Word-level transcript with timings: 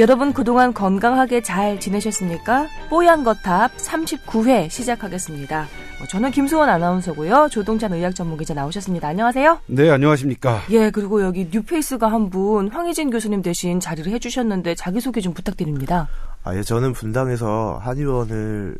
여러분 0.00 0.32
그동안 0.32 0.72
건강하게 0.72 1.42
잘 1.42 1.78
지내셨습니까? 1.78 2.66
뽀얀 2.88 3.22
거탑 3.22 3.76
39회 3.76 4.70
시작하겠습니다. 4.70 5.66
어, 6.00 6.06
저는 6.08 6.30
김수원 6.30 6.68
아나운서고요. 6.70 7.48
조동찬 7.50 7.92
의학 7.92 8.14
전문기자 8.14 8.54
나오셨습니다. 8.54 9.06
안녕하세요. 9.08 9.58
네, 9.66 9.90
안녕하십니까. 9.90 10.60
예, 10.70 10.90
그리고 10.90 11.22
여기 11.22 11.48
뉴페이스가 11.52 12.10
한 12.10 12.30
분 12.30 12.68
황희진 12.68 13.10
교수님 13.10 13.42
대신 13.42 13.78
자리를 13.80 14.10
해주셨는데 14.12 14.74
자기소개 14.76 15.20
좀 15.20 15.34
부탁드립니다. 15.34 16.08
아, 16.44 16.56
예, 16.56 16.62
저는 16.62 16.92
분당에서 16.94 17.78
한의원을 17.82 18.76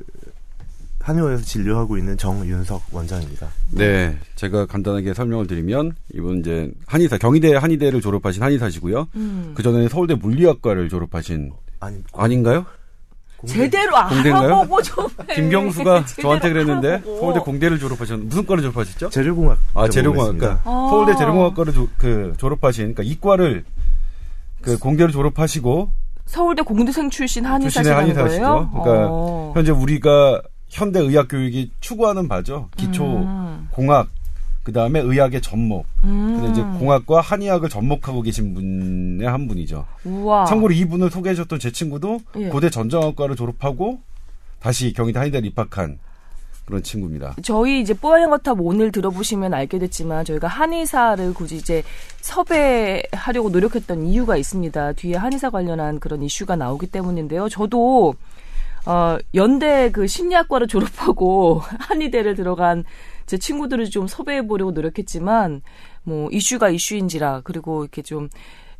한의원에서 1.10 1.42
진료하고 1.44 1.98
있는 1.98 2.16
정윤석 2.16 2.82
원장입니다. 2.92 3.48
네, 3.72 4.16
제가 4.36 4.66
간단하게 4.66 5.12
설명을 5.14 5.46
드리면 5.46 5.92
이분 6.14 6.38
이제 6.38 6.70
한의사 6.86 7.18
경희대 7.18 7.56
한의대를 7.56 8.00
졸업하신 8.00 8.42
한의사시고요. 8.42 9.08
음. 9.16 9.52
그 9.54 9.62
전에 9.62 9.88
서울대 9.88 10.14
물리학과를 10.14 10.88
졸업하신 10.88 11.52
아니, 11.80 11.96
아닌가요? 12.12 12.64
제대로 13.46 13.92
공대인가요? 14.08 14.44
알아보고 14.54 14.82
좀 14.82 15.06
해. 15.30 15.34
김경수가 15.34 16.04
제대로 16.04 16.22
저한테 16.28 16.50
그랬는데 16.50 16.88
알아보고. 16.88 17.20
서울대 17.20 17.40
공대를 17.40 17.78
졸업하셨 17.78 18.18
무슨 18.20 18.46
과를 18.46 18.62
졸업하셨죠? 18.62 19.08
재료공학. 19.10 19.58
아, 19.74 19.88
재료공학과. 19.88 20.60
아. 20.64 20.86
서울대 20.90 21.16
재료공학과를 21.16 21.72
조- 21.72 21.88
그 21.96 22.34
졸업하신 22.36 22.94
그러니까 22.94 23.02
이과를 23.02 23.64
그 24.60 24.78
공대를 24.78 25.10
졸업하시고 25.12 25.90
서울대 26.26 26.62
공대생 26.62 27.08
출신 27.10 27.44
한의사시죠. 27.46 27.90
그러니까 27.94 29.06
어. 29.10 29.52
현재 29.56 29.72
우리가 29.72 30.42
현대 30.70 31.00
의학 31.00 31.28
교육이 31.28 31.72
추구하는 31.80 32.28
바죠. 32.28 32.68
기초 32.76 33.04
음. 33.04 33.68
공학 33.70 34.08
그 34.62 34.72
다음에 34.72 35.00
의학의 35.00 35.40
접목. 35.40 35.86
음. 36.04 36.36
근데 36.36 36.50
이제 36.52 36.62
공학과 36.78 37.20
한의학을 37.20 37.68
접목하고 37.68 38.22
계신 38.22 38.54
분의 38.54 39.28
한 39.28 39.48
분이죠. 39.48 39.84
우와. 40.04 40.44
참고로 40.46 40.72
이 40.72 40.84
분을 40.84 41.10
소개해 41.10 41.34
주셨던 41.34 41.58
제 41.58 41.72
친구도 41.72 42.20
예. 42.38 42.48
고대 42.48 42.70
전정학과를 42.70 43.36
졸업하고 43.36 44.00
다시 44.60 44.92
경희대 44.92 45.18
한의대를 45.18 45.48
입학한 45.48 45.98
그런 46.66 46.82
친구입니다. 46.82 47.34
저희 47.42 47.80
이제 47.80 47.94
뽀얀 47.94 48.30
거탑 48.30 48.58
오늘 48.60 48.92
들어보시면 48.92 49.54
알게 49.54 49.80
됐지만 49.80 50.24
저희가 50.24 50.46
한의사를 50.46 51.34
굳이 51.34 51.56
이제 51.56 51.82
섭외하려고 52.20 53.48
노력했던 53.50 54.04
이유가 54.04 54.36
있습니다. 54.36 54.92
뒤에 54.92 55.16
한의사 55.16 55.50
관련한 55.50 55.98
그런 55.98 56.22
이슈가 56.22 56.54
나오기 56.54 56.86
때문인데요. 56.88 57.48
저도 57.48 58.14
어 58.86 59.18
연대 59.34 59.90
그 59.90 60.06
심리학과를 60.06 60.66
졸업하고 60.66 61.60
한의대를 61.80 62.34
들어간 62.34 62.84
제 63.26 63.38
친구들을 63.38 63.90
좀 63.90 64.06
섭외해 64.06 64.46
보려고 64.46 64.72
노력했지만 64.72 65.62
뭐 66.02 66.28
이슈가 66.30 66.70
이슈인지라 66.70 67.42
그리고 67.44 67.84
이렇게 67.84 68.02
좀 68.02 68.28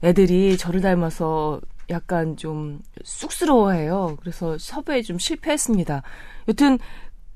애들이 0.03 0.57
저를 0.57 0.81
닮아서 0.81 1.61
약간 1.91 2.37
좀 2.37 2.81
쑥스러워해요. 3.05 4.17
그래서 4.21 4.57
섭외에 4.59 5.03
좀 5.03 5.19
실패했습니다. 5.19 6.03
여튼 6.49 6.79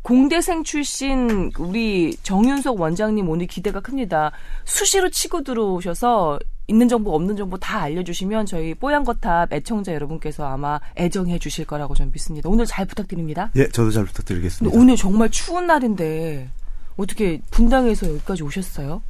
공대생 0.02 0.64
출신 0.64 1.50
우리 1.58 2.14
정윤석 2.22 2.80
원장님 2.80 3.28
오늘 3.28 3.46
기대가 3.46 3.80
큽니다. 3.80 4.32
수시로 4.64 5.08
치고 5.08 5.42
들어오셔서 5.42 6.38
있는 6.66 6.88
정보 6.88 7.14
없는 7.14 7.36
정보 7.36 7.58
다 7.58 7.82
알려주시면 7.82 8.46
저희 8.46 8.74
뽀얀 8.74 9.04
거탑 9.04 9.52
애청자 9.52 9.92
여러분께서 9.92 10.46
아마 10.46 10.80
애정해 10.96 11.38
주실 11.38 11.66
거라고 11.66 11.94
저는 11.94 12.12
믿습니다. 12.12 12.48
오늘 12.48 12.64
잘 12.64 12.86
부탁드립니다. 12.86 13.50
예, 13.56 13.68
저도 13.68 13.90
잘 13.90 14.04
부탁드리겠습니다. 14.04 14.78
오늘 14.78 14.96
정말 14.96 15.30
추운 15.30 15.66
날인데 15.66 16.48
어떻게 16.96 17.40
분당에서 17.50 18.08
여기까지 18.08 18.42
오셨어요? 18.42 19.02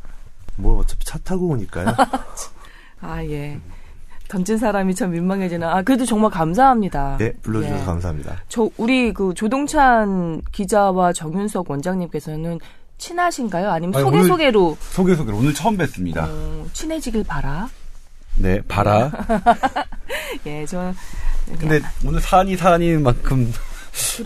뭐 0.56 0.78
어차피 0.78 1.04
차 1.04 1.18
타고 1.18 1.48
오니까요. 1.48 1.86
아 3.00 3.24
예. 3.24 3.60
던진 4.26 4.58
사람이 4.58 4.94
참 4.94 5.10
민망해지나. 5.10 5.76
아 5.76 5.82
그래도 5.82 6.04
정말 6.04 6.30
감사합니다. 6.30 7.18
예, 7.20 7.32
불러주셔서 7.42 7.80
예. 7.80 7.84
감사합니다. 7.84 8.42
저 8.48 8.68
우리 8.78 9.12
그 9.12 9.32
조동찬 9.34 10.42
기자와 10.50 11.12
정윤석 11.12 11.70
원장님께서는 11.70 12.58
친하신가요? 13.08 13.70
아니면 13.70 13.94
아니, 13.96 14.04
소개 14.04 14.16
오늘- 14.18 14.28
소개로 14.28 14.76
소개 14.80 15.14
소개로 15.14 15.36
오늘 15.36 15.52
처음 15.54 15.76
뵀습니다. 15.76 16.26
어, 16.26 16.66
친해지길 16.72 17.24
바라. 17.24 17.68
네, 18.36 18.60
봐라. 18.62 19.10
예, 20.46 20.64
저 20.66 20.92
근데 21.58 21.80
오늘 22.04 22.20
사안이 22.20 22.56
사안인 22.56 23.02
만큼 23.02 23.52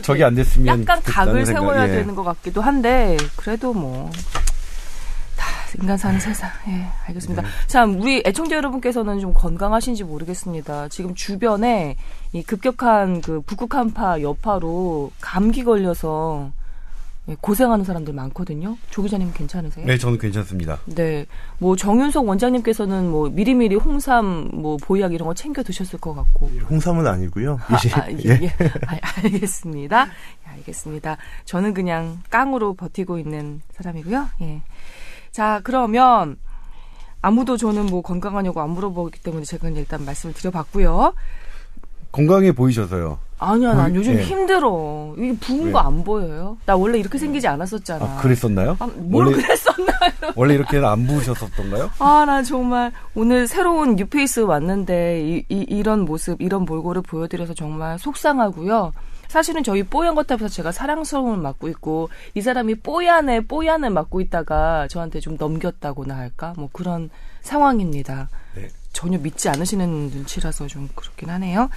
저기 0.03 0.23
안 0.25 0.35
됐으면 0.35 0.83
약간 0.83 1.03
각을 1.03 1.45
생각, 1.45 1.61
세워야 1.61 1.85
예. 1.89 1.93
되는 1.93 2.15
것 2.15 2.23
같기도 2.23 2.63
한데 2.63 3.17
그래도 3.37 3.75
뭐. 3.75 4.11
다 5.37 5.47
인간 5.81 5.97
사는 5.99 6.19
세상. 6.21 6.49
예, 6.69 6.87
알겠습니다. 7.09 7.43
네. 7.43 7.49
자, 7.67 7.85
우리 7.85 8.23
애청자 8.25 8.57
여러분께서는 8.57 9.21
좀 9.21 9.35
건강하신지 9.35 10.05
모르겠습니다. 10.05 10.89
지금 10.89 11.15
주변에 11.15 11.97
이 12.33 12.43
급격한 12.43 13.21
그 13.21 13.41
북극 13.43 13.75
한파 13.75 14.21
여파로 14.23 15.11
감기 15.21 15.65
걸려서 15.65 16.51
예, 16.53 16.68
고생하는 17.37 17.85
사람들 17.85 18.15
많거든요. 18.15 18.77
조 18.91 19.03
기자님 19.03 19.33
괜찮으세요? 19.35 19.85
네, 19.87 19.99
저는 19.99 20.19
괜찮습니다. 20.19 20.79
네. 20.87 21.27
뭐 21.59 21.77
정윤석 21.77 22.27
원장님께서는 22.27 23.11
뭐 23.11 23.29
미리미리 23.29 23.77
홍삼 23.77 24.49
뭐 24.53 24.77
보약 24.79 25.13
이런 25.13 25.27
거 25.29 25.35
챙겨 25.35 25.63
드셨을 25.63 25.99
것 26.01 26.15
같고. 26.15 26.47
홍삼은 26.71 27.07
아니고요. 27.07 27.59
아, 27.69 27.77
이제- 27.77 27.91
아, 27.95 28.11
예, 28.11 28.45
예. 28.45 28.49
아, 28.87 28.97
알겠습니다. 29.23 30.07
예, 30.07 30.51
알겠습니다. 30.53 31.17
저는 31.45 31.75
그냥 31.75 32.23
깡으로 32.31 32.75
버티고 32.75 33.19
있는 33.19 33.61
사람이고요. 33.73 34.27
예. 34.43 34.63
자, 35.31 35.61
그러면 35.65 36.37
아무도 37.21 37.57
저는 37.57 37.87
뭐 37.87 38.01
건강하냐고 38.01 38.61
안 38.61 38.71
물어보기 38.71 39.21
때문에 39.21 39.45
제가 39.45 39.69
일단 39.71 40.05
말씀을 40.05 40.33
드려봤고요. 40.35 41.13
건강해 42.13 42.53
보이셔서요. 42.53 43.19
아니야, 43.39 43.73
난 43.75 43.91
음, 43.93 43.97
요즘 43.97 44.15
예. 44.19 44.23
힘들어. 44.23 45.15
이게 45.17 45.37
부은 45.39 45.67
왜? 45.67 45.73
거안 45.73 46.03
보여요? 46.03 46.57
나 46.67 46.75
원래 46.77 46.99
이렇게 46.99 47.19
생기지 47.19 47.47
않았었잖아. 47.47 48.05
아, 48.05 48.17
그랬었나요? 48.21 48.77
아, 48.81 48.89
뭘 48.97 49.27
원래- 49.27 49.41
그랬었나요? 49.43 50.33
원래 50.35 50.55
이렇게는 50.55 50.85
안 50.89 51.07
부으셨었던가요? 51.07 51.91
아, 52.01 52.25
나 52.27 52.43
정말 52.43 52.93
오늘 53.15 53.47
새로운 53.47 53.95
뉴페이스 53.97 54.41
왔는데 54.41 55.23
이, 55.23 55.45
이, 55.49 55.67
이런 55.69 56.05
모습, 56.05 56.41
이런 56.43 56.65
몰골을 56.65 57.03
보여드려서 57.03 57.55
정말 57.55 57.99
속상하고요. 57.99 58.93
사실은 59.29 59.63
저희 59.63 59.83
뽀얀 59.83 60.15
거탑에서 60.15 60.49
제가 60.49 60.73
사랑스러움을 60.73 61.37
맡고 61.37 61.69
있고 61.69 62.09
이 62.35 62.41
사람이 62.41 62.77
뽀얀에 62.77 63.43
뽀얀을 63.43 63.91
맡고 63.91 64.23
있다가 64.23 64.89
저한테 64.89 65.21
좀 65.21 65.37
넘겼다고나 65.39 66.17
할까? 66.17 66.55
뭐 66.57 66.71
그런 66.73 67.11
상황입니다. 67.43 68.31
네. 68.55 68.69
전혀 68.95 69.19
믿지 69.19 69.49
않으시는 69.51 69.87
눈치라서 70.11 70.67
좀 70.67 70.89
그렇긴 70.95 71.29
하네요. 71.31 71.69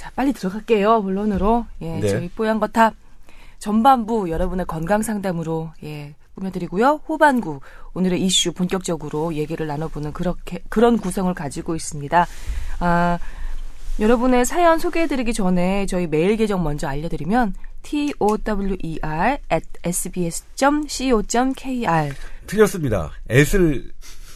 자, 0.00 0.10
빨리 0.16 0.32
들어갈게요. 0.32 1.02
본론으로. 1.02 1.66
예, 1.82 2.00
네. 2.00 2.08
저희 2.08 2.30
뽀얀 2.30 2.58
거탑 2.58 2.94
전반부 3.58 4.30
여러분의 4.30 4.64
건강 4.64 5.02
상담으로 5.02 5.72
예, 5.84 6.14
꾸며드리고요. 6.36 7.02
후반부 7.04 7.60
오늘의 7.92 8.22
이슈 8.22 8.54
본격적으로 8.54 9.34
얘기를 9.34 9.66
나눠보는 9.66 10.14
그렇게 10.14 10.60
그런 10.70 10.96
구성을 10.96 11.34
가지고 11.34 11.76
있습니다. 11.76 12.26
아, 12.78 13.18
여러분의 14.00 14.46
사연 14.46 14.78
소개해드리기 14.78 15.34
전에 15.34 15.84
저희 15.84 16.06
메일 16.06 16.38
계정 16.38 16.62
먼저 16.62 16.88
알려드리면 16.88 17.52
t 17.82 18.14
o 18.20 18.38
w 18.38 18.78
e 18.82 18.98
r 19.02 19.36
at 19.52 19.66
sbs.co.kr 19.84 21.20
틀렸습니다. 22.46 23.10
S를 23.28 23.92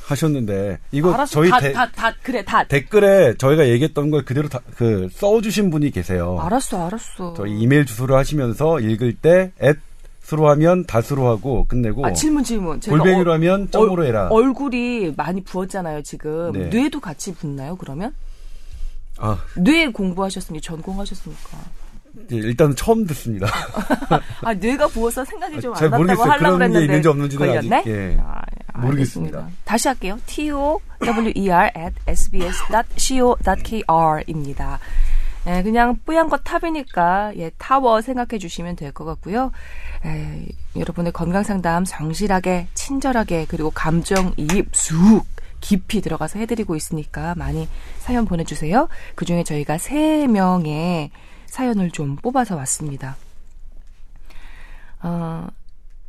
하셨는데 0.07 0.79
이거 0.93 1.13
알았어, 1.15 1.33
저희 1.33 1.51
다, 1.51 1.61
대- 1.61 1.73
다, 1.73 1.91
다, 1.91 2.15
그래, 2.23 2.45
다. 2.45 2.65
댓글에 2.65 3.35
저희가 3.39 3.69
얘기했던 3.69 4.11
걸 4.11 4.25
그대로 4.25 4.49
다, 4.49 4.61
그 4.77 5.09
써주신 5.13 5.71
분이 5.71 5.91
계세요. 5.91 6.39
알았어, 6.41 6.87
알았어. 6.87 7.35
저희 7.37 7.59
이메일 7.59 7.87
주소를 7.87 8.15
하시면서 8.17 8.81
읽을 8.81 9.15
때 9.15 9.53
at수로 9.63 10.49
하면 10.51 10.85
다수로 10.85 11.27
하고 11.29 11.65
끝내고 11.67 12.05
아, 12.07 12.13
질문, 12.13 12.45
질문. 12.45 12.81
골뱅이로 12.81 13.31
어- 13.31 13.35
하면 13.35 13.71
점으로 13.71 14.05
해라. 14.05 14.29
얼굴이 14.31 15.15
많이 15.17 15.43
부었잖아요, 15.43 16.03
지금. 16.03 16.53
네. 16.53 16.67
뇌도 16.67 17.01
같이 17.01 17.35
붓나요, 17.35 17.77
그러면? 17.77 18.13
아, 19.17 19.39
뇌 19.57 19.87
공부하셨습니까? 19.89 20.63
전공하셨습니까? 20.67 21.59
이제 22.27 22.37
일단 22.37 22.77
처음 22.77 23.07
듣습니다. 23.07 23.47
아, 24.43 24.55
뇌가 24.55 24.87
부어서 24.89 25.25
생각이 25.25 25.61
좀안잘 25.61 25.89
났다고 25.91 26.03
모르겠어요. 26.03 26.31
하려고 26.31 26.45
그런 26.57 26.59
게 26.59 26.65
그랬는데. 26.73 26.85
있는지 26.85 27.09
없는지는 27.09 27.47
걸렸네? 27.47 27.77
아직, 27.77 27.91
예, 27.91 28.19
아, 28.21 28.43
모르겠습니다. 28.75 29.39
알겠습니다. 29.39 29.63
다시 29.65 29.89
할게요. 29.89 30.19
t-o-w-e-r 30.27 31.71
at 31.77 31.95
sbs.co.kr입니다. 32.07 34.79
예, 35.47 35.63
그냥 35.63 35.99
뿌얀 36.07 36.31
거 36.31 36.39
탑이니까, 36.39 37.33
예, 37.37 37.51
타워 37.59 38.01
생각해 38.01 38.39
주시면 38.39 38.77
될 38.77 38.93
것 38.93 39.05
같고요. 39.05 39.53
에, 40.07 40.47
여러분의 40.77 41.13
건강 41.13 41.43
상담 41.43 41.85
성실하게, 41.85 42.69
친절하게, 42.75 43.45
그리고 43.49 43.71
감정 43.71 44.33
이입 44.39 44.75
쑥 44.75 45.25
깊이 45.61 46.01
들어가서 46.01 46.39
해드리고 46.39 46.77
있으니까 46.77 47.35
많이 47.37 47.69
사연 47.99 48.25
보내주세요. 48.25 48.89
그 49.15 49.25
중에 49.27 49.45
저희가 49.45 49.77
세 49.79 50.27
명의 50.27 51.11
사연을 51.47 51.91
좀 51.91 52.17
뽑아서 52.17 52.57
왔습니다. 52.57 53.17
어, 55.03 55.47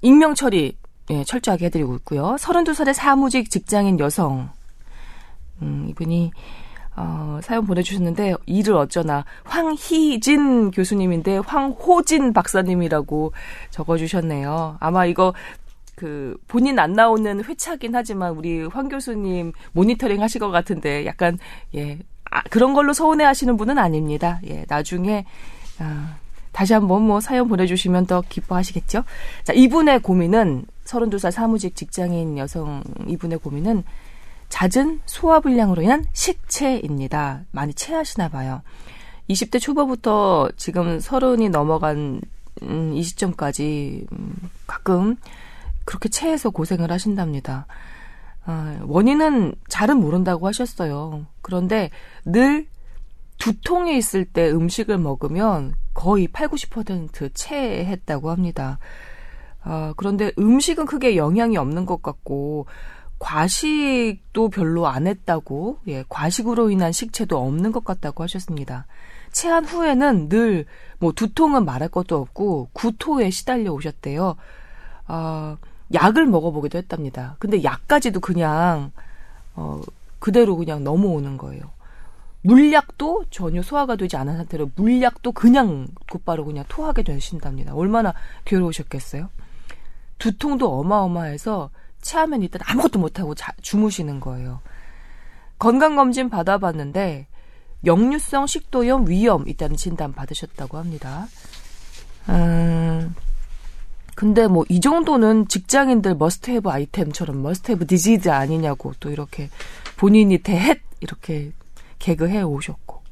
익명 0.02 0.34
처리 0.36 0.78
예, 1.12 1.24
철저하게 1.24 1.66
해드리고 1.66 1.96
있고요. 1.98 2.36
32살의 2.40 2.94
사무직 2.94 3.50
직장인 3.50 4.00
여성 4.00 4.50
음, 5.62 5.88
이분이 5.90 6.32
어, 6.98 7.40
사연 7.44 7.66
보내주셨는데 7.66 8.36
일을 8.46 8.76
어쩌나 8.76 9.26
황희진 9.44 10.72
교수님인데 10.72 11.40
황호진 11.40 12.34
박사님이라고 12.34 13.34
적어주셨네요. 13.70 14.78
아마 14.80 15.06
이거 15.06 15.34
그 15.96 16.38
본인 16.48 16.80
안 16.80 16.94
나오는 16.94 17.44
회차긴 17.44 17.96
하지만 17.96 18.32
우리 18.32 18.66
황 18.66 18.90
교수님 18.90 19.54
모니터링 19.74 20.22
하실 20.22 20.40
것 20.40 20.52
같은데 20.52 21.06
약간 21.06 21.38
예 21.76 22.00
아, 22.32 22.42
그런 22.50 22.74
걸로 22.74 22.94
서운해 22.94 23.24
하시는 23.24 23.56
분은 23.56 23.78
아닙니다. 23.78 24.40
예 24.46 24.66
나중에 24.68 25.26
아, 25.80 26.18
다시 26.56 26.74
한번 26.74 27.02
뭐 27.02 27.20
사연 27.20 27.50
보내주시면 27.50 28.06
더 28.06 28.24
기뻐하시겠죠. 28.30 29.04
자 29.44 29.52
이분의 29.52 30.00
고민은 30.00 30.66
32살 30.86 31.30
사무직 31.30 31.76
직장인 31.76 32.38
여성 32.38 32.82
이분의 33.08 33.40
고민은 33.40 33.84
잦은 34.48 35.02
소화불량으로 35.06 35.82
인한 35.82 36.06
식체입니다. 36.14 37.42
많이 37.52 37.74
체하시나 37.74 38.30
봐요. 38.30 38.62
20대 39.30 39.60
초반부터 39.60 40.52
지금 40.56 41.02
서른이 41.02 41.50
넘어간 41.50 42.22
음, 42.64 42.94
이 42.94 43.04
시점까지 43.04 44.08
음, 44.14 44.34
가끔 44.66 45.18
그렇게 45.84 46.08
체해서 46.08 46.52
고생을 46.52 46.90
하신답니다. 46.90 47.68
아, 48.46 48.80
원인은 48.84 49.56
잘은 49.68 49.98
모른다고 49.98 50.48
하셨어요. 50.48 51.26
그런데 51.42 51.90
늘 52.24 52.66
두통이 53.40 53.98
있을 53.98 54.24
때 54.24 54.50
음식을 54.50 54.98
먹으면 55.00 55.74
거의 55.96 56.28
8, 56.28 56.50
90% 56.50 57.32
체했다고 57.34 58.30
합니다. 58.30 58.78
아, 59.64 59.96
그런데 59.98 60.32
음식은 60.38 60.86
크게 60.86 61.16
영향이 61.16 61.58
없는 61.58 61.88
것 61.88 62.04
같고 62.04 62.68
과식도 63.18 64.50
별로 64.50 64.88
안 64.88 65.08
했다고, 65.08 65.80
예, 65.88 66.04
과식으로 66.10 66.70
인한 66.70 66.92
식체도 66.92 67.38
없는 67.40 67.72
것 67.72 67.84
같다고 67.84 68.24
하셨습니다. 68.24 68.86
체한 69.32 69.66
후에는 69.66 70.30
늘, 70.30 70.66
뭐, 71.00 71.12
두통은 71.12 71.66
말할 71.66 71.90
것도 71.90 72.18
없고, 72.18 72.70
구토에 72.74 73.30
시달려 73.30 73.72
오셨대요. 73.72 74.36
아, 75.08 75.58
약을 75.94 76.26
먹어보기도 76.26 76.78
했답니다. 76.78 77.36
근데 77.40 77.64
약까지도 77.64 78.20
그냥, 78.20 78.92
어, 79.56 79.82
그대로 80.20 80.56
그냥 80.58 80.84
넘어오는 80.84 81.38
거예요. 81.38 81.75
물약도 82.46 83.26
전혀 83.32 83.62
소화가 83.62 83.96
되지 83.96 84.18
않은 84.18 84.38
상태로 84.38 84.72
물약도 84.76 85.32
그냥 85.32 85.88
곧바로 86.12 86.46
그냥 86.46 86.64
토하게 86.68 87.04
되신답니다. 87.04 87.74
얼마나 87.74 88.14
괴로우셨겠어요? 88.46 89.30
두통도 90.20 90.80
어마어마해서 90.80 91.72
체하면 92.02 92.44
일단 92.44 92.62
아무것도 92.66 93.00
못하고 93.00 93.34
자, 93.34 93.52
주무시는 93.62 94.20
거예요. 94.20 94.62
건강검진 95.58 96.30
받아봤는데 96.30 97.28
역류성 97.84 98.46
식도염 98.48 99.10
위험 99.10 99.48
있다는 99.48 99.76
진단 99.76 100.14
받으셨다고 100.14 100.78
합니다. 100.78 101.28
음, 102.30 103.16
근데 104.16 104.48
뭐 104.48 104.66
이 104.70 104.80
정도는 104.80 105.48
직장인들 105.48 106.16
must-have 106.16 106.70
아이템처럼 106.70 107.42
must-have 107.42 107.88
disease 107.88 108.30
아니냐고 108.30 108.94
또 109.00 109.10
이렇게 109.10 109.50
본인이 109.98 110.38
대헷 110.38 110.80
이렇게 111.00 111.52
개그해 112.00 112.42
오셨고 112.42 113.04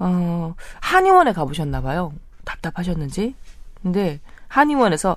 어, 0.00 0.54
한의원에 0.80 1.32
가보셨나 1.32 1.80
봐요. 1.80 2.12
답답하셨는지. 2.44 3.34
근데 3.82 4.20
한의원에서 4.48 5.16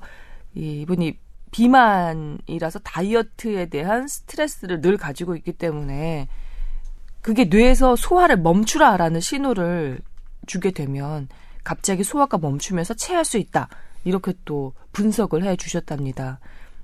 이분이 0.55 1.17
비만이라서 1.51 2.79
다이어트에 2.79 3.67
대한 3.67 4.07
스트레스를 4.07 4.81
늘 4.81 4.97
가지고 4.97 5.35
있기 5.35 5.53
때문에 5.53 6.27
그게 7.21 7.45
뇌에서 7.45 7.95
소화를 7.95 8.37
멈추라라는 8.37 9.19
신호를 9.19 9.99
주게 10.47 10.71
되면 10.71 11.27
갑자기 11.63 12.03
소화가 12.03 12.39
멈추면서 12.39 12.95
체할 12.95 13.25
수 13.25 13.37
있다. 13.37 13.69
이렇게 14.03 14.33
또 14.45 14.73
분석을 14.93 15.43
해 15.43 15.55
주셨답니다. 15.55 16.39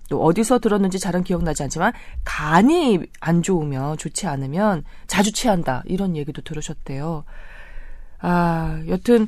또 0.10 0.24
어디서 0.24 0.60
들었는지 0.60 1.00
잘은 1.00 1.24
기억나지 1.24 1.64
않지만 1.64 1.94
간이 2.24 3.00
안 3.20 3.44
좋으면 3.44 3.98
좋지 3.98 4.28
않으면 4.28 4.84
자주 5.08 5.32
체한다. 5.32 5.84
이런 5.86 6.16
얘기도 6.16 6.42
들으셨대요. 6.42 7.24
아, 8.20 8.82
여튼 8.88 9.28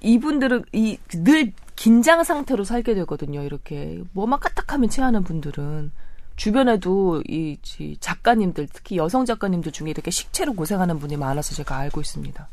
이분들은 0.00 0.64
이 0.72 0.98
늘 1.24 1.52
긴장 1.76 2.24
상태로 2.24 2.64
살게 2.64 2.94
되거든요. 2.94 3.42
이렇게 3.42 4.02
뭐만 4.12 4.40
까딱하면 4.40 4.88
체하는 4.88 5.24
분들은 5.24 5.92
주변에도 6.36 7.22
이 7.28 7.58
작가님들 8.00 8.68
특히 8.72 8.96
여성 8.96 9.24
작가님들 9.26 9.72
중에 9.72 9.90
이렇게 9.90 10.10
식체로 10.10 10.54
고생하는 10.54 10.98
분이 10.98 11.16
많아서 11.16 11.54
제가 11.54 11.76
알고 11.76 12.00
있습니다. 12.00 12.48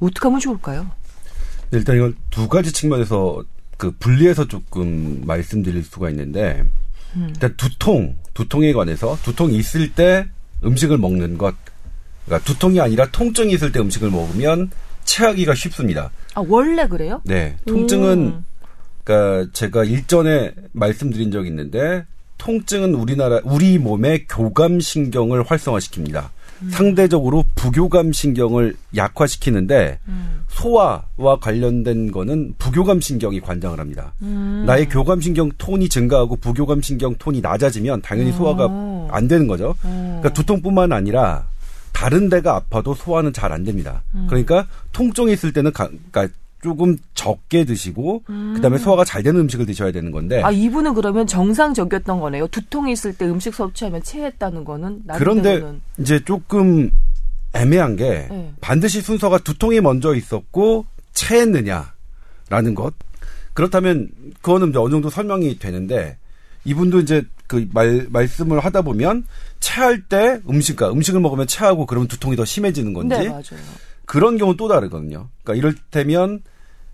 어떻게 0.00 0.20
하면 0.26 0.40
좋을까요? 0.40 0.90
일단 1.72 1.96
이건 1.96 2.16
두 2.30 2.48
가지 2.48 2.72
측면에서 2.72 3.44
그 3.76 3.92
분리해서 3.98 4.48
조금 4.48 5.22
말씀드릴 5.26 5.84
수가 5.84 6.10
있는데 6.10 6.64
음. 7.14 7.28
일단 7.30 7.54
두통 7.56 8.16
두통에 8.34 8.72
관해서 8.72 9.18
두통이 9.22 9.56
있을 9.56 9.92
때 9.92 10.26
음식을 10.64 10.98
먹는 10.98 11.38
것 11.38 11.54
그러니까 12.24 12.44
두통이 12.44 12.80
아니라 12.80 13.06
통증이 13.10 13.52
있을 13.52 13.72
때 13.72 13.80
음식을 13.80 14.10
먹으면 14.10 14.70
체하기가 15.04 15.54
쉽습니다. 15.54 16.10
아 16.34 16.42
원래 16.46 16.86
그래요? 16.86 17.22
네, 17.24 17.56
통증은 17.66 18.18
음. 18.18 18.44
그러니까 19.04 19.50
제가 19.52 19.84
일전에 19.84 20.52
말씀드린 20.72 21.30
적이 21.30 21.50
있는데 21.50 22.04
통증은 22.38 22.94
우리나라 22.94 23.40
우리 23.44 23.78
몸의 23.78 24.26
교감 24.26 24.80
신경을 24.80 25.44
활성화시킵니다. 25.44 26.30
음. 26.62 26.70
상대적으로 26.70 27.44
부교감 27.54 28.12
신경을 28.12 28.76
약화시키는데 28.94 29.98
음. 30.08 30.42
소화와 30.48 31.38
관련된 31.40 32.10
거는 32.12 32.54
부교감 32.58 33.00
신경이 33.00 33.40
관장을 33.40 33.78
합니다. 33.78 34.12
음. 34.22 34.64
나의 34.66 34.88
교감 34.88 35.20
신경 35.20 35.50
톤이 35.58 35.88
증가하고 35.88 36.36
부교감 36.36 36.80
신경 36.82 37.14
톤이 37.16 37.40
낮아지면 37.40 38.02
당연히 38.02 38.32
소화가 38.32 38.66
어. 38.70 39.08
안 39.10 39.28
되는 39.28 39.46
거죠. 39.46 39.74
어. 39.82 40.18
그러니까 40.20 40.32
두통뿐만 40.32 40.92
아니라 40.92 41.44
다른 41.92 42.28
데가 42.28 42.56
아파도 42.56 42.94
소화는 42.94 43.32
잘 43.32 43.52
안 43.52 43.64
됩니다. 43.64 44.02
음. 44.14 44.26
그러니까 44.28 44.66
통증이 44.92 45.32
있을 45.32 45.52
때는 45.52 45.72
가, 45.72 45.88
그러니까 46.10 46.34
조금 46.66 46.98
적게 47.14 47.64
드시고 47.64 48.24
음. 48.28 48.54
그다음에 48.56 48.76
소화가 48.76 49.04
잘 49.04 49.22
되는 49.22 49.40
음식을 49.42 49.66
드셔야 49.66 49.92
되는 49.92 50.10
건데 50.10 50.42
아 50.42 50.50
이분은 50.50 50.94
그러면 50.94 51.28
정상적이었던 51.28 52.18
거네요. 52.18 52.48
두통이 52.48 52.90
있을 52.90 53.12
때 53.16 53.24
음식 53.24 53.54
섭취하면 53.54 54.02
체했다는 54.02 54.64
거는 54.64 55.04
그런데 55.14 55.62
이제 55.98 56.18
조금 56.24 56.90
애매한 57.54 57.94
게 57.94 58.26
네. 58.28 58.52
반드시 58.60 59.00
순서가 59.00 59.38
두통이 59.38 59.80
먼저 59.80 60.12
있었고 60.12 60.86
체했느냐라는 61.12 62.74
것 62.74 62.92
그렇다면 63.54 64.10
그거는 64.42 64.70
이제 64.70 64.78
어느 64.78 64.90
정도 64.90 65.08
설명이 65.08 65.60
되는데 65.60 66.18
이분도 66.64 66.98
이제 66.98 67.22
그 67.46 67.68
말, 67.72 68.08
말씀을 68.10 68.58
하다 68.58 68.82
보면 68.82 69.24
체할 69.60 70.02
때 70.02 70.40
음식, 70.50 70.74
그러니까 70.74 70.96
음식을 70.96 71.20
먹으면 71.20 71.46
체하고 71.46 71.86
그러면 71.86 72.08
두통이 72.08 72.34
더 72.34 72.44
심해지는 72.44 72.92
건지 72.92 73.16
네, 73.16 73.28
맞아요. 73.28 73.44
그런 74.04 74.36
경우 74.36 74.56
또 74.56 74.66
다르거든요. 74.66 75.28
그러니까 75.44 75.54
이럴때면 75.54 76.42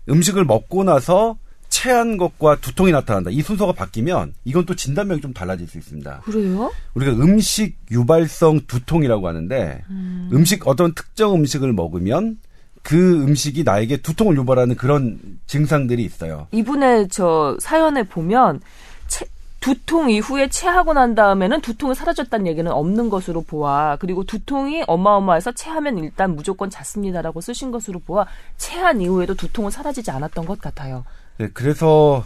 음식을 0.09 0.45
먹고 0.45 0.83
나서 0.83 1.37
체한 1.69 2.17
것과 2.17 2.57
두통이 2.57 2.91
나타난다. 2.91 3.31
이 3.31 3.41
순서가 3.41 3.73
바뀌면 3.73 4.35
이건 4.45 4.65
또 4.65 4.75
진단명이 4.75 5.21
좀 5.21 5.33
달라질 5.33 5.67
수 5.67 5.79
있습니다. 5.79 6.21
그래요? 6.23 6.71
우리가 6.93 7.13
음식 7.13 7.77
유발성 7.89 8.61
두통이라고 8.67 9.27
하는데 9.27 9.83
음. 9.89 10.43
식 10.45 10.67
어떤 10.67 10.93
특정 10.93 11.33
음식을 11.33 11.73
먹으면 11.73 12.37
그 12.83 13.23
음식이 13.23 13.63
나에게 13.63 13.97
두통을 13.97 14.35
유발하는 14.35 14.75
그런 14.75 15.19
증상들이 15.47 16.03
있어요. 16.03 16.47
이분의 16.51 17.07
저 17.09 17.57
사연에 17.59 18.03
보면 18.03 18.59
두통 19.63 20.11
이후에 20.11 20.49
체하고 20.49 20.91
난 20.91 21.15
다음에는 21.15 21.61
두통이 21.61 21.95
사라졌다는 21.95 22.47
얘기는 22.47 22.69
없는 22.69 23.09
것으로 23.09 23.43
보아 23.43 23.95
그리고 23.95 24.25
두통이 24.25 24.83
어마어마해서 24.87 25.53
체하면 25.53 25.99
일단 25.99 26.35
무조건 26.35 26.69
잤습니다라고 26.69 27.39
쓰신 27.39 27.71
것으로 27.71 27.99
보아 27.99 28.25
체한 28.57 28.99
이후에도 28.99 29.35
두통은 29.35 29.71
사라지지 29.71 30.11
않았던 30.11 30.45
것 30.45 30.59
같아요. 30.59 31.05
네, 31.37 31.47
그래서 31.53 32.25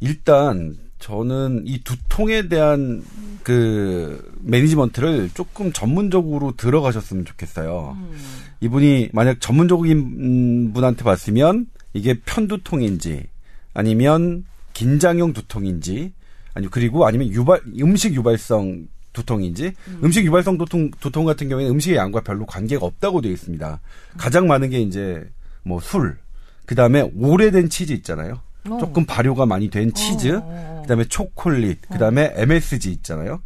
일단 0.00 0.76
저는 0.98 1.62
이 1.64 1.82
두통에 1.82 2.48
대한 2.48 3.02
그 3.42 4.30
매니지먼트를 4.42 5.30
조금 5.32 5.72
전문적으로 5.72 6.52
들어가셨으면 6.54 7.24
좋겠어요. 7.24 7.96
음. 7.98 8.18
이분이 8.60 9.08
만약 9.14 9.40
전문적인 9.40 10.74
분한테 10.74 11.02
봤으면 11.02 11.66
이게 11.94 12.20
편두통인지 12.26 13.24
아니면 13.72 14.44
긴장형 14.74 15.32
두통인지 15.32 16.12
아니 16.58 16.68
그리고 16.68 17.06
아니면 17.06 17.28
유발 17.28 17.60
음식 17.80 18.12
유발성 18.14 18.88
두통인지 19.12 19.72
음. 20.02 20.10
식 20.10 20.24
유발성 20.26 20.58
두통 20.58 20.90
두통 20.98 21.24
같은 21.24 21.48
경우에는 21.48 21.72
음식의 21.72 21.96
양과 21.96 22.22
별로 22.22 22.46
관계가 22.46 22.84
없다고 22.84 23.20
되어 23.20 23.30
있습니다. 23.30 23.80
가장 24.16 24.48
많은 24.48 24.70
게 24.70 24.80
이제 24.80 25.24
뭐 25.62 25.78
술, 25.78 26.18
그 26.66 26.74
다음에 26.74 27.08
오래된 27.16 27.68
치즈 27.68 27.92
있잖아요. 27.92 28.40
어. 28.68 28.78
조금 28.78 29.06
발효가 29.06 29.46
많이 29.46 29.70
된 29.70 29.94
치즈, 29.94 30.34
어. 30.34 30.38
어, 30.38 30.78
어. 30.78 30.82
그다음에 30.82 31.04
초콜릿, 31.04 31.78
그 31.88 31.96
다음에 31.96 32.26
어. 32.26 32.32
MSG 32.36 32.90
있잖아요. 32.90 33.40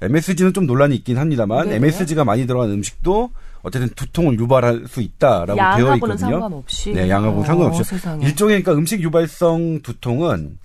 MSG는 0.00 0.54
좀 0.54 0.66
논란이 0.66 0.96
있긴 0.96 1.18
합니다만 1.18 1.68
네. 1.68 1.76
MSG가 1.76 2.24
많이 2.24 2.46
들어간 2.46 2.70
음식도 2.70 3.30
어쨌든 3.62 3.90
두통을 3.90 4.38
유발할 4.38 4.84
수 4.88 5.02
있다라고 5.02 5.54
되어 5.54 5.58
양하고는 5.58 5.96
있거든요. 5.96 6.30
상관없이. 6.30 6.92
네, 6.92 7.10
양하고는. 7.10 7.84
세상에. 7.84 8.24
일종의 8.24 8.62
그러니까 8.62 8.72
음식 8.72 9.02
유발성 9.02 9.82
두통은 9.82 10.58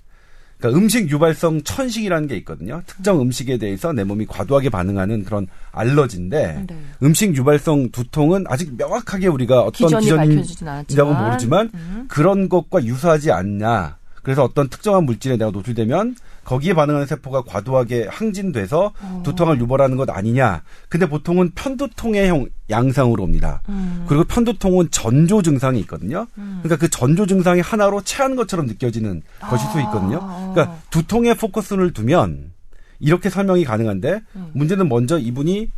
그러니까 0.60 0.78
음식 0.78 1.10
유발성 1.10 1.62
천식이라는 1.62 2.28
게 2.28 2.36
있거든요. 2.38 2.82
특정 2.86 3.20
음식에 3.20 3.56
대해서 3.56 3.92
내 3.92 4.04
몸이 4.04 4.26
과도하게 4.26 4.68
반응하는 4.68 5.24
그런 5.24 5.46
알러지인데 5.72 6.64
네. 6.68 6.76
음식 7.02 7.34
유발성 7.34 7.90
두통은 7.90 8.44
아직 8.46 8.76
명확하게 8.76 9.28
우리가 9.28 9.62
어떤 9.62 9.88
기전이 9.88 10.04
기전인지 10.04 10.36
밝혀지진 10.36 10.68
않았지만. 10.68 11.08
라고 11.08 11.24
모르지만 11.24 11.70
음. 11.74 12.04
그런 12.08 12.48
것과 12.48 12.84
유사하지 12.84 13.32
않냐. 13.32 13.99
그래서 14.22 14.44
어떤 14.44 14.68
특정한 14.68 15.04
물질에 15.04 15.36
내가 15.36 15.50
노출되면 15.50 16.16
거기에 16.44 16.74
반응하는 16.74 17.06
세포가 17.06 17.42
과도하게 17.42 18.08
항진돼서 18.10 18.92
어. 19.00 19.22
두통을 19.24 19.60
유발하는 19.60 19.96
것 19.96 20.10
아니냐. 20.10 20.62
근데 20.88 21.08
보통은 21.08 21.52
편두통의 21.54 22.28
형 22.28 22.46
양상으로 22.68 23.22
옵니다. 23.22 23.62
음. 23.68 24.04
그리고 24.08 24.24
편두통은 24.24 24.90
전조 24.90 25.42
증상이 25.42 25.78
있거든요. 25.80 26.26
그러니까 26.34 26.76
그 26.76 26.88
전조 26.88 27.26
증상이 27.26 27.60
하나로 27.60 28.02
체한 28.02 28.36
것처럼 28.36 28.66
느껴지는 28.66 29.22
것일 29.40 29.70
수 29.70 29.80
있거든요. 29.80 30.20
아. 30.22 30.50
그러니까 30.52 30.78
두통에 30.90 31.34
포커스를 31.34 31.92
두면 31.92 32.52
이렇게 32.98 33.30
설명이 33.30 33.64
가능한데 33.64 34.20
음. 34.36 34.50
문제는 34.54 34.88
먼저 34.88 35.18
이분이 35.18 35.70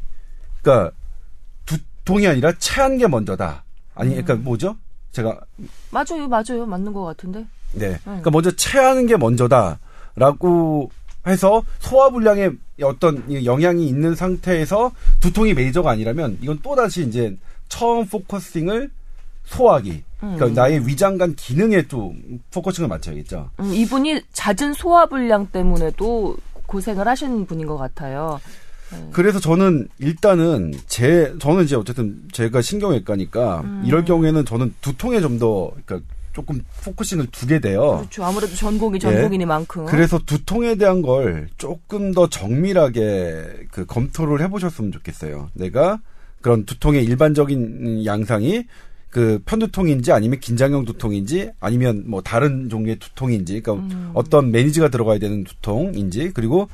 그러니까 0.63 0.95
두통이 1.67 2.27
아니라 2.27 2.53
체한 2.59 2.99
게 2.99 3.07
먼저다. 3.07 3.65
아니 3.95 4.11
그러니까 4.11 4.35
음. 4.35 4.45
뭐죠? 4.45 4.77
제가 5.13 5.39
맞아요, 5.91 6.27
맞아요. 6.29 6.67
맞는 6.67 6.93
것 6.93 7.05
같은데. 7.05 7.47
네. 7.75 7.99
그러니까 8.05 8.31
먼저 8.31 8.51
체하는 8.51 9.07
게 9.07 9.17
먼저다라고 9.17 10.91
해서 11.27 11.63
소화 11.79 12.11
불량에 12.11 12.51
어떤 12.83 13.23
이 13.29 13.45
영향이 13.45 13.87
있는 13.87 14.15
상태에서 14.15 14.93
두통이 15.21 15.55
메이저가 15.55 15.91
아니라면 15.91 16.39
이건 16.41 16.59
또 16.63 16.75
다시 16.75 17.07
이제 17.07 17.37
처음 17.69 18.07
focusing을 18.07 18.91
소화기. 19.45 20.03
그러니까 20.19 20.47
음. 20.47 20.55
나의 20.55 20.87
위장관 20.87 21.35
기능에 21.35 21.89
좀 21.89 22.41
focusing을 22.53 22.89
맞춰야겠죠. 22.89 23.51
음, 23.59 23.73
이분이 23.73 24.23
잦은 24.33 24.73
소화 24.75 25.07
불량 25.07 25.47
때문에도 25.49 26.37
고생을 26.67 27.07
하신 27.07 27.47
분인 27.47 27.67
것 27.67 27.77
같아요. 27.77 28.41
그래서 29.11 29.41
저는 29.41 29.89
일단은 29.99 30.75
제 30.87 31.35
저는 31.39 31.65
이제 31.65 31.77
어쨌든 31.77 32.23
제가 32.33 32.61
신경외과니까 32.61 33.61
음. 33.63 33.83
이럴 33.87 34.05
경우에는 34.05 34.45
저는 34.45 34.75
두통에 34.81 35.21
좀더 35.21 35.73
그러니까 35.85 36.07
조금 36.33 36.63
focusing을 36.85 37.27
두게 37.31 37.61
돼요. 37.61 37.99
그렇죠. 37.99 38.25
아무래도 38.25 38.55
전공이 38.55 38.99
전공이니만큼. 38.99 39.83
어. 39.83 39.87
그래서 39.87 40.19
두통에 40.19 40.75
대한 40.77 41.03
걸 41.03 41.49
조금 41.59 42.13
더 42.13 42.29
정밀하게 42.29 43.67
그 43.71 43.87
검토를 43.87 44.41
해보셨으면 44.43 44.93
좋겠어요. 44.93 45.51
내가 45.55 46.01
그런 46.41 46.65
두통의 46.65 47.05
일반적인 47.05 48.05
양상이 48.05 48.65
그 49.13 49.41
편두통인지 49.45 50.11
아니면 50.11 50.41
긴장형 50.41 50.87
두통인지 50.87 51.51
아니면 51.61 52.05
뭐 52.07 52.23
다른 52.23 52.71
종류의 52.71 52.97
두통인지 52.99 53.61
그러니까 53.61 53.95
음. 53.95 54.11
어떤 54.15 54.51
manage가 54.51 54.89
들어가야 54.89 55.19
되는 55.19 55.45
두통인지 55.45 56.33
그리고 56.33 56.69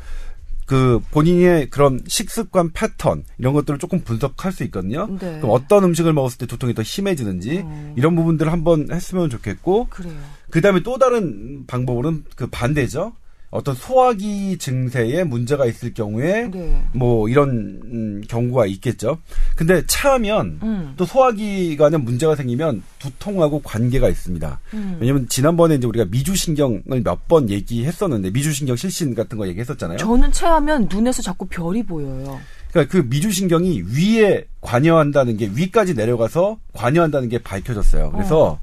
그 0.68 1.00
본인의 1.12 1.70
그런 1.70 1.98
식습관 2.06 2.72
패턴 2.72 3.24
이런 3.38 3.54
것들을 3.54 3.78
조금 3.78 4.00
분석할 4.00 4.52
수 4.52 4.64
있거든요. 4.64 5.06
네. 5.18 5.38
그럼 5.38 5.50
어떤 5.50 5.82
음식을 5.82 6.12
먹었을 6.12 6.36
때 6.36 6.46
두통이 6.46 6.74
더 6.74 6.82
심해지는지 6.82 7.60
음. 7.60 7.94
이런 7.96 8.14
부분들을 8.14 8.52
한번 8.52 8.86
했으면 8.92 9.30
좋겠고 9.30 9.86
그래요. 9.88 10.12
그 10.50 10.60
다음에 10.60 10.82
또 10.82 10.98
다른 10.98 11.64
방법으로는 11.66 12.24
그 12.36 12.48
반대죠. 12.48 13.14
어떤 13.50 13.74
소화기 13.74 14.58
증세에 14.58 15.24
문제가 15.24 15.64
있을 15.64 15.94
경우에 15.94 16.50
네. 16.50 16.82
뭐 16.92 17.28
이런 17.28 17.80
음, 17.84 18.22
경우가 18.28 18.66
있겠죠. 18.66 19.18
근데 19.56 19.82
차하면 19.86 20.58
음. 20.62 20.94
또 20.96 21.06
소화기관에 21.06 21.96
문제가 21.96 22.36
생기면 22.36 22.82
두통하고 22.98 23.60
관계가 23.62 24.08
있습니다. 24.08 24.60
음. 24.74 24.98
왜냐면 25.00 25.26
지난번에 25.28 25.76
이제 25.76 25.86
우리가 25.86 26.04
미주신경을 26.10 27.02
몇 27.04 27.18
번 27.28 27.50
얘기했었는데 27.50 28.30
미주신경 28.30 28.76
실신 28.76 29.14
같은 29.14 29.36
거 29.36 29.46
얘기했었잖아요. 29.48 29.98
저는 29.98 30.32
체하면 30.32 30.88
눈에서 30.90 31.20
자꾸 31.22 31.44
별이 31.46 31.82
보여요. 31.82 32.40
그러니까 32.70 32.90
그 32.92 33.06
미주신경이 33.06 33.82
위에 33.94 34.44
관여한다는 34.62 35.36
게 35.36 35.50
위까지 35.54 35.94
내려가서 35.94 36.58
관여한다는 36.72 37.28
게 37.28 37.38
밝혀졌어요. 37.38 38.12
그래서 38.12 38.58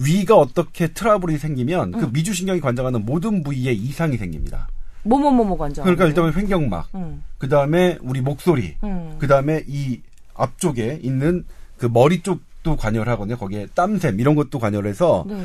위가 0.00 0.36
어떻게 0.36 0.88
트러블이 0.88 1.38
생기면 1.38 1.92
그 1.92 2.10
미주신경이 2.12 2.60
관장하는 2.60 3.04
모든 3.04 3.42
부위에 3.42 3.72
이상이 3.72 4.16
생깁니다. 4.16 4.68
뭐뭐뭐뭐 5.02 5.56
관장. 5.56 5.84
그러니까 5.84 6.06
일단 6.06 6.32
횡격막, 6.34 6.88
음. 6.94 7.22
그 7.38 7.48
다음에 7.48 7.98
우리 8.02 8.20
목소리, 8.20 8.76
음. 8.82 9.16
그 9.18 9.26
다음에 9.26 9.64
이 9.66 10.00
앞쪽에 10.34 11.00
있는 11.02 11.44
그 11.76 11.86
머리 11.86 12.22
쪽도 12.22 12.76
관여를 12.76 13.12
하거든요. 13.12 13.36
거기에 13.36 13.66
땀샘 13.74 14.20
이런 14.20 14.34
것도 14.34 14.58
관여를 14.58 14.90
해서 14.90 15.24
네. 15.26 15.44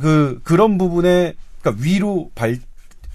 그 0.00 0.40
그런 0.42 0.78
부분에 0.78 1.34
그러니까 1.60 1.82
위로 1.82 2.30
발 2.34 2.58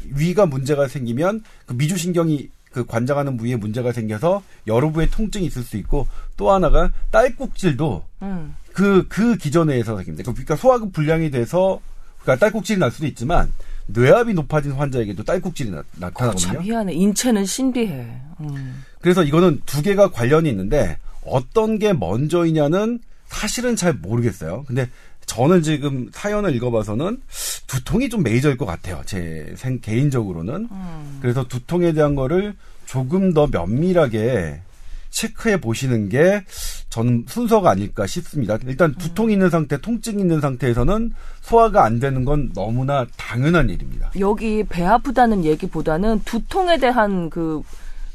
위가 0.06 0.46
문제가 0.46 0.88
생기면 0.88 1.44
그 1.66 1.74
미주신경이 1.74 2.50
그 2.72 2.86
관장하는 2.86 3.38
부위에 3.38 3.56
문제가 3.56 3.92
생겨서 3.92 4.44
여러 4.68 4.92
부에 4.92 5.08
통증이 5.10 5.46
있을 5.48 5.64
수 5.64 5.78
있고 5.78 6.08
또 6.36 6.52
하나가 6.52 6.92
딸꾹질도 7.10 8.04
음. 8.22 8.56
그 8.78 9.08
그 9.10 9.38
기전에서 9.38 9.98
생깁니다. 9.98 10.32
그러니까 10.32 10.56
소화급 10.56 10.94
불량이 10.94 11.32
돼서 11.32 11.80
그러니까 12.22 12.46
딸꾹질이 12.46 12.80
날 12.80 12.92
수도 12.92 13.08
있지만 13.08 13.52
뇌압이 13.88 14.36
높아진 14.36 14.74
환자에게도 14.74 15.24
딸꾹질이 15.24 15.72
나, 15.72 15.78
참 15.78 15.86
나타나거든요. 16.00 16.62
희한해. 16.62 16.94
인체는 16.94 17.46
신비해. 17.46 18.06
음. 18.42 18.84
그래서 19.02 19.24
이거는 19.24 19.62
두 19.66 19.82
개가 19.82 20.12
관련이 20.12 20.48
있는데 20.50 20.98
어떤 21.26 21.80
게 21.80 21.94
먼저이냐는 21.94 23.00
사실은 23.30 23.76
잘 23.76 23.94
모르겠어요. 23.94 24.64
근데 24.68 24.88
저는 25.26 25.64
지금 25.64 26.10
사연을 26.14 26.56
읽어봐서는 26.56 27.22
두통이 27.66 28.10
좀 28.10 28.22
메이저일 28.22 28.58
것 28.58 28.66
같아요. 28.68 29.02
제 29.06 29.54
생, 29.58 29.80
개인적으로는. 29.80 30.68
음. 30.70 31.20
그래서 31.20 31.44
두통에 31.48 31.94
대한 31.94 32.14
거를 32.14 32.56
조금 32.86 33.34
더 33.34 33.48
면밀하게 33.48 34.62
체크해 35.10 35.60
보시는 35.62 36.10
게 36.10 36.44
저는 36.90 37.26
순서가 37.28 37.72
아닐까 37.72 38.08
싶습니다. 38.08 38.58
일단 38.66 38.94
두통이 38.96 39.34
있는 39.34 39.50
상태, 39.50 39.78
통증이 39.78 40.22
있는 40.22 40.42
상태에서는 40.42 41.12
소화가 41.42 41.84
안 41.84 42.00
되는 42.00 42.26
건 42.26 42.52
너무나 42.54 43.06
당연한 43.18 43.70
일입니다. 43.70 44.12
여기 44.20 44.64
배 44.64 44.84
아프다는 44.84 45.46
얘기보다는 45.46 46.22
두통에 46.26 46.78
대한 46.78 47.30
그, 47.30 47.62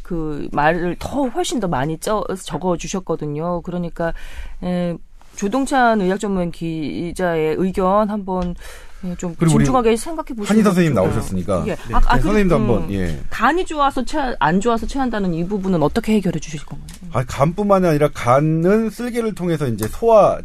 그 0.02 0.48
말을 0.52 0.96
더 0.98 1.28
훨씬 1.28 1.60
더 1.60 1.68
많이 1.68 1.98
쪄, 1.98 2.24
적어 2.42 2.76
주셨거든요. 2.76 3.62
그러니까, 3.62 4.12
에, 4.62 4.96
조동찬 5.36 6.00
의학 6.00 6.20
전문 6.20 6.50
기자의 6.50 7.56
의견 7.58 8.10
한번 8.10 8.54
예, 9.04 9.14
좀 9.16 9.34
그리고 9.38 9.56
우리 9.56 9.64
집중하게 9.64 9.96
생각해 9.96 10.28
보시면 10.28 10.46
한의 10.46 10.62
선생님 10.62 10.94
좋겠어요. 10.94 11.14
나오셨으니까. 11.14 11.64
예. 11.66 11.74
네. 11.74 11.94
아, 11.94 12.00
아, 12.06 12.16
네, 12.16 12.22
선생님도 12.22 12.58
그리고, 12.58 12.74
한번, 12.74 12.92
예. 12.92 13.20
간이 13.30 13.64
좋아서 13.66 14.04
체안 14.04 14.60
좋아서 14.60 14.86
체한다는 14.86 15.34
이 15.34 15.46
부분은 15.46 15.82
어떻게 15.82 16.14
해결해 16.14 16.38
주실 16.38 16.64
건가요? 16.64 16.88
아, 17.12 17.24
간뿐만 17.24 17.84
이 17.84 17.88
아니라 17.88 18.08
간은 18.12 18.90
쓸개를 18.90 19.34
통해서 19.34 19.66
이제 19.66 19.86
소화 19.88 20.40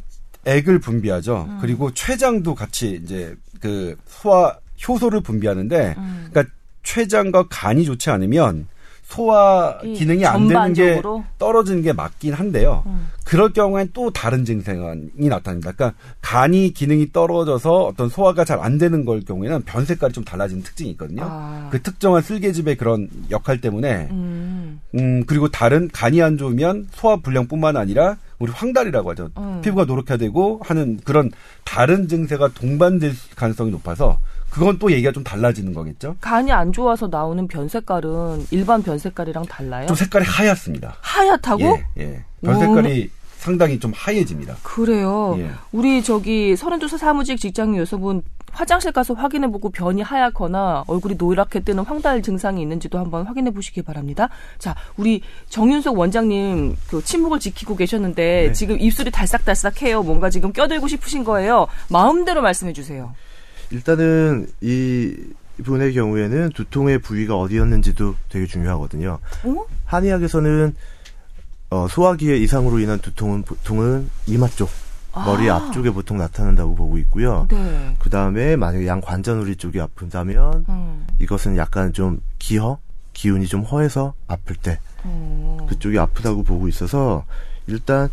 액을 0.45 0.79
분비하죠. 0.79 1.45
음. 1.49 1.57
그리고 1.61 1.93
췌장도 1.93 2.55
같이 2.55 2.99
이제 3.03 3.35
그 3.59 3.95
소화 4.07 4.57
효소를 4.87 5.21
분비하는데, 5.21 5.95
음. 5.97 6.27
그러니까 6.29 6.53
췌장과 6.83 7.47
간이 7.49 7.85
좋지 7.85 8.09
않으면 8.09 8.67
소화 9.07 9.79
이 9.83 9.93
기능이 9.93 10.25
안 10.25 10.49
되는 10.49 10.73
게? 10.73 11.01
떨어지는 11.39 11.81
게 11.81 11.93
맞긴 11.93 12.33
한데요. 12.33 12.83
음. 12.87 13.07
그럴 13.23 13.53
경우엔 13.53 13.91
또 13.93 14.11
다른 14.11 14.43
증상이 14.43 15.29
나타납니다. 15.29 15.71
그러니까 15.71 15.97
간이 16.21 16.73
기능이 16.73 17.11
떨어져서 17.13 17.85
어떤 17.85 18.09
소화가 18.09 18.43
잘 18.43 18.57
안 18.57 18.77
되는 18.77 19.05
걸 19.05 19.21
경우에는 19.23 19.61
변 19.63 19.85
색깔이 19.85 20.11
좀 20.13 20.23
달라지는 20.25 20.63
특징이 20.63 20.89
있거든요. 20.91 21.23
아. 21.25 21.69
그 21.71 21.81
특정한 21.81 22.21
쓸개즙의 22.21 22.75
그런 22.75 23.07
역할 23.29 23.61
때문에 23.61 24.09
음. 24.11 24.81
음, 24.95 25.23
그리고 25.25 25.47
다른 25.47 25.87
간이 25.93 26.21
안 26.21 26.37
좋으면 26.37 26.87
소화 26.91 27.17
불량뿐만 27.17 27.77
아니라 27.77 28.17
우리 28.39 28.51
황달이라고 28.51 29.11
하죠. 29.11 29.29
음. 29.37 29.61
피부가 29.63 29.85
노랗게 29.85 30.17
되고 30.17 30.59
하는 30.63 30.99
그런 31.03 31.31
다른 31.63 32.07
증세가 32.07 32.49
동반될 32.49 33.13
가능성이 33.35 33.71
높아서 33.71 34.19
그건 34.49 34.79
또 34.79 34.91
얘기가 34.91 35.11
좀 35.11 35.23
달라지는 35.23 35.73
거겠죠. 35.73 36.15
간이 36.21 36.51
안 36.51 36.71
좋아서 36.71 37.07
나오는 37.07 37.47
변 37.47 37.67
색깔은 37.67 38.47
일반 38.51 38.81
변 38.81 38.97
색깔이랑 38.97 39.45
달라요? 39.45 39.87
좀 39.87 39.95
색깔이 39.95 40.25
하얗습니다. 40.25 40.95
하얗다고? 41.01 41.61
예, 41.63 41.85
예. 41.97 42.23
변 42.43 42.59
색깔이 42.59 43.09
상당히 43.37 43.79
좀 43.79 43.91
하얘집니다. 43.95 44.57
그래요. 44.63 45.35
예. 45.39 45.51
우리 45.71 46.03
저기 46.03 46.55
서른두살 46.55 46.99
사무직 46.99 47.39
직장인 47.39 47.77
여성분 47.77 48.23
화장실 48.51 48.91
가서 48.91 49.13
확인해보고 49.13 49.69
변이 49.69 50.01
하얗거나 50.01 50.83
얼굴이 50.87 51.15
노랗게 51.15 51.59
뜨는 51.59 51.83
황달 51.83 52.23
증상이 52.23 52.61
있는지도 52.61 52.97
한번 52.97 53.25
확인해 53.25 53.51
보시기 53.51 53.83
바랍니다. 53.83 54.29
자, 54.57 54.75
우리 54.97 55.21
정윤석 55.49 55.97
원장님 55.97 56.75
그 56.89 57.03
침묵을 57.03 57.39
지키고 57.39 57.75
계셨는데 57.75 58.47
네. 58.47 58.51
지금 58.53 58.79
입술이 58.79 59.11
달싹달싹해요. 59.11 60.01
뭔가 60.01 60.29
지금 60.31 60.51
껴들고 60.51 60.87
싶으신 60.87 61.23
거예요. 61.23 61.67
마음대로 61.89 62.41
말씀해 62.41 62.73
주세요. 62.73 63.13
일단은 63.69 64.47
이 64.61 65.15
분의 65.63 65.93
경우에는 65.93 66.49
두통의 66.49 66.99
부위가 66.99 67.35
어디였는지도 67.37 68.15
되게 68.29 68.45
중요하거든요. 68.45 69.19
어? 69.43 69.65
한의학에서는 69.85 70.75
어, 71.69 71.87
소화기의 71.89 72.41
이상으로 72.43 72.79
인한 72.79 72.99
두통은 72.99 73.43
보통은 73.43 74.09
이마 74.25 74.47
쪽, 74.47 74.69
머리 75.13 75.49
아. 75.49 75.55
앞쪽에 75.57 75.91
보통 75.91 76.17
나타난다고 76.17 76.75
보고 76.75 76.97
있고요. 76.99 77.47
네. 77.49 77.95
그 77.99 78.09
다음에 78.09 78.55
만약에 78.55 78.87
양 78.87 79.01
관자놀이 79.01 79.55
쪽이 79.55 79.79
아픈다면 79.81 80.65
음. 80.69 81.07
이것은 81.19 81.57
약간 81.57 81.91
좀 81.93 82.21
기허, 82.39 82.77
기운이 83.13 83.47
좀 83.47 83.63
허해서 83.63 84.13
아플 84.27 84.55
때 84.55 84.79
어. 85.03 85.65
그쪽이 85.69 85.97
아프다고 85.97 86.43
보고 86.43 86.67
있어서 86.67 87.25
일단 87.65 88.09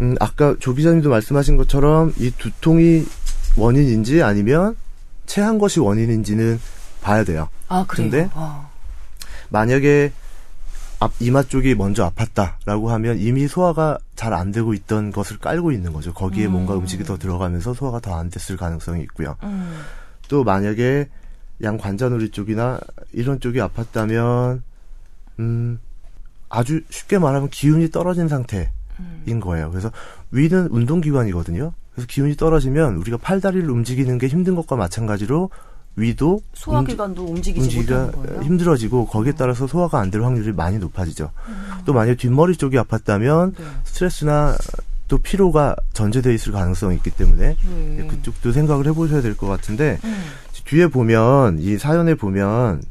음, 0.00 0.16
아까 0.18 0.56
조 0.58 0.74
기자님도 0.74 1.10
말씀하신 1.10 1.56
것처럼 1.56 2.12
이 2.16 2.30
두통이 2.30 3.04
원인인지 3.56 4.22
아니면 4.22 4.76
체한 5.26 5.58
것이 5.58 5.78
원인인지는 5.78 6.58
봐야 7.02 7.22
돼요. 7.22 7.48
아, 7.68 7.84
그래요? 7.86 8.10
근데 8.10 8.30
아. 8.34 8.68
만약에 9.50 10.12
앞 11.00 11.12
이마 11.18 11.42
쪽이 11.42 11.74
먼저 11.74 12.10
아팠다라고 12.10 12.88
하면 12.88 13.18
이미 13.18 13.48
소화가 13.48 13.98
잘 14.16 14.34
안 14.34 14.52
되고 14.52 14.74
있던 14.74 15.10
것을 15.12 15.38
깔고 15.38 15.72
있는 15.72 15.92
거죠. 15.94 16.12
거기에 16.12 16.46
음. 16.46 16.52
뭔가 16.52 16.74
음식이 16.76 17.04
더 17.04 17.16
들어가면서 17.16 17.72
소화가 17.74 18.00
더 18.00 18.14
안 18.14 18.28
됐을 18.30 18.56
가능성이 18.58 19.02
있고요. 19.04 19.36
음. 19.42 19.80
또 20.28 20.44
만약에 20.44 21.08
양 21.62 21.78
관자놀이 21.78 22.30
쪽이나 22.30 22.78
이런 23.12 23.40
쪽이 23.40 23.58
아팠다면 23.58 24.60
음 25.38 25.80
아주 26.50 26.82
쉽게 26.90 27.18
말하면 27.18 27.48
기운이 27.48 27.90
떨어진 27.90 28.28
상태인 28.28 28.68
음. 29.00 29.40
거예요. 29.40 29.70
그래서 29.70 29.90
위는 30.32 30.68
운동기관이거든요. 30.70 31.72
그래서 31.94 32.06
기운이 32.08 32.36
떨어지면 32.36 32.96
우리가 32.96 33.16
팔다리를 33.16 33.68
움직이는 33.70 34.18
게 34.18 34.26
힘든 34.26 34.54
것과 34.54 34.76
마찬가지로 34.76 35.50
위도 35.96 36.40
소화기관도 36.54 37.24
움직이지 37.26 37.64
움직이기가? 37.64 38.12
힘들어지고 38.42 39.06
거기에 39.06 39.32
따라서 39.36 39.66
소화가 39.66 39.98
안 40.00 40.10
될 40.10 40.22
확률이 40.22 40.52
많이 40.52 40.78
높아지죠. 40.78 41.30
또 41.84 41.92
만약 41.92 42.16
뒷머리 42.16 42.56
쪽이 42.56 42.76
아팠다면 42.78 43.54
네. 43.56 43.64
스트레스나 43.84 44.56
또 45.08 45.18
피로가 45.18 45.74
전제되어 45.92 46.32
있을 46.32 46.52
가능성이 46.52 46.96
있기 46.96 47.10
때문에 47.10 47.56
네. 47.96 48.06
그쪽도 48.06 48.52
생각을 48.52 48.86
해보셔야 48.86 49.20
될 49.22 49.36
것 49.36 49.46
같은데 49.48 49.98
음. 50.04 50.24
뒤에 50.64 50.86
보면 50.86 51.58
이 51.58 51.76
사연에 51.78 52.14
보면 52.14 52.82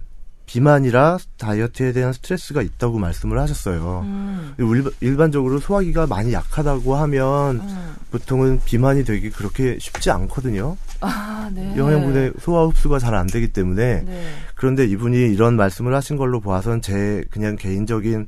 비만이라 0.54 1.20
다이어트에 1.38 1.92
대한 1.92 2.12
스트레스가 2.12 2.64
있다고 2.64 2.98
말씀을 2.98 3.38
하셨어요. 3.40 4.02
음. 4.04 4.56
일- 4.58 4.92
일반 5.00 5.32
적으로 5.32 5.60
소화기가 5.60 6.08
많이 6.08 6.34
약하다고 6.34 6.96
하면 6.96 7.58
음. 7.60 7.96
보통은 8.10 8.60
비만이 8.66 9.04
되기 9.04 9.30
그렇게 9.30 9.78
쉽지 9.80 10.10
않거든요. 10.10 10.76
아, 11.02 11.52
네. 11.54 11.78
영양분의 11.78 12.34
소화 12.40 12.66
흡수가 12.66 12.98
잘 12.98 13.14
안 13.14 13.28
되기 13.28 13.50
때문에 13.50 14.02
네. 14.02 14.28
그런데 14.56 14.86
이분이 14.88 15.18
이런 15.18 15.56
말씀을 15.56 15.94
하신 15.94 16.18
걸로 16.18 16.40
봐선 16.42 16.82
제 16.82 17.24
그냥 17.30 17.56
개인적인 17.56 18.28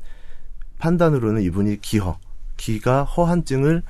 판단으로는 0.77 1.41
이분이 1.41 1.81
기허, 1.81 2.19
기가 2.55 3.03
허한증을 3.03 3.81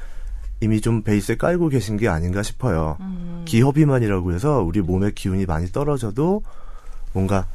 이미 0.61 0.79
좀 0.79 1.01
베이스에 1.01 1.35
깔고 1.35 1.67
계신 1.67 1.97
게 1.97 2.07
아닌가 2.07 2.43
싶어요. 2.43 2.95
음. 3.01 3.41
기허비만이라고 3.45 4.31
해서 4.31 4.59
우리 4.61 4.79
몸의 4.79 5.15
기운이 5.15 5.45
많이 5.47 5.67
떨어져도 5.67 6.43
뭔가 7.11 7.45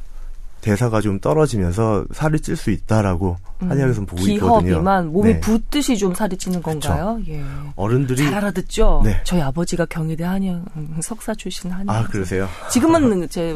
대사가 0.61 1.01
좀 1.01 1.19
떨어지면서 1.19 2.05
살이 2.11 2.39
찔 2.39 2.55
수 2.57 2.71
있다라고 2.71 3.37
한의학에서는 3.59 4.05
보고 4.05 4.21
있거든요. 4.23 4.57
음. 4.57 4.63
기허비만 4.65 5.07
몸이 5.13 5.33
네. 5.33 5.39
붓듯이 5.39 5.97
좀 5.97 6.13
살이 6.13 6.35
찌는 6.37 6.61
건가요? 6.61 7.19
예. 7.27 7.43
어른들이 7.75 8.23
잘 8.23 8.35
알아듣죠? 8.35 9.01
네. 9.05 9.21
저희 9.23 9.41
아버지가 9.41 9.85
경희대 9.85 10.23
한의 10.23 10.51
음, 10.75 10.97
석사 11.01 11.33
출신 11.35 11.71
한의. 11.71 11.85
아 11.89 12.03
그러세요? 12.07 12.47
지금은 12.71 13.27
제 13.29 13.51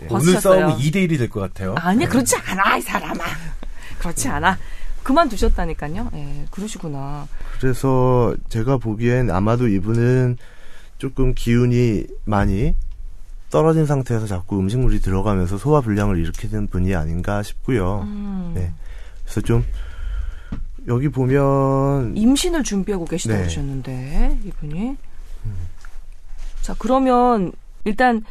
오늘 0.00 0.08
벗으셨어요. 0.08 0.60
싸움은 0.68 0.76
2대 0.78 0.96
1이 1.08 1.18
될 1.18 1.28
것 1.28 1.40
같아요. 1.40 1.74
아니 1.78 2.04
그렇지 2.06 2.36
않아 2.36 2.76
이 2.76 2.80
사람아. 2.82 3.24
그렇지 3.98 4.28
않아. 4.28 4.58
그만 5.02 5.28
두셨다니까요. 5.28 6.10
예, 6.14 6.44
그러시구나. 6.50 7.26
그래서 7.60 8.34
제가 8.48 8.78
보기엔 8.78 9.30
아마도 9.30 9.68
이분은 9.68 10.36
조금 10.98 11.34
기운이 11.34 12.06
많이 12.24 12.74
떨어진 13.54 13.86
상태에서 13.86 14.26
자꾸 14.26 14.58
음식물이 14.58 14.98
들어가면서 14.98 15.58
소화 15.58 15.80
불량을 15.80 16.18
일으키는 16.18 16.66
분이 16.66 16.92
아닌가 16.96 17.40
싶고요. 17.44 18.00
음. 18.02 18.50
네. 18.52 18.72
그래서 19.22 19.40
좀 19.42 19.64
여기 20.88 21.08
보면 21.08 22.16
임신을 22.16 22.64
준비하고 22.64 23.04
계시다고 23.04 23.36
네. 23.38 23.44
그러셨는데 23.44 24.38
이분이 24.44 24.96
자 26.62 26.74
그러면 26.80 27.52
일단 27.84 28.24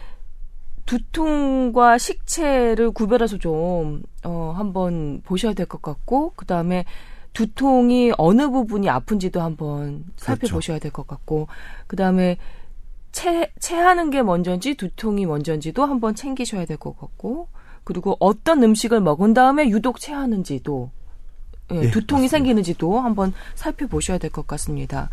두통과 0.86 1.98
식체를 1.98 2.92
구별해서 2.92 3.38
좀 3.38 4.04
어, 4.26 4.54
한번 4.58 5.22
보셔야 5.24 5.54
될 5.54 5.68
것 5.68 5.82
같고 5.82 6.34
그 6.36 6.46
다음에 6.46 6.84
두통이 7.32 8.12
어느 8.18 8.50
부분이 8.50 8.90
아픈지도 8.90 9.42
한번 9.42 10.04
살펴보셔야 10.18 10.80
될 10.80 10.92
것 10.92 11.08
같고 11.08 11.48
그 11.88 11.96
다음에 11.96 12.38
체, 13.14 13.54
체하는 13.60 14.10
게 14.10 14.22
먼저인지 14.22 14.74
두통이 14.76 15.26
먼저인지도 15.26 15.86
한번 15.86 16.16
챙기셔야 16.16 16.66
될 16.66 16.78
것 16.78 17.00
같고 17.00 17.48
그리고 17.86 18.18
어떤 18.20 18.62
음식을 18.64 19.00
먹은 19.00 19.34
다음에 19.34 19.70
유독 19.70 20.00
체하는지도 20.02 20.92
예, 21.72 21.76
예, 21.78 21.92
두통이 21.92 22.24
맞습니다. 22.24 22.28
생기는지도 22.38 23.00
한번 23.00 23.34
살펴보셔야 23.56 24.18
될 24.18 24.30
것 24.32 24.46
같습니다. 24.48 25.10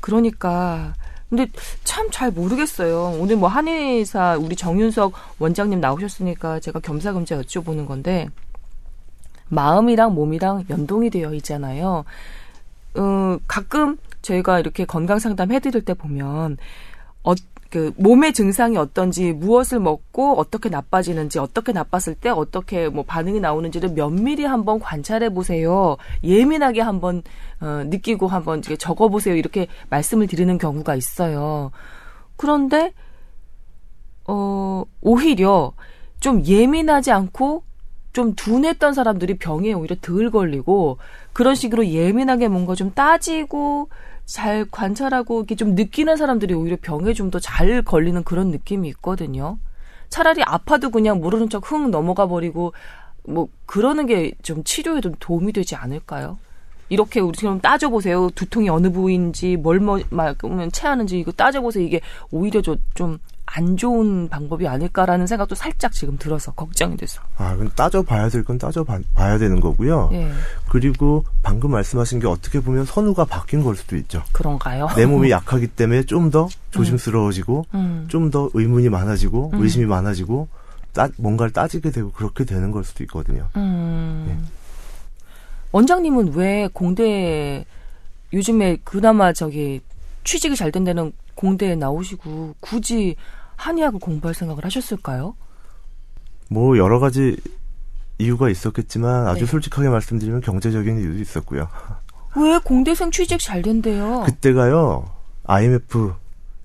그러니까 0.00 0.94
근데 1.30 1.46
참 1.84 2.10
잘 2.10 2.30
모르겠어요. 2.32 3.16
오늘 3.20 3.36
뭐 3.36 3.48
한의사 3.48 4.36
우리 4.36 4.56
정윤석 4.56 5.12
원장님 5.38 5.80
나오셨으니까 5.80 6.58
제가 6.60 6.80
겸사겸사 6.80 7.40
여쭤보는 7.40 7.86
건데 7.86 8.28
마음이랑 9.48 10.14
몸이랑 10.14 10.64
연동이 10.70 11.08
되어 11.10 11.32
있잖아요. 11.34 12.04
어, 12.96 13.38
가끔 13.46 13.96
저희가 14.22 14.58
이렇게 14.60 14.84
건강 14.84 15.18
상담 15.18 15.52
해드릴 15.52 15.84
때 15.84 15.94
보면 15.94 16.56
어, 17.22 17.34
그 17.70 17.92
몸의 17.96 18.32
증상이 18.32 18.76
어떤지 18.76 19.32
무엇을 19.32 19.78
먹고 19.78 20.38
어떻게 20.38 20.68
나빠지는지 20.68 21.38
어떻게 21.38 21.72
나빴을 21.72 22.16
때 22.20 22.28
어떻게 22.28 22.88
뭐 22.88 23.04
반응이 23.04 23.38
나오는지를 23.38 23.90
면밀히 23.90 24.44
한번 24.44 24.80
관찰해 24.80 25.30
보세요. 25.30 25.96
예민하게 26.24 26.80
한번 26.80 27.22
어, 27.60 27.84
느끼고 27.86 28.26
한번 28.26 28.60
적어 28.62 29.08
보세요. 29.08 29.36
이렇게 29.36 29.68
말씀을 29.88 30.26
드리는 30.26 30.58
경우가 30.58 30.96
있어요. 30.96 31.70
그런데 32.36 32.92
어 34.26 34.84
오히려 35.00 35.72
좀 36.18 36.44
예민하지 36.44 37.12
않고 37.12 37.62
좀 38.12 38.34
둔했던 38.34 38.94
사람들이 38.94 39.38
병에 39.38 39.72
오히려 39.72 39.94
덜 40.00 40.30
걸리고 40.30 40.98
그런 41.32 41.54
식으로 41.54 41.86
예민하게 41.86 42.48
뭔가 42.48 42.74
좀 42.74 42.92
따지고 42.92 43.88
잘 44.30 44.64
관찰하고 44.70 45.40
이렇게 45.40 45.54
좀 45.56 45.74
느끼는 45.74 46.16
사람들이 46.16 46.54
오히려 46.54 46.76
병에 46.80 47.12
좀 47.14 47.30
더 47.30 47.40
잘 47.40 47.82
걸리는 47.82 48.22
그런 48.24 48.50
느낌이 48.50 48.88
있거든요. 48.90 49.58
차라리 50.08 50.42
아파도 50.44 50.90
그냥 50.90 51.20
모르는 51.20 51.48
척 51.50 51.72
흥 51.72 51.90
넘어가 51.90 52.26
버리고 52.26 52.72
뭐 53.24 53.48
그러는 53.66 54.06
게 54.06 54.32
좀 54.42 54.62
치료에 54.64 55.00
좀 55.00 55.14
도움이 55.20 55.52
되지 55.52 55.74
않을까요? 55.76 56.38
이렇게 56.88 57.20
우리 57.20 57.36
지금 57.38 57.60
따져보세요. 57.60 58.30
두통이 58.34 58.68
어느 58.68 58.90
부위인지 58.90 59.56
뭘 59.56 59.80
먹으면 60.10 60.72
체하는지 60.72 61.18
이거 61.18 61.30
따져보세요. 61.32 61.84
이게 61.84 62.00
오히려 62.30 62.62
좀 62.62 63.18
안 63.52 63.76
좋은 63.76 64.28
방법이 64.28 64.68
아닐까라는 64.68 65.26
생각도 65.26 65.56
살짝 65.56 65.90
지금 65.92 66.16
들어서 66.16 66.52
걱정이 66.52 66.96
돼서. 66.96 67.20
아, 67.36 67.52
그건 67.54 67.70
따져봐야 67.74 68.28
될 68.28 68.44
건 68.44 68.58
따져봐야 68.58 69.38
되는 69.38 69.58
거고요. 69.58 70.10
예. 70.12 70.30
그리고 70.68 71.24
방금 71.42 71.72
말씀하신 71.72 72.20
게 72.20 72.28
어떻게 72.28 72.60
보면 72.60 72.84
선우가 72.84 73.24
바뀐 73.24 73.62
걸 73.64 73.74
수도 73.74 73.96
있죠. 73.96 74.22
그런가요? 74.32 74.88
내 74.94 75.04
몸이 75.06 75.30
약하기 75.32 75.66
때문에 75.68 76.04
좀 76.04 76.30
더 76.30 76.48
조심스러워지고 76.70 77.66
음. 77.74 78.06
좀더 78.08 78.50
의문이 78.54 78.88
많아지고 78.88 79.50
음. 79.54 79.62
의심이 79.62 79.84
많아지고 79.86 80.46
따, 80.92 81.08
뭔가를 81.16 81.52
따지게 81.52 81.90
되고 81.90 82.12
그렇게 82.12 82.44
되는 82.44 82.70
걸 82.70 82.84
수도 82.84 83.02
있거든요. 83.04 83.48
음. 83.56 84.26
예. 84.28 84.36
원장님은 85.72 86.34
왜 86.34 86.68
공대 86.72 87.64
요즘에 88.32 88.78
그나마 88.84 89.32
저기 89.32 89.80
취직이 90.22 90.54
잘 90.54 90.70
된다는 90.70 91.12
공대에 91.34 91.74
나오시고 91.74 92.54
굳이 92.60 93.16
한의학을 93.60 94.00
공부할 94.00 94.34
생각을 94.34 94.64
하셨을까요? 94.64 95.34
뭐 96.48 96.78
여러 96.78 96.98
가지 96.98 97.36
이유가 98.18 98.48
있었겠지만 98.48 99.28
아주 99.28 99.40
네. 99.40 99.46
솔직하게 99.46 99.88
말씀드리면 99.88 100.40
경제적인 100.40 100.98
이유도 100.98 101.18
있었고요. 101.20 101.68
왜 102.36 102.58
공대생 102.58 103.10
취직 103.10 103.40
잘 103.40 103.62
된대요? 103.62 104.22
그때가요 104.26 105.10
IMF 105.44 106.14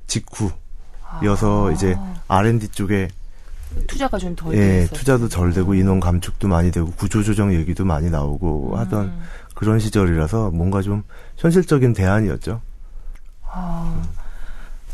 직후여서 0.08 1.70
아. 1.70 1.72
이제 1.72 1.98
R&D 2.28 2.70
쪽에 2.70 3.10
투자가 3.88 4.18
좀덜 4.18 4.56
예. 4.56 4.88
투자도 4.94 5.28
덜 5.28 5.54
되고 5.54 5.74
인원 5.74 6.00
감축도 6.00 6.48
많이 6.48 6.72
되고 6.72 6.92
구조조정 6.92 7.54
얘기도 7.54 7.84
많이 7.84 8.10
나오고 8.10 8.74
음. 8.74 8.78
하던 8.78 9.20
그런 9.54 9.80
시절이라서 9.80 10.52
뭔가 10.52 10.82
좀 10.82 11.04
현실적인 11.38 11.94
대안이었죠. 11.94 12.62
아, 13.44 14.02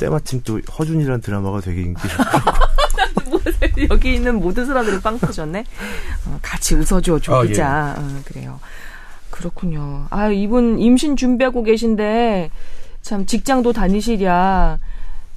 때마침 0.01 0.41
또 0.43 0.59
허준이라는 0.79 1.21
드라마가 1.21 1.61
되게 1.61 1.81
인기를 1.83 2.09
여기 3.89 4.15
있는 4.15 4.39
모든 4.39 4.65
사람들이 4.65 4.99
빵 5.01 5.19
터졌네. 5.19 5.63
어, 6.25 6.39
같이 6.41 6.75
웃어줘, 6.75 7.19
조 7.19 7.35
아, 7.35 7.43
기자. 7.43 7.95
어, 7.97 8.21
그래요. 8.25 8.59
그렇군요. 9.29 10.07
아, 10.09 10.29
이분 10.29 10.79
임신 10.79 11.15
준비하고 11.15 11.63
계신데, 11.63 12.49
참, 13.01 13.25
직장도 13.25 13.73
다니시랴, 13.73 14.79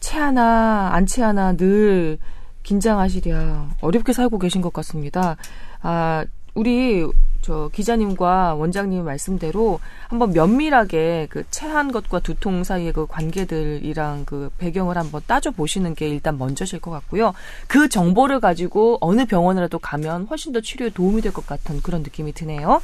체하나, 0.00 0.90
안 0.92 1.06
체하나 1.06 1.52
늘 1.56 2.18
긴장하시랴, 2.62 3.68
어렵게 3.82 4.12
살고 4.12 4.38
계신 4.38 4.62
것 4.62 4.72
같습니다. 4.72 5.36
아, 5.82 6.24
우리, 6.54 7.06
저, 7.44 7.68
기자님과 7.74 8.54
원장님 8.54 9.04
말씀대로 9.04 9.78
한번 10.08 10.32
면밀하게 10.32 11.26
그 11.28 11.44
체한 11.50 11.92
것과 11.92 12.20
두통 12.20 12.64
사이의 12.64 12.94
그 12.94 13.06
관계들이랑 13.06 14.24
그 14.24 14.50
배경을 14.56 14.96
한번 14.96 15.20
따져 15.26 15.50
보시는 15.50 15.94
게 15.94 16.08
일단 16.08 16.38
먼저실 16.38 16.80
것 16.80 16.90
같고요. 16.90 17.34
그 17.68 17.90
정보를 17.90 18.40
가지고 18.40 18.96
어느 19.02 19.26
병원이라도 19.26 19.78
가면 19.78 20.24
훨씬 20.30 20.52
더 20.52 20.62
치료에 20.62 20.88
도움이 20.88 21.20
될 21.20 21.32
것 21.34 21.46
같은 21.46 21.82
그런 21.82 22.02
느낌이 22.02 22.32
드네요. 22.32 22.80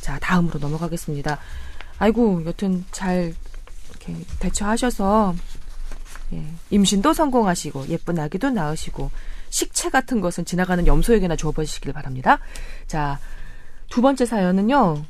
자, 0.00 0.18
다음으로 0.20 0.58
넘어가겠습니다. 0.58 1.38
아이고, 1.98 2.44
여튼 2.46 2.86
잘 2.92 3.34
이렇게 3.90 4.14
대처하셔서 4.38 5.34
예, 6.32 6.44
임신도 6.70 7.12
성공하시고 7.12 7.88
예쁜 7.88 8.18
아기도 8.18 8.48
낳으시고 8.48 9.10
식체 9.50 9.90
같은 9.90 10.22
것은 10.22 10.46
지나가는 10.46 10.86
염소에게나 10.86 11.36
줘보시길 11.36 11.92
바랍니다. 11.92 12.38
자, 12.86 13.18
두 13.88 14.02
번째 14.02 14.26
사연은요. 14.26 15.02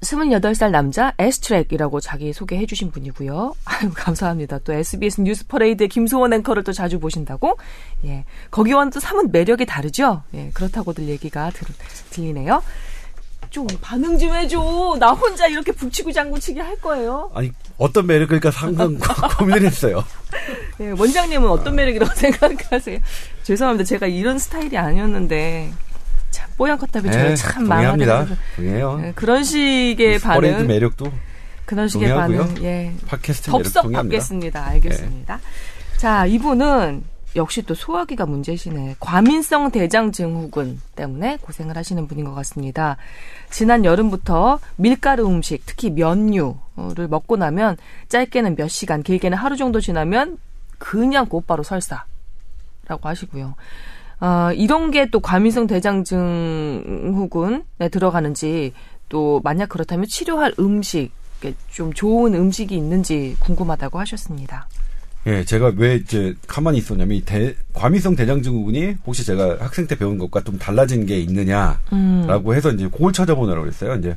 28살 0.00 0.70
남자 0.72 1.12
에스트랙이라고 1.18 2.00
자기 2.00 2.32
소개해 2.32 2.66
주신 2.66 2.90
분이고요. 2.90 3.54
아유, 3.64 3.90
감사합니다. 3.94 4.58
또 4.58 4.72
SBS 4.72 5.20
뉴스 5.20 5.46
퍼레이드의 5.46 5.88
김소원 5.88 6.32
앵커를 6.32 6.64
또 6.64 6.72
자주 6.72 6.98
보신다고? 6.98 7.56
예. 8.04 8.24
거기와는 8.50 8.90
또 8.90 8.98
사뭇 8.98 9.30
매력이 9.30 9.64
다르죠? 9.64 10.24
예. 10.34 10.50
그렇다고들 10.54 11.08
얘기가 11.08 11.50
들, 11.50 11.68
들리네요. 12.10 12.62
좀 13.50 13.66
반응 13.82 14.18
좀 14.18 14.34
해줘. 14.34 14.96
나 14.98 15.12
혼자 15.12 15.46
이렇게 15.46 15.70
북치고 15.72 16.10
장구치기 16.10 16.58
할 16.58 16.74
거예요. 16.80 17.30
아니 17.34 17.52
어떤 17.76 18.06
매력일까 18.06 18.50
상당 18.50 18.98
고민을 19.38 19.64
했어요. 19.66 20.02
예, 20.80 20.90
원장님은 20.90 21.48
어떤 21.48 21.74
매력이라고 21.76 22.12
생각하세요? 22.16 22.98
죄송합니다. 23.42 23.84
제가 23.84 24.06
이런 24.06 24.38
스타일이 24.38 24.78
아니었는데 24.78 25.70
참 25.70 25.81
뽀얀 26.56 26.78
컷답이 26.78 27.10
저를 27.10 27.28
네, 27.28 27.34
참. 27.34 27.66
망하게 27.66 28.06
동의해요. 28.56 29.02
예, 29.04 29.12
그런 29.14 29.44
식의 29.44 30.18
반응, 30.18 30.66
매력도 30.66 31.12
그런 31.64 31.88
식의 31.88 32.08
동의하고요. 32.08 32.38
반응, 32.38 32.62
예, 32.64 32.92
팟캐스트 33.06 33.50
매력 33.50 33.62
덥석 33.64 33.82
동의합니다. 33.84 34.16
받겠습니다. 34.16 34.66
알겠습니다. 34.66 35.40
자, 35.96 36.26
이분은 36.26 37.04
역시 37.34 37.62
또 37.62 37.74
소화기가 37.74 38.26
문제시네. 38.26 38.96
과민성 39.00 39.70
대장 39.70 40.12
증후군 40.12 40.80
때문에 40.96 41.38
고생을 41.40 41.76
하시는 41.76 42.06
분인 42.06 42.24
것 42.24 42.34
같습니다. 42.34 42.96
지난 43.50 43.84
여름부터 43.84 44.58
밀가루 44.76 45.26
음식, 45.26 45.62
특히 45.64 45.90
면류를 45.90 47.08
먹고 47.08 47.36
나면 47.36 47.78
짧게는 48.08 48.56
몇 48.56 48.68
시간, 48.68 49.02
길게는 49.02 49.38
하루 49.38 49.56
정도 49.56 49.80
지나면 49.80 50.38
그냥 50.78 51.26
곧바로 51.26 51.62
설사라고 51.62 52.04
하시고요. 53.00 53.54
어, 54.22 54.52
이런 54.54 54.90
게 54.92 55.06
또 55.10 55.18
과민성 55.20 55.66
대장 55.66 56.04
증후군에 56.04 57.88
들어가는지 57.90 58.72
또 59.08 59.40
만약 59.42 59.68
그렇다면 59.68 60.06
치료할 60.08 60.54
음식, 60.60 61.10
좀 61.70 61.92
좋은 61.92 62.34
음식이 62.34 62.74
있는지 62.76 63.34
궁금하다고 63.40 63.98
하셨습니다. 63.98 64.68
예, 65.26 65.44
제가 65.44 65.72
왜 65.76 65.96
이제 65.96 66.34
가만히 66.46 66.78
있었냐면 66.78 67.20
과민성 67.74 68.14
대장증후군이 68.16 68.96
혹시 69.06 69.24
제가 69.24 69.56
학생 69.60 69.86
때 69.88 69.96
배운 69.96 70.18
것과 70.18 70.42
좀 70.42 70.56
달라진 70.58 71.04
게 71.04 71.18
있느냐라고 71.20 71.80
음. 71.92 72.54
해서 72.54 72.70
이제 72.70 72.88
그걸 72.88 73.12
찾아보느라고 73.12 73.62
그랬어요. 73.62 73.94
이제 73.96 74.16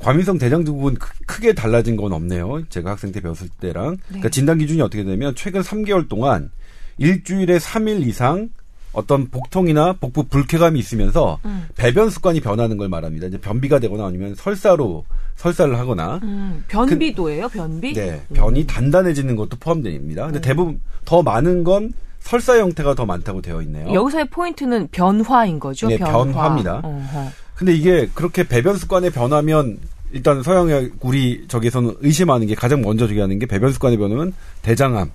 과민성 0.00 0.38
대장증후군 0.38 0.94
크- 0.96 1.12
크게 1.26 1.54
달라진 1.54 1.96
건 1.96 2.12
없네요. 2.12 2.62
제가 2.68 2.90
학생 2.92 3.10
때 3.12 3.20
배웠을 3.20 3.48
때랑. 3.60 3.96
그러니까 4.08 4.28
진단 4.28 4.58
기준이 4.58 4.80
어떻게 4.82 5.02
되면 5.04 5.34
최근 5.34 5.60
3개월 5.62 6.08
동안 6.08 6.50
일주일에 6.98 7.58
3일 7.58 8.06
이상 8.06 8.48
어떤 8.92 9.28
복통이나 9.28 9.94
복부 9.94 10.24
불쾌감이 10.24 10.78
있으면서 10.78 11.38
음. 11.44 11.68
배변 11.76 12.10
습관이 12.10 12.40
변하는 12.40 12.76
걸 12.76 12.88
말합니다. 12.88 13.28
이제 13.28 13.38
변비가 13.38 13.78
되거나 13.78 14.06
아니면 14.06 14.34
설사로 14.34 15.04
설사를 15.36 15.78
하거나 15.78 16.20
음, 16.22 16.64
변비도예요, 16.68 17.48
변비? 17.48 17.94
네, 17.94 18.22
변이 18.34 18.66
단단해지는 18.66 19.36
것도 19.36 19.56
포함됩니다. 19.58 20.26
근데 20.26 20.40
대부분 20.40 20.80
더 21.04 21.22
많은 21.22 21.64
건 21.64 21.92
설사 22.20 22.58
형태가 22.58 22.94
더 22.94 23.06
많다고 23.06 23.40
되어 23.40 23.62
있네요. 23.62 23.92
여기서의 23.92 24.26
포인트는 24.26 24.88
변화인 24.90 25.58
거죠. 25.58 25.88
네, 25.88 25.96
변화. 25.96 26.24
변화입니다. 26.24 26.80
어허. 26.84 27.30
근데 27.54 27.74
이게 27.74 28.08
그렇게 28.14 28.46
배변 28.46 28.76
습관의 28.76 29.10
변화면 29.10 29.78
일단 30.12 30.42
서양의 30.42 30.90
우리 31.00 31.46
저기서는 31.48 31.96
의심하는 32.00 32.46
게 32.46 32.54
가장 32.54 32.82
먼저 32.82 33.06
저기 33.06 33.20
하는 33.20 33.38
게 33.38 33.46
배변 33.46 33.72
습관의 33.72 33.96
변화는 33.98 34.32
대장암. 34.62 35.10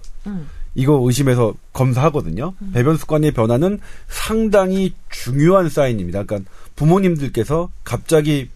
음. 0.76 0.82
이거 0.82 1.00
의심해서 1.04 1.54
검사하거든요. 1.74 2.54
배변 2.74 2.98
습관의 2.98 3.32
변화는 3.32 3.80
상당히 4.08 4.94
중요한 5.10 5.70
사인입니다. 5.70 6.24
그러니까 6.24 6.50
부모님들께서 6.76 7.70
갑자기 7.84 8.50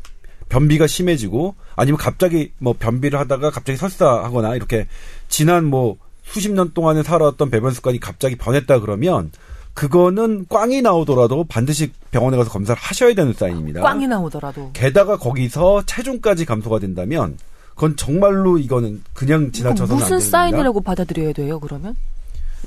변비가 0.50 0.88
심해지고 0.88 1.56
아니면 1.76 1.98
갑자기 1.98 2.52
뭐 2.58 2.76
변비를 2.78 3.20
하다가 3.20 3.52
갑자기 3.52 3.78
설사하거나 3.78 4.56
이렇게 4.56 4.88
지난 5.28 5.66
뭐 5.66 5.98
수십 6.24 6.52
년 6.52 6.74
동안에 6.74 7.04
살아왔던 7.04 7.50
배변 7.50 7.72
습관이 7.72 8.00
갑자기 8.00 8.36
변했다 8.36 8.80
그러면 8.80 9.32
그거는 9.74 10.46
꽝이 10.50 10.82
나오더라도 10.82 11.46
반드시 11.46 11.92
병원에 12.12 12.36
가서 12.36 12.50
검사를 12.50 12.80
하셔야 12.80 13.14
되는 13.14 13.32
사인입니다. 13.34 13.82
꽝이 13.82 14.08
나오더라도. 14.08 14.72
게다가 14.74 15.18
거기서 15.18 15.84
체중까지 15.86 16.46
감소가 16.46 16.80
된다면 16.80 17.38
그건 17.80 17.96
정말로 17.96 18.58
이거는 18.58 19.02
그냥 19.14 19.54
지나쳐서는 19.54 20.04
안 20.04 20.10
무슨. 20.12 20.20
사인이라고 20.20 20.82
받아들여야 20.82 21.32
돼요, 21.32 21.62
그러면? 21.62 21.96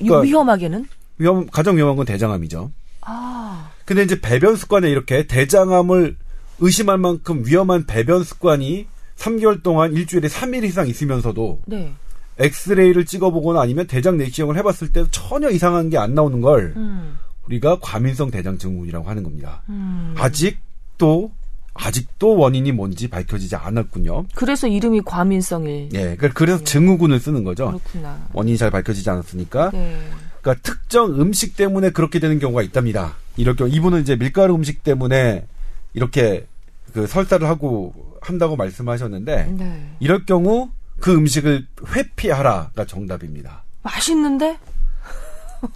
이- 0.01 0.05
그러니까- 0.05 0.21
위험하게는? 0.23 0.87
위험 1.19 1.47
가장 1.49 1.77
위험한 1.77 1.97
건 1.97 2.07
대장암이죠. 2.07 2.73
아, 3.03 3.71
근데 3.85 4.05
이제 4.05 4.19
배변 4.23 4.57
습관에 4.57 4.89
이렇게 4.89 5.27
대장암을 5.27 6.17
의심할 6.61 6.97
만큼 6.97 7.43
위험한 7.45 7.85
배변 7.85 8.25
습관이 8.25 8.87
3개월 9.19 9.63
동안 9.63 9.93
일주일에 9.93 10.29
3일 10.29 10.65
이상 10.65 10.89
있으면서도 10.89 11.61
네. 11.67 11.93
엑스레이를 12.39 13.05
찍어보거나 13.05 13.61
아니면 13.61 13.87
대장 13.87 14.17
내시경을 14.17 14.57
해봤을 14.57 14.93
때 14.95 15.05
전혀 15.11 15.51
이상한 15.51 15.91
게 15.91 15.99
안 15.99 16.15
나오는 16.15 16.41
걸 16.41 16.73
음, 16.75 17.19
우리가 17.47 17.81
과민성 17.83 18.31
대장 18.31 18.57
증후군이라고 18.57 19.07
하는 19.07 19.23
겁니다. 19.23 19.61
음. 19.69 20.15
아직도 20.17 21.31
아직도 21.75 22.37
원인이 22.37 22.71
뭔지 22.73 23.09
밝혀지지 23.09 23.57
않았군요. 23.57 24.27
그래서 24.35 24.67
이름이 24.69 25.03
과민성일. 25.05 25.89
예, 25.95 26.17
그- 26.17 26.29
그래서 26.31 26.63
증후군을 26.65 27.19
쓰는 27.19 27.45
거죠. 27.45 27.67
그렇구나. 27.69 28.19
원인이 28.33 28.59
잘 28.59 28.71
밝혀지지 28.71 29.09
않았으니까. 29.09 29.71
네. 29.73 29.99
그러니까 30.41 30.63
특정 30.63 31.19
음식 31.21 31.57
때문에 31.57 31.91
그렇게 31.91 32.19
되는 32.19 32.39
경우가 32.39 32.63
있답니다. 32.63 33.15
이럴 33.37 33.57
경우 33.57 33.71
이분은 33.71 34.03
이제 34.03 34.17
밀가루 34.17 34.55
음식 34.55 34.83
때문에 34.85 35.47
이렇게 35.95 36.47
그 36.93 37.07
설사를 37.07 37.47
하고 37.49 37.95
한다고 38.21 38.57
말씀하셨는데 38.57 39.45
네. 39.57 39.91
이럴 40.01 40.27
경우 40.27 40.71
그 41.01 41.15
음식을 41.15 41.67
회피하라가 41.95 42.85
정답입니다. 42.85 43.63
맛있는데? 43.83 44.59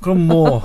그럼 0.02 0.26
뭐 0.26 0.62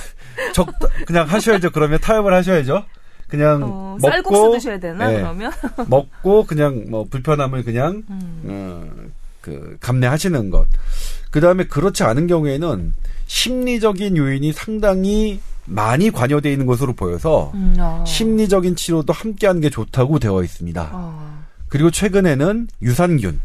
적 0.54 0.68
그냥 1.06 1.28
하셔야죠. 1.28 1.70
그러면 1.70 1.98
타협을 2.00 2.32
하셔야죠. 2.32 2.84
그냥 3.30 3.62
어, 3.62 3.96
먹고 4.00 4.10
쌀국수 4.10 4.52
드셔야 4.52 4.78
되나, 4.78 5.08
네, 5.08 5.16
그러면? 5.16 5.52
먹고 5.88 6.44
그냥 6.44 6.84
뭐 6.88 7.06
불편함을 7.08 7.64
그냥 7.64 8.02
음. 8.10 8.42
어, 8.44 9.10
그 9.40 9.76
감내하시는 9.80 10.50
것. 10.50 10.66
그 11.30 11.40
다음에 11.40 11.64
그렇지 11.64 12.02
않은 12.02 12.26
경우에는 12.26 12.92
심리적인 13.26 14.16
요인이 14.16 14.52
상당히 14.52 15.40
많이 15.64 16.10
관여되어 16.10 16.50
있는 16.50 16.66
것으로 16.66 16.94
보여서 16.94 17.52
음, 17.54 17.76
아. 17.78 18.04
심리적인 18.04 18.74
치료도 18.74 19.12
함께하는 19.12 19.60
게 19.60 19.70
좋다고 19.70 20.18
되어 20.18 20.42
있습니다. 20.42 20.90
아. 20.92 21.44
그리고 21.68 21.90
최근에는 21.92 22.66
유산균. 22.82 23.40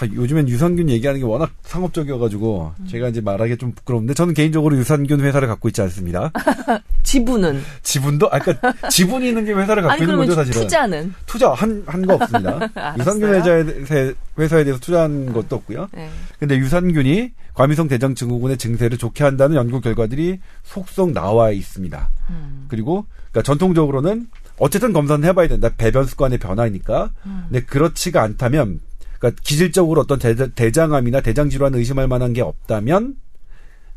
아, 0.00 0.06
요즘엔 0.06 0.48
유산균 0.48 0.88
얘기하는 0.88 1.20
게 1.20 1.26
워낙 1.26 1.50
상업적이어가지고 1.62 2.72
음. 2.80 2.86
제가 2.86 3.08
이제 3.08 3.20
말하기 3.20 3.58
좀 3.58 3.72
부끄러운데 3.72 4.14
저는 4.14 4.34
개인적으로 4.34 4.76
유산균 4.76 5.20
회사를 5.20 5.46
갖고 5.48 5.68
있지 5.68 5.82
않습니다. 5.82 6.30
지분은? 7.02 7.60
지분도 7.82 8.28
아 8.32 8.38
그러니까 8.38 8.88
지분이 8.88 9.28
있는 9.28 9.44
게 9.44 9.52
회사를 9.52 9.82
갖고 9.82 9.92
아니, 9.92 10.02
있는 10.02 10.16
거죠 10.16 10.34
사실은. 10.34 10.62
투자는? 10.62 11.14
투자 11.26 11.52
한 11.52 11.82
한 11.86 12.06
거 12.06 12.14
없습니다. 12.14 12.68
유산균 12.98 13.34
회사에, 13.34 13.64
대- 13.84 14.14
회사에 14.38 14.64
대해서 14.64 14.80
투자한 14.80 15.32
것도 15.32 15.56
없고요. 15.56 15.88
네. 15.92 16.08
근데 16.38 16.56
유산균이 16.56 17.32
과민성 17.54 17.88
대장 17.88 18.14
증후군의 18.14 18.56
증세를 18.58 18.96
좋게 18.98 19.24
한다는 19.24 19.56
연구 19.56 19.80
결과들이 19.80 20.38
속속 20.62 21.12
나와 21.12 21.50
있습니다. 21.50 22.08
음. 22.30 22.66
그리고 22.68 23.06
그러니까 23.32 23.42
전통적으로는 23.42 24.28
어쨌든 24.58 24.92
검사는 24.92 25.26
해봐야 25.26 25.48
된다. 25.48 25.70
배변 25.76 26.06
습관의 26.06 26.38
변화니까. 26.38 27.10
음. 27.26 27.44
근데 27.48 27.64
그렇지가 27.64 28.22
않다면, 28.22 28.80
그러니까 29.20 29.40
기질적으로 29.44 30.00
어떤 30.00 30.18
대, 30.18 30.72
장암이나 30.72 31.20
대장 31.20 31.48
질환을 31.48 31.78
의심할 31.78 32.08
만한 32.08 32.32
게 32.32 32.40
없다면, 32.40 33.16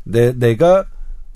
내 0.04 0.32
내가 0.32 0.84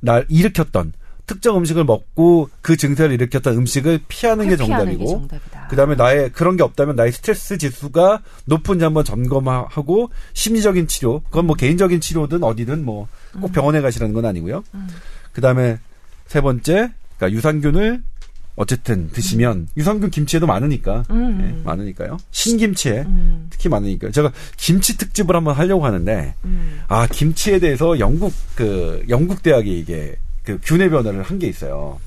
날 0.00 0.26
일으켰던 0.28 0.92
특정 1.26 1.56
음식을 1.58 1.84
먹고 1.84 2.48
그 2.62 2.76
증세를 2.76 3.14
일으켰던 3.14 3.56
음식을 3.56 4.00
피하는 4.08 4.48
게 4.48 4.56
정답이고 4.56 5.06
정답이다. 5.06 5.68
그다음에 5.68 5.94
나의 5.94 6.32
그런 6.32 6.56
게 6.56 6.62
없다면 6.62 6.96
나의 6.96 7.12
스트레스 7.12 7.58
지수가 7.58 8.22
높은지 8.46 8.84
한번 8.84 9.04
점검하고 9.04 10.10
심리적인 10.32 10.86
치료 10.86 11.20
그건 11.24 11.46
뭐 11.46 11.54
개인적인 11.54 12.00
치료든 12.00 12.42
어디든 12.42 12.84
뭐 12.84 13.08
음. 13.34 13.42
꼭 13.42 13.52
병원에 13.52 13.80
가시라는 13.82 14.14
건 14.14 14.24
아니고요. 14.24 14.64
그다음에 15.32 15.78
세 16.26 16.40
번째 16.40 16.92
그러니까 17.18 17.36
유산균을 17.36 18.02
어쨌든 18.58 19.08
드시면 19.10 19.68
유산균 19.76 20.10
김치에도 20.10 20.46
많으니까 20.46 21.04
음. 21.10 21.56
예, 21.60 21.64
많으니까요. 21.64 22.18
신김치에 22.32 23.02
음. 23.02 23.46
특히 23.50 23.68
많으니까 23.68 24.10
제가 24.10 24.32
김치 24.56 24.98
특집을 24.98 25.34
한번 25.36 25.54
하려고 25.54 25.86
하는데 25.86 26.34
음. 26.44 26.80
아 26.88 27.06
김치에 27.06 27.60
대해서 27.60 27.98
영국 28.00 28.32
그 28.56 29.04
영국 29.08 29.42
대학이 29.42 29.78
이게 29.78 30.16
그 30.42 30.58
균의 30.62 30.90
변화를 30.90 31.22
한 31.22 31.38
게 31.38 31.46
있어요. 31.46 32.00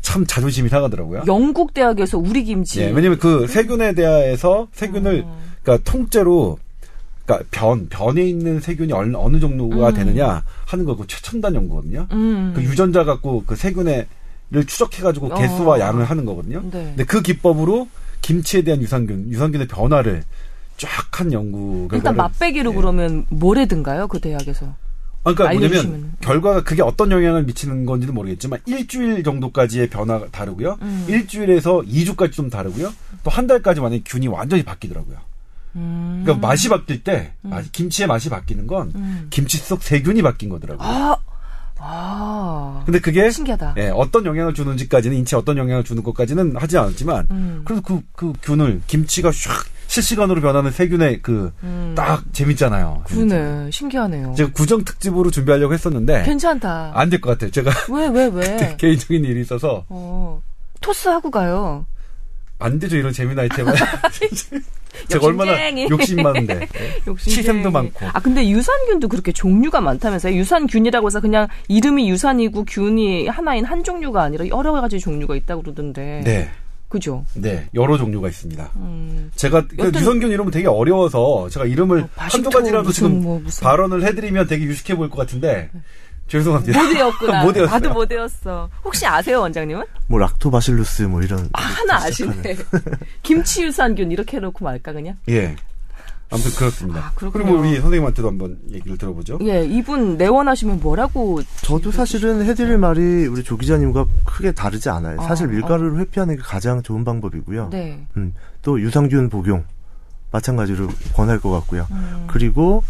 참 0.00 0.24
자존심이 0.26 0.70
상하더라고요. 0.70 1.24
영국 1.26 1.74
대학에서 1.74 2.16
우리 2.16 2.42
김치. 2.44 2.80
예, 2.80 2.90
왜냐면 2.90 3.18
그 3.18 3.46
세균에 3.46 3.92
대해서 3.92 4.66
세균을 4.72 5.24
어. 5.26 5.42
그러니까 5.62 5.90
통째로 5.90 6.58
그러니까 7.26 7.46
변 7.50 7.88
변에 7.90 8.22
있는 8.22 8.60
세균이 8.60 8.94
어느, 8.94 9.14
어느 9.14 9.38
정도가 9.40 9.90
음. 9.90 9.94
되느냐 9.94 10.42
하는 10.64 10.84
거고 10.86 11.06
최첨단 11.06 11.54
연구거든요. 11.54 12.06
음. 12.12 12.52
그 12.56 12.62
유전자 12.62 13.04
갖고 13.04 13.44
그 13.44 13.54
세균의 13.56 14.06
를 14.50 14.64
추적해 14.64 15.02
가지고 15.02 15.26
어. 15.26 15.34
개수와 15.38 15.78
양을 15.78 16.04
하는 16.06 16.24
거거든요. 16.24 16.62
네. 16.62 16.70
근데 16.70 17.04
그 17.04 17.20
기법으로 17.20 17.86
김치에 18.22 18.62
대한 18.62 18.80
유산균, 18.80 19.30
유산균의 19.30 19.68
변화를 19.68 20.22
쫙 20.78 21.20
한 21.20 21.32
연구 21.32 21.80
결과를 21.88 21.98
일단 21.98 22.16
맛배기로 22.16 22.70
예. 22.70 22.74
그러면 22.76 23.26
뭘 23.28 23.58
해든가요? 23.58 24.06
그 24.08 24.20
대학에서. 24.20 24.66
아, 25.24 25.34
그러니까 25.34 25.44
뭐냐면 25.44 25.64
알려주시면은. 25.70 26.12
결과가 26.20 26.62
그게 26.62 26.80
어떤 26.80 27.10
영향을 27.10 27.42
미치는 27.42 27.84
건지는 27.86 28.14
모르겠지만 28.14 28.60
일주일 28.66 29.22
정도까지의 29.24 29.90
변화가 29.90 30.28
다르고요. 30.30 30.78
음. 30.80 31.04
일주일에서 31.08 31.82
2주까지 31.82 32.32
좀 32.32 32.48
다르고요. 32.48 32.92
또 33.24 33.30
한 33.30 33.46
달까지 33.48 33.80
만약에 33.80 34.02
균이 34.06 34.28
완전히 34.28 34.62
바뀌더라고요. 34.62 35.16
음. 35.76 36.22
그러니까 36.24 36.46
맛이 36.46 36.68
바뀔 36.68 37.02
때 37.04 37.32
맛- 37.42 37.70
김치의 37.72 38.06
맛이 38.06 38.30
바뀌는 38.30 38.66
건 38.68 38.92
음. 38.94 39.26
김치 39.30 39.58
속 39.58 39.82
세균이 39.82 40.22
바뀐 40.22 40.48
거더라고요. 40.48 40.86
아, 40.88 41.16
아. 41.80 42.82
근데 42.84 42.98
그게 43.00 43.30
신기하다. 43.30 43.74
예, 43.78 43.88
어떤 43.94 44.24
영향을 44.26 44.54
주는지까지는 44.54 45.16
인체에 45.18 45.38
어떤 45.38 45.56
영향을 45.56 45.84
주는 45.84 46.02
것까지는 46.02 46.56
하지 46.56 46.76
않았지만 46.78 47.26
음. 47.30 47.62
그래도 47.64 47.82
그, 47.82 48.00
그 48.14 48.32
균을 48.42 48.80
김치가 48.86 49.30
샥 49.30 49.50
실시간으로 49.86 50.40
변하는 50.42 50.70
세균의 50.70 51.22
그딱 51.22 51.58
음. 51.62 52.24
재밌잖아요. 52.32 53.04
그러네. 53.06 53.70
신기하네요. 53.70 54.34
제가 54.36 54.50
구정 54.52 54.84
특집으로 54.84 55.30
준비하려고 55.30 55.72
했었는데 55.72 56.24
괜찮다. 56.24 56.92
안 56.94 57.08
될 57.08 57.20
것 57.20 57.30
같아요. 57.30 57.50
제가 57.50 57.70
왜, 57.90 58.08
왜, 58.08 58.26
왜? 58.26 58.76
개인적인 58.78 59.24
일이 59.24 59.40
있어서 59.40 59.84
어. 59.88 60.42
토스 60.82 61.08
하고 61.08 61.30
가요. 61.30 61.86
안 62.58 62.78
되죠 62.78 62.96
이런 62.96 63.12
재미난 63.12 63.44
아이템은 63.44 63.72
제가 65.08 65.26
얼마나. 65.26 65.52
욕심 65.90 66.22
많은데 66.22 66.66
욕심쟁이. 67.06 67.36
시샘도 67.36 67.70
많고 67.70 68.06
아 68.06 68.18
근데 68.20 68.48
유산균도 68.48 69.08
그렇게 69.08 69.32
종류가 69.32 69.80
많다면서요? 69.80 70.34
유산균이라고 70.34 71.06
해서 71.06 71.20
그냥 71.20 71.46
이름이 71.68 72.10
유산이고 72.10 72.64
균이 72.64 73.28
하나인 73.28 73.64
한 73.64 73.84
종류가 73.84 74.22
아니라 74.22 74.46
여러 74.48 74.72
가지 74.72 74.98
종류가 74.98 75.36
있다고 75.36 75.62
그러던데. 75.62 76.22
네, 76.24 76.50
그죠? 76.88 77.24
네 77.34 77.68
여러 77.74 77.96
종류가 77.96 78.28
있습니다. 78.28 78.70
음. 78.76 79.30
제가 79.36 79.66
그 79.68 79.76
여튼- 79.78 80.00
유산균 80.00 80.30
이름은 80.32 80.50
되게 80.50 80.66
어려워서 80.66 81.48
제가 81.50 81.66
이름을 81.66 82.00
뭐 82.00 82.08
한두 82.16 82.50
가지라도 82.50 82.90
지금 82.90 83.22
뭐 83.22 83.42
발언을 83.62 84.04
해드리면 84.04 84.48
되게 84.48 84.64
유식해 84.64 84.96
보일 84.96 85.10
것 85.10 85.18
같은데 85.18 85.70
죄송합니다. 86.28 86.82
못 86.82 86.94
외웠구나. 86.94 87.42
못 87.44 87.56
외웠어요. 87.56 87.78
나도 87.78 87.94
못 87.94 88.10
외웠어. 88.10 88.68
혹시 88.84 89.06
아세요, 89.06 89.40
원장님은? 89.40 89.84
뭐 90.06 90.18
락토바실루스 90.18 91.02
뭐 91.02 91.22
이런 91.22 91.48
아, 91.52 91.60
하나 91.60 91.96
아시네. 92.04 92.56
김치 93.22 93.64
유산균 93.64 94.12
이렇게 94.12 94.36
해놓고 94.36 94.64
말까 94.64 94.92
그냥? 94.92 95.16
예. 95.28 95.56
아무튼 96.30 96.50
그렇습니다. 96.52 97.00
아. 97.00 97.12
그리고 97.14 97.54
우리 97.54 97.76
선생님한테도 97.76 98.28
한번 98.28 98.58
얘기를 98.70 98.98
들어보죠. 98.98 99.38
예, 99.42 99.64
이분 99.64 100.18
내원하시면 100.18 100.80
뭐라고? 100.80 101.40
저도 101.62 101.90
사실은 101.90 102.44
해드릴 102.44 102.76
말이 102.76 103.26
우리 103.26 103.42
조 103.42 103.56
기자님과 103.56 104.04
크게 104.24 104.52
다르지 104.52 104.90
않아요. 104.90 105.22
사실 105.22 105.46
어, 105.46 105.50
밀가루를 105.50 105.98
회피하는 106.00 106.36
게 106.36 106.42
가장 106.42 106.82
좋은 106.82 107.02
방법이고요. 107.04 107.70
네. 107.70 108.06
음, 108.18 108.34
또 108.60 108.78
유산균 108.78 109.30
복용 109.30 109.64
마찬가지로 110.30 110.88
권할 111.14 111.40
것 111.40 111.50
같고요. 111.50 111.86
음. 111.90 112.24
그리고 112.26 112.82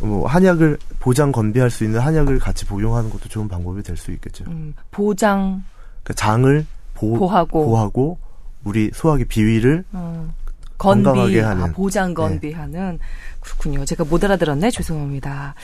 뭐 0.00 0.26
한약을 0.26 0.78
보장 1.00 1.32
건비할 1.32 1.70
수 1.70 1.84
있는 1.84 2.00
한약을 2.00 2.38
같이 2.38 2.64
복용하는 2.66 3.10
것도 3.10 3.28
좋은 3.28 3.48
방법이 3.48 3.82
될 3.82 3.96
수 3.96 4.10
있겠죠. 4.12 4.44
음, 4.48 4.74
보장, 4.90 5.64
그러니까 6.02 6.14
장을 6.14 6.66
보, 6.94 7.18
보하고. 7.18 7.64
보하고 7.66 8.18
우리 8.64 8.90
소화기 8.92 9.24
비위를 9.26 9.84
어, 9.92 10.28
건비, 10.78 11.04
건강하게 11.04 11.42
아, 11.42 11.50
하는. 11.50 11.72
보장 11.72 12.12
건비하는 12.14 12.98
그렇군요. 13.40 13.84
제가 13.84 14.04
못 14.04 14.22
알아들었네. 14.24 14.70
죄송합니다. 14.70 15.54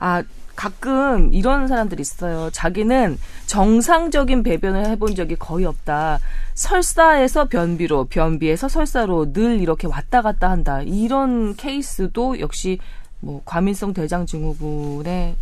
아 0.00 0.22
가끔 0.56 1.32
이런 1.34 1.68
사람들이 1.68 2.00
있어요. 2.00 2.48
자기는 2.50 3.18
정상적인 3.46 4.42
배변을 4.42 4.86
해본 4.86 5.14
적이 5.14 5.36
거의 5.36 5.66
없다. 5.66 6.18
설사에서 6.54 7.44
변비로, 7.48 8.06
변비에서 8.06 8.68
설사로 8.68 9.32
늘 9.34 9.60
이렇게 9.60 9.86
왔다 9.86 10.22
갔다 10.22 10.50
한다. 10.50 10.80
이런 10.82 11.54
케이스도 11.56 12.40
역시 12.40 12.78
뭐 13.20 13.42
과민성 13.44 13.92
대장 13.94 14.26
증후군에 14.26 15.36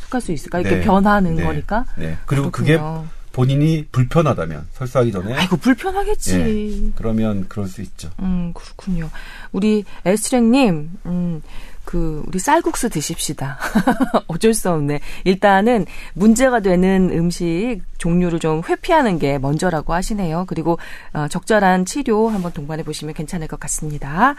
속할 0.00 0.20
수 0.20 0.32
있을까? 0.32 0.60
이렇게 0.60 0.76
네. 0.76 0.82
변하는 0.82 1.36
네. 1.36 1.44
거니까. 1.44 1.84
네. 1.96 2.16
그리고 2.26 2.50
그게 2.50 2.76
그렇군요. 2.76 3.06
본인이 3.32 3.86
불편하다면 3.92 4.68
설사하기 4.72 5.12
전에 5.12 5.34
아이고 5.34 5.58
불편하겠지. 5.58 6.40
예. 6.40 6.92
그러면 6.96 7.44
그럴 7.48 7.68
수 7.68 7.82
있죠. 7.82 8.10
음, 8.20 8.52
그렇군요. 8.54 9.10
우리 9.52 9.84
에스트랭님, 10.06 10.90
음, 11.04 11.42
그, 11.84 12.24
우리 12.26 12.38
쌀국수 12.38 12.88
드십시다. 12.88 13.58
어쩔 14.26 14.54
수 14.54 14.70
없네. 14.70 15.00
일단은 15.24 15.84
문제가 16.14 16.60
되는 16.60 17.10
음식 17.12 17.82
종류를 17.98 18.38
좀 18.38 18.62
회피하는 18.66 19.18
게 19.18 19.38
먼저라고 19.38 19.92
하시네요. 19.92 20.46
그리고, 20.48 20.78
어, 21.12 21.28
적절한 21.28 21.84
치료 21.84 22.28
한번 22.30 22.52
동반해 22.52 22.84
보시면 22.84 23.12
괜찮을 23.12 23.48
것 23.48 23.60
같습니다. 23.60 24.34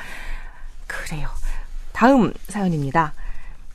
그래요. 0.88 1.30
다음 1.98 2.32
사연입니다. 2.48 3.16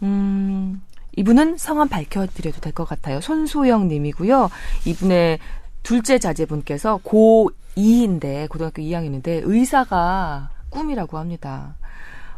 음, 0.04 0.80
이분은 1.16 1.58
성함 1.58 1.88
밝혀드려도 1.88 2.60
될 2.60 2.72
것 2.72 2.84
같아요. 2.84 3.20
손소영 3.20 3.88
님이고요. 3.88 4.48
이분의 4.84 5.40
둘째 5.82 6.20
자제분께서 6.20 7.00
고2인데, 7.02 8.48
고등학교 8.48 8.80
2학년인데, 8.80 9.40
의사가 9.42 10.50
꿈이라고 10.70 11.18
합니다. 11.18 11.74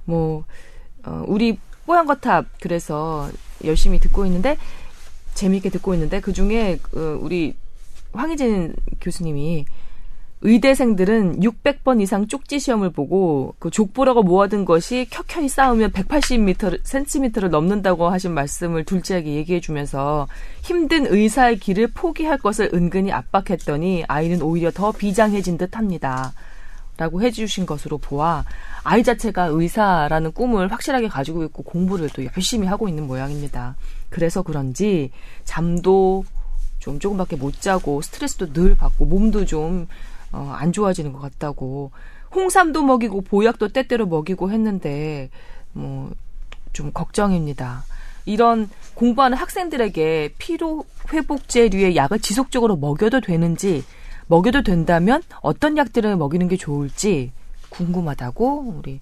뭐, 0.07 0.44
어, 1.05 1.23
우리 1.27 1.59
뽀얀거탑, 1.85 2.47
그래서 2.62 3.29
열심히 3.62 3.99
듣고 3.99 4.25
있는데, 4.25 4.57
재미있게 5.35 5.68
듣고 5.68 5.92
있는데, 5.92 6.23
그 6.23 6.33
중에, 6.33 6.79
어, 6.94 7.18
우리 7.20 7.55
황희진 8.14 8.75
교수님이 9.03 9.66
의대생들은 10.46 11.40
600번 11.40 12.02
이상 12.02 12.28
쪽지 12.28 12.59
시험을 12.59 12.90
보고 12.90 13.54
그 13.59 13.70
족보라고 13.70 14.22
모아둔 14.22 14.66
것이 14.66 15.07
켜켜이 15.11 15.48
쌓으면 15.48 15.90
180m, 15.92 17.07
cm를 17.07 17.48
넘는다고 17.48 18.11
하신 18.11 18.33
말씀을 18.33 18.85
둘째에게 18.85 19.33
얘기해 19.37 19.61
주면서 19.61 20.28
힘든 20.61 21.07
의사의 21.07 21.59
길을 21.59 21.92
포기할 21.94 22.37
것을 22.37 22.70
은근히 22.74 23.11
압박했더니 23.11 24.04
아이는 24.07 24.42
오히려 24.42 24.70
더 24.70 24.92
비장해진 24.92 25.57
듯 25.57 25.78
합니다. 25.78 26.35
라고 26.96 27.22
해주신 27.22 27.66
것으로 27.66 27.98
보아 27.98 28.44
아이 28.85 29.02
자체가 29.02 29.46
의사라는 29.46 30.30
꿈을 30.30 30.70
확실하게 30.70 31.09
가지고 31.09 31.42
있고 31.44 31.64
공부를 31.64 32.09
또 32.11 32.22
열심히 32.24 32.68
하고 32.68 32.88
있는 32.88 33.07
모양입니다. 33.07 33.76
그래서 34.11 34.42
그런지 34.42 35.11
잠도 35.42 36.24
좀 36.78 37.00
조금밖에 37.00 37.35
못 37.35 37.61
자고 37.62 38.02
스트레스도 38.02 38.52
늘 38.52 38.76
받고 38.76 39.07
몸도 39.07 39.46
좀 39.46 39.88
어, 40.35 40.53
안 40.57 40.73
좋아지는 40.73 41.12
것 41.12 41.20
같다고 41.20 41.92
홍삼도 42.35 42.83
먹이고 42.83 43.20
보약도 43.23 43.68
때때로 43.68 44.07
먹이고 44.07 44.51
했는데 44.51 45.31
뭐 45.73 46.11
좀 46.75 46.92
걱정입니다. 46.92 47.85
이런 48.27 48.68
공부하는 48.94 49.38
학생들에게 49.38 50.35
피로 50.38 50.85
회복제류의 51.12 51.97
약을 51.97 52.18
지속적으로 52.18 52.77
먹여도 52.77 53.20
되는지 53.20 53.85
먹여도 54.27 54.62
된다면 54.62 55.23
어떤 55.40 55.77
약들을 55.79 56.16
먹이는 56.16 56.49
게 56.49 56.57
좋을지 56.57 57.33
궁금하다고 57.70 58.75
우리 58.79 59.01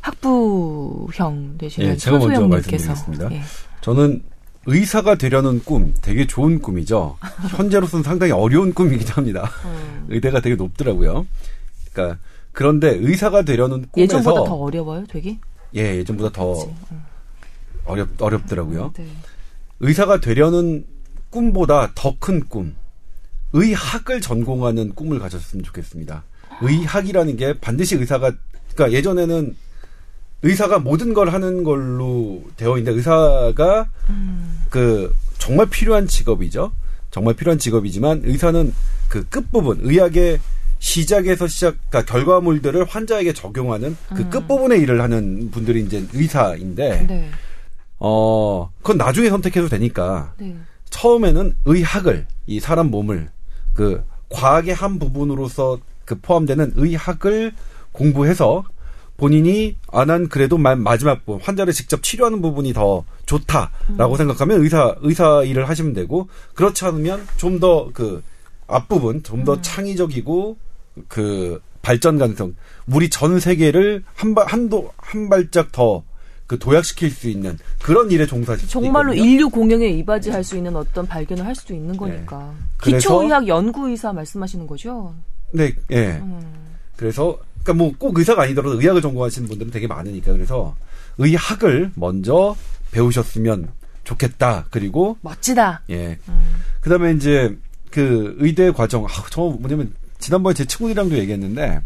학부형 0.00 1.58
되시는 1.58 1.88
예, 1.88 1.96
제가 1.96 2.18
먼저 2.18 2.46
말씀드리겠습니다. 2.46 3.32
예. 3.32 3.42
저는 3.80 4.22
의사가 4.66 5.14
되려는 5.14 5.60
꿈 5.64 5.94
되게 6.02 6.26
좋은 6.26 6.60
꿈이죠. 6.60 7.16
현재로서는 7.50 8.02
상당히 8.02 8.32
어려운 8.32 8.74
꿈이기도 8.74 9.12
합니다. 9.14 9.50
음. 9.64 10.06
의대가 10.08 10.40
되게 10.40 10.56
높더라고요. 10.56 11.26
그러니까 11.92 12.18
그런데 12.52 12.88
의사가 13.00 13.42
되려는 13.42 13.86
꿈에서 13.92 14.18
예전보다 14.18 14.44
더 14.44 14.54
어려워요, 14.54 15.04
되게? 15.08 15.38
예, 15.76 15.96
예전보다 15.96 16.30
더? 16.32 16.64
음. 16.64 17.02
어렵 17.84 18.08
어렵더라고요. 18.20 18.92
네. 18.96 19.06
의사가 19.80 20.20
되려는 20.20 20.84
꿈보다 21.30 21.92
더 21.94 22.16
큰 22.18 22.44
꿈, 22.48 22.74
의학을 23.52 24.20
전공하는 24.20 24.94
꿈을 24.94 25.18
가졌으면 25.18 25.62
좋겠습니다. 25.64 26.24
의학이라는 26.62 27.36
게 27.36 27.52
반드시 27.60 27.94
의사가 27.96 28.32
그러니까 28.74 28.96
예전에는 28.96 29.54
의사가 30.42 30.78
모든 30.78 31.14
걸 31.14 31.30
하는 31.30 31.64
걸로 31.64 32.42
되어 32.56 32.78
있는데 32.78 32.96
의사가 32.96 33.88
음. 34.10 34.60
그 34.70 35.14
정말 35.38 35.66
필요한 35.66 36.06
직업이죠. 36.06 36.72
정말 37.10 37.34
필요한 37.34 37.58
직업이지만 37.58 38.22
의사는 38.24 38.72
그 39.08 39.26
끝부분 39.28 39.78
의학의 39.82 40.38
시작에서 40.78 41.46
시작 41.46 41.76
그러니까 41.88 42.12
결과물들을 42.12 42.84
환자에게 42.84 43.32
적용하는 43.32 43.96
그 44.10 44.22
음. 44.22 44.30
끝부분의 44.30 44.80
일을 44.80 45.00
하는 45.00 45.50
분들이 45.50 45.82
이제 45.82 46.06
의사인데 46.12 47.06
네. 47.06 47.30
어 47.98 48.70
그건 48.82 48.98
나중에 48.98 49.30
선택해도 49.30 49.68
되니까 49.68 50.34
네. 50.38 50.54
처음에는 50.90 51.56
의학을 51.64 52.26
이 52.46 52.60
사람 52.60 52.90
몸을 52.90 53.30
그 53.72 54.04
과학의 54.28 54.74
한 54.74 54.98
부분으로서 54.98 55.78
그 56.04 56.18
포함되는 56.20 56.74
의학을 56.76 57.52
공부해서 57.92 58.64
본인이 59.16 59.76
아 59.90 60.04
난 60.04 60.28
그래도 60.28 60.58
마지막 60.58 61.24
부분 61.24 61.40
환자를 61.42 61.72
직접 61.72 62.02
치료하는 62.02 62.42
부분이 62.42 62.72
더 62.72 63.04
좋다라고 63.26 64.12
음. 64.14 64.16
생각하면 64.16 64.62
의사 64.62 64.94
의사 65.00 65.42
일을 65.42 65.68
하시면 65.68 65.94
되고 65.94 66.28
그렇지 66.54 66.84
않으면 66.84 67.26
좀 67.36 67.58
더 67.60 67.90
그 67.94 68.22
앞부분 68.68 69.22
좀더 69.22 69.54
음. 69.54 69.58
창의적이고 69.62 70.56
그 71.08 71.60
발전 71.82 72.18
가능성 72.18 72.54
우리 72.88 73.08
전 73.10 73.40
세계를 73.40 74.04
한발 74.14 74.46
한도 74.46 74.92
한 74.98 75.28
발짝 75.28 75.72
더 75.72 76.04
그 76.46 76.60
도약시킬 76.60 77.10
수 77.10 77.28
있는 77.28 77.58
그런 77.82 78.10
일에 78.12 78.24
종사시 78.24 78.68
정말로 78.68 79.12
인류 79.14 79.50
공영에 79.50 79.88
이바지할 79.88 80.44
수 80.44 80.56
있는 80.56 80.76
어떤 80.76 81.04
발견을 81.04 81.44
할 81.44 81.56
수도 81.56 81.74
있는 81.74 81.96
거니까 81.96 82.54
네. 82.84 82.92
기초의학 82.92 83.48
연구의사 83.48 84.12
말씀하시는 84.12 84.64
거죠? 84.68 85.12
네, 85.52 85.72
예. 85.90 86.06
네. 86.06 86.18
음. 86.18 86.40
그래서 86.96 87.36
그러니까 87.66 87.72
뭐 87.74 87.92
꼭 87.98 88.16
의사가 88.18 88.42
아니더라도 88.42 88.80
의학을 88.80 89.02
전공하시는 89.02 89.48
분들은 89.48 89.72
되게 89.72 89.86
많으니까 89.86 90.32
그래서 90.32 90.74
의학을 91.18 91.90
먼저 91.96 92.56
배우셨으면 92.92 93.68
좋겠다. 94.04 94.66
그리고 94.70 95.18
멋지다. 95.20 95.82
예. 95.90 96.16
음. 96.28 96.54
그다음에 96.80 97.12
이제 97.14 97.56
그 97.90 98.36
의대 98.38 98.70
과정 98.70 99.04
아, 99.04 99.08
저 99.30 99.42
뭐냐면 99.42 99.92
지난번에 100.18 100.54
제 100.54 100.64
친구들이랑도 100.64 101.18
얘기했는데 101.18 101.80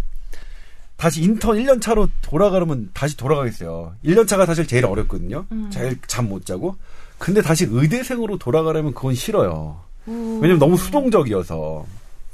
다시 0.97 1.23
인턴 1.23 1.57
1년 1.57 1.81
차로 1.81 2.09
돌아가려면 2.21 2.90
다시 2.93 3.16
돌아가겠어요. 3.16 3.95
1년 4.05 4.29
차가 4.29 4.45
사실 4.45 4.66
제일 4.66 4.85
어렵거든요. 4.85 5.47
음. 5.51 5.71
제일 5.73 5.97
잠 6.07 6.29
못 6.29 6.45
자고. 6.45 6.77
근데 7.19 7.40
다시 7.40 7.66
의대생으로 7.71 8.37
돌아가려면 8.38 8.93
그건 8.93 9.14
싫어요. 9.14 9.81
음. 10.09 10.40
왜냐면 10.43 10.59
너무 10.59 10.77
수동적이어서 10.77 11.87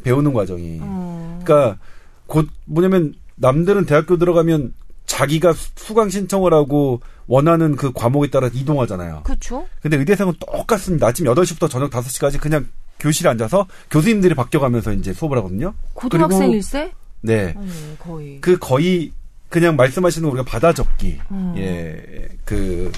배우는 0.03 0.33
과정이. 0.33 0.81
음. 0.81 1.41
그러니까 1.45 1.79
곧 2.27 2.49
뭐냐면 2.65 3.15
남들은 3.37 3.87
대학교 3.87 4.17
들어가면 4.17 4.75
자기가 5.07 5.55
수강 5.77 6.11
신청을 6.11 6.53
하고 6.53 7.01
원하는 7.27 7.77
그 7.77 7.93
과목에 7.93 8.29
따라 8.31 8.51
이동하잖아요. 8.53 9.23
그렇죠. 9.25 9.67
근데 9.81 9.97
의대생은 9.97 10.35
똑같습니다. 10.41 11.07
아침 11.07 11.27
8시부터 11.27 11.71
저녁 11.71 11.91
5시까지 11.91 12.41
그냥 12.41 12.67
교실에 12.99 13.31
앉아서 13.31 13.67
교수님들이 13.91 14.35
바뀌어가면서 14.35 14.93
이제 14.93 15.13
수업을 15.13 15.39
하거든요. 15.39 15.75
고등학생 15.95 16.51
일세? 16.51 16.93
네. 17.21 17.55
음, 17.57 17.97
거의. 17.99 18.41
그 18.41 18.59
거의 18.59 19.13
그냥 19.49 19.77
말씀하시는 19.77 20.29
우리가 20.29 20.45
받아 20.45 20.73
적기. 20.73 21.19
음. 21.31 21.55
예. 21.57 22.29
그, 22.45 22.91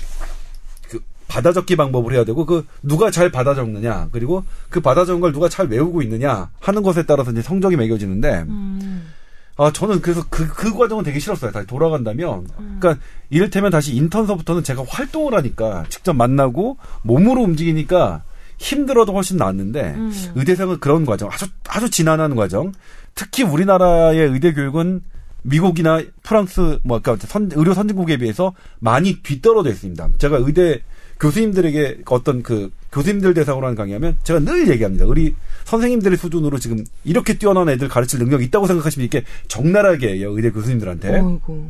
그 0.89 1.01
받아 1.27 1.53
적기 1.53 1.77
방법을 1.77 2.15
해야 2.15 2.25
되고 2.25 2.47
그 2.47 2.67
누가 2.83 3.11
잘 3.11 3.31
받아 3.31 3.55
적느냐 3.55 4.09
그리고 4.13 4.45
그 4.71 4.81
받아 4.81 5.05
적은 5.05 5.21
걸 5.21 5.33
누가 5.33 5.49
잘 5.49 5.67
외우고 5.67 6.03
있느냐 6.03 6.51
하는 6.61 6.83
것에 6.83 7.05
따라서 7.05 7.33
이제 7.33 7.43
성적이 7.43 7.77
매겨지는데 7.77 8.45
음. 8.49 9.13
아, 9.59 9.73
저는 9.73 10.01
그래서 10.01 10.25
그, 10.31 10.47
그 10.47 10.73
과정은 10.73 11.03
되게 11.03 11.19
싫었어요. 11.19 11.51
다시 11.51 11.67
돌아간다면. 11.67 12.47
음. 12.61 12.79
그러니까 12.81 13.05
이를테면 13.29 13.73
다시 13.73 13.95
인턴서부터는 13.97 14.63
제가 14.63 14.85
활동을 14.89 15.35
하니까 15.35 15.85
직접 15.89 16.15
만나고 16.15 16.79
몸으로 17.03 17.43
움직이니까 17.43 18.23
힘들어도 18.57 19.13
훨씬 19.13 19.37
낫는데 19.37 19.95
음. 19.97 20.33
의대생은 20.37 20.79
그런 20.79 21.05
과정 21.05 21.29
아주 21.31 21.47
아주 21.69 21.91
지난한 21.91 22.37
과정 22.37 22.73
특히 23.15 23.43
우리나라의 23.43 24.29
의대 24.29 24.53
교육은 24.53 25.03
미국이나 25.43 26.03
프랑스 26.23 26.79
뭐 26.85 26.99
아까 26.99 27.17
선, 27.17 27.51
의료 27.55 27.75
선진국에 27.75 28.17
비해서 28.17 28.55
많이 28.79 29.23
뒤떨어져 29.23 29.71
있습니다. 29.71 30.09
제가 30.19 30.39
의대 30.39 30.83
교수님들에게 31.21 32.03
어떤 32.07 32.43
그 32.43 32.71
교수님들 32.99 33.33
대상으로 33.35 33.67
하는 33.67 33.77
강의하면 33.77 34.17
제가 34.25 34.41
늘 34.41 34.69
얘기합니다. 34.69 35.05
우리 35.07 35.35
선생님들의 35.65 36.19
수준으로 36.19 36.59
지금 36.59 36.85
이렇게 37.05 37.35
뛰어난 37.39 37.69
애들 37.69 37.89
가르칠 37.89 38.19
능력이 38.19 38.45
있다고 38.47 38.67
생각하시면 38.67 39.09
이렇게 39.09 39.25
적나라하게 39.47 40.15
해요. 40.15 40.33
의대 40.35 40.51
교수님들한테. 40.51 41.21
어이구. 41.21 41.67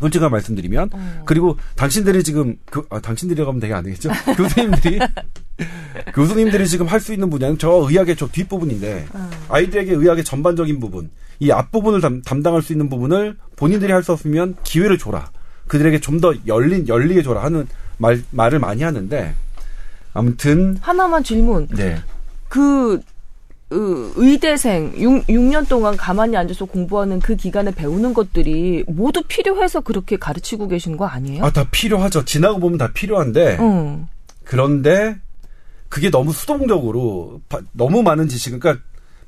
솔직한 0.00 0.30
말씀드리면 0.30 0.88
어. 0.94 1.22
그리고 1.26 1.58
당신들이 1.76 2.22
지금 2.24 2.56
교, 2.72 2.86
아, 2.88 3.00
당신들이라고 3.00 3.50
하면 3.50 3.60
되게 3.60 3.74
안 3.74 3.84
되겠죠 3.84 4.08
교수님들이 4.34 4.98
교수님들이 6.14 6.66
지금 6.68 6.86
할 6.86 7.00
수 7.00 7.12
있는 7.12 7.28
분야는 7.28 7.58
저 7.58 7.86
의학의 7.86 8.16
저 8.16 8.26
뒷부분인데 8.26 9.06
어. 9.12 9.30
아이들에게 9.50 9.92
의학의 9.92 10.24
전반적인 10.24 10.80
부분 10.80 11.10
이 11.38 11.50
앞부분을 11.50 12.00
담, 12.00 12.22
담당할 12.22 12.62
수 12.62 12.72
있는 12.72 12.88
부분을 12.88 13.36
본인들이 13.56 13.92
할 13.92 14.02
수 14.02 14.12
없으면 14.12 14.56
기회를 14.64 14.96
줘라 14.96 15.30
그들에게 15.66 16.00
좀 16.00 16.20
더 16.22 16.32
열린 16.46 16.88
열리게 16.88 17.22
줘라 17.22 17.42
하는 17.42 17.66
말 17.98 18.22
말을 18.30 18.58
많이 18.58 18.82
하는데 18.82 19.34
아무튼 20.12 20.76
하나만 20.80 21.22
질문 21.24 21.66
네. 21.68 21.98
그 22.48 23.00
의대생 23.70 24.92
6, 24.96 25.26
6년 25.28 25.68
동안 25.68 25.96
가만히 25.96 26.36
앉아서 26.36 26.64
공부하는 26.64 27.20
그 27.20 27.36
기간에 27.36 27.70
배우는 27.70 28.14
것들이 28.14 28.84
모두 28.88 29.22
필요해서 29.26 29.80
그렇게 29.80 30.16
가르치고 30.16 30.68
계신 30.68 30.96
거 30.96 31.06
아니에요? 31.06 31.44
아, 31.44 31.50
다 31.50 31.64
필요하죠. 31.70 32.24
지나고 32.24 32.58
보면 32.58 32.78
다 32.78 32.90
필요한데. 32.92 33.58
어. 33.60 34.08
그런데 34.42 35.16
그게 35.88 36.10
너무 36.10 36.32
수동적으로 36.32 37.40
바, 37.48 37.60
너무 37.72 38.02
많은 38.02 38.28
지식을 38.28 38.58
그러니까 38.58 38.84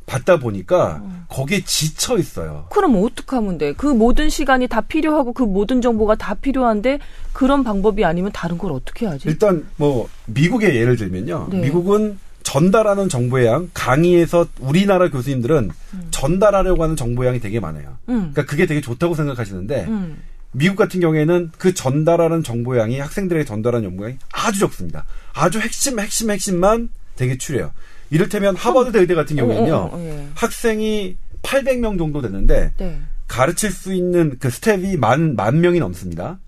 받다 0.07 0.38
보니까 0.38 1.01
어. 1.03 1.25
거기에 1.29 1.62
지쳐 1.65 2.19
있어요. 2.19 2.67
그럼 2.71 3.03
어떻게 3.03 3.37
하면 3.37 3.59
돼? 3.59 3.73
그 3.73 3.87
모든 3.87 4.29
시간이 4.29 4.69
다 4.69 4.81
필요하고 4.81 5.33
그 5.33 5.43
모든 5.43 5.81
정보가 5.81 6.17
다 6.17 6.35
필요한데 6.35 6.99
그런 7.33 7.65
방법이 7.65 8.05
아니면 8.05 8.31
다른 8.33 8.59
걸 8.59 8.73
어떻게 8.73 9.07
하지? 9.07 9.29
일단 9.29 9.67
뭐 9.77 10.09
미국의 10.27 10.77
예를 10.77 10.97
들면요. 10.97 11.49
네. 11.51 11.61
미국은 11.61 12.19
전달하는 12.43 13.09
정보의 13.09 13.47
양 13.47 13.71
강의에서 13.73 14.47
우리나라 14.61 15.09
교수님들은 15.09 15.71
음. 15.95 16.09
전달하려고 16.11 16.83
하는 16.83 16.97
정보의 16.97 17.29
양이 17.29 17.41
되게 17.41 17.61
많아요. 17.61 17.99
음. 18.09 18.33
그러니까 18.33 18.45
그게 18.45 18.67
되게 18.67 18.81
좋다고 18.81 19.15
생각하시는데 19.15 19.85
음. 19.88 20.19
미국 20.53 20.77
같은 20.77 21.01
경우에는 21.01 21.53
그 21.57 21.73
전달하는 21.73 22.43
정보 22.43 22.79
양이 22.79 22.99
학생들에게 22.99 23.45
전달하는 23.45 23.88
정보 23.88 24.05
양이 24.05 24.17
아주 24.33 24.61
적습니다. 24.61 25.05
아주 25.33 25.61
핵심 25.61 25.99
핵심 25.99 26.31
핵심만 26.31 26.91
되게 27.17 27.38
추려요. 27.38 27.73
이를테면 28.12 28.55
하버드 28.57 28.92
대의대 28.92 29.14
같은 29.14 29.37
경우에는요. 29.37 29.75
어, 29.75 29.90
어, 29.90 29.96
어, 29.96 30.01
예. 30.05 30.29
학생이 30.35 31.16
800명 31.42 31.98
정도 31.98 32.20
되는데 32.20 32.72
네. 32.77 33.01
가르칠 33.27 33.70
수 33.70 33.94
있는 33.94 34.37
그 34.38 34.51
스텝이 34.51 34.98
만, 34.98 35.35
만 35.35 35.62
명이 35.62 35.81
넘습니다. 35.81 36.38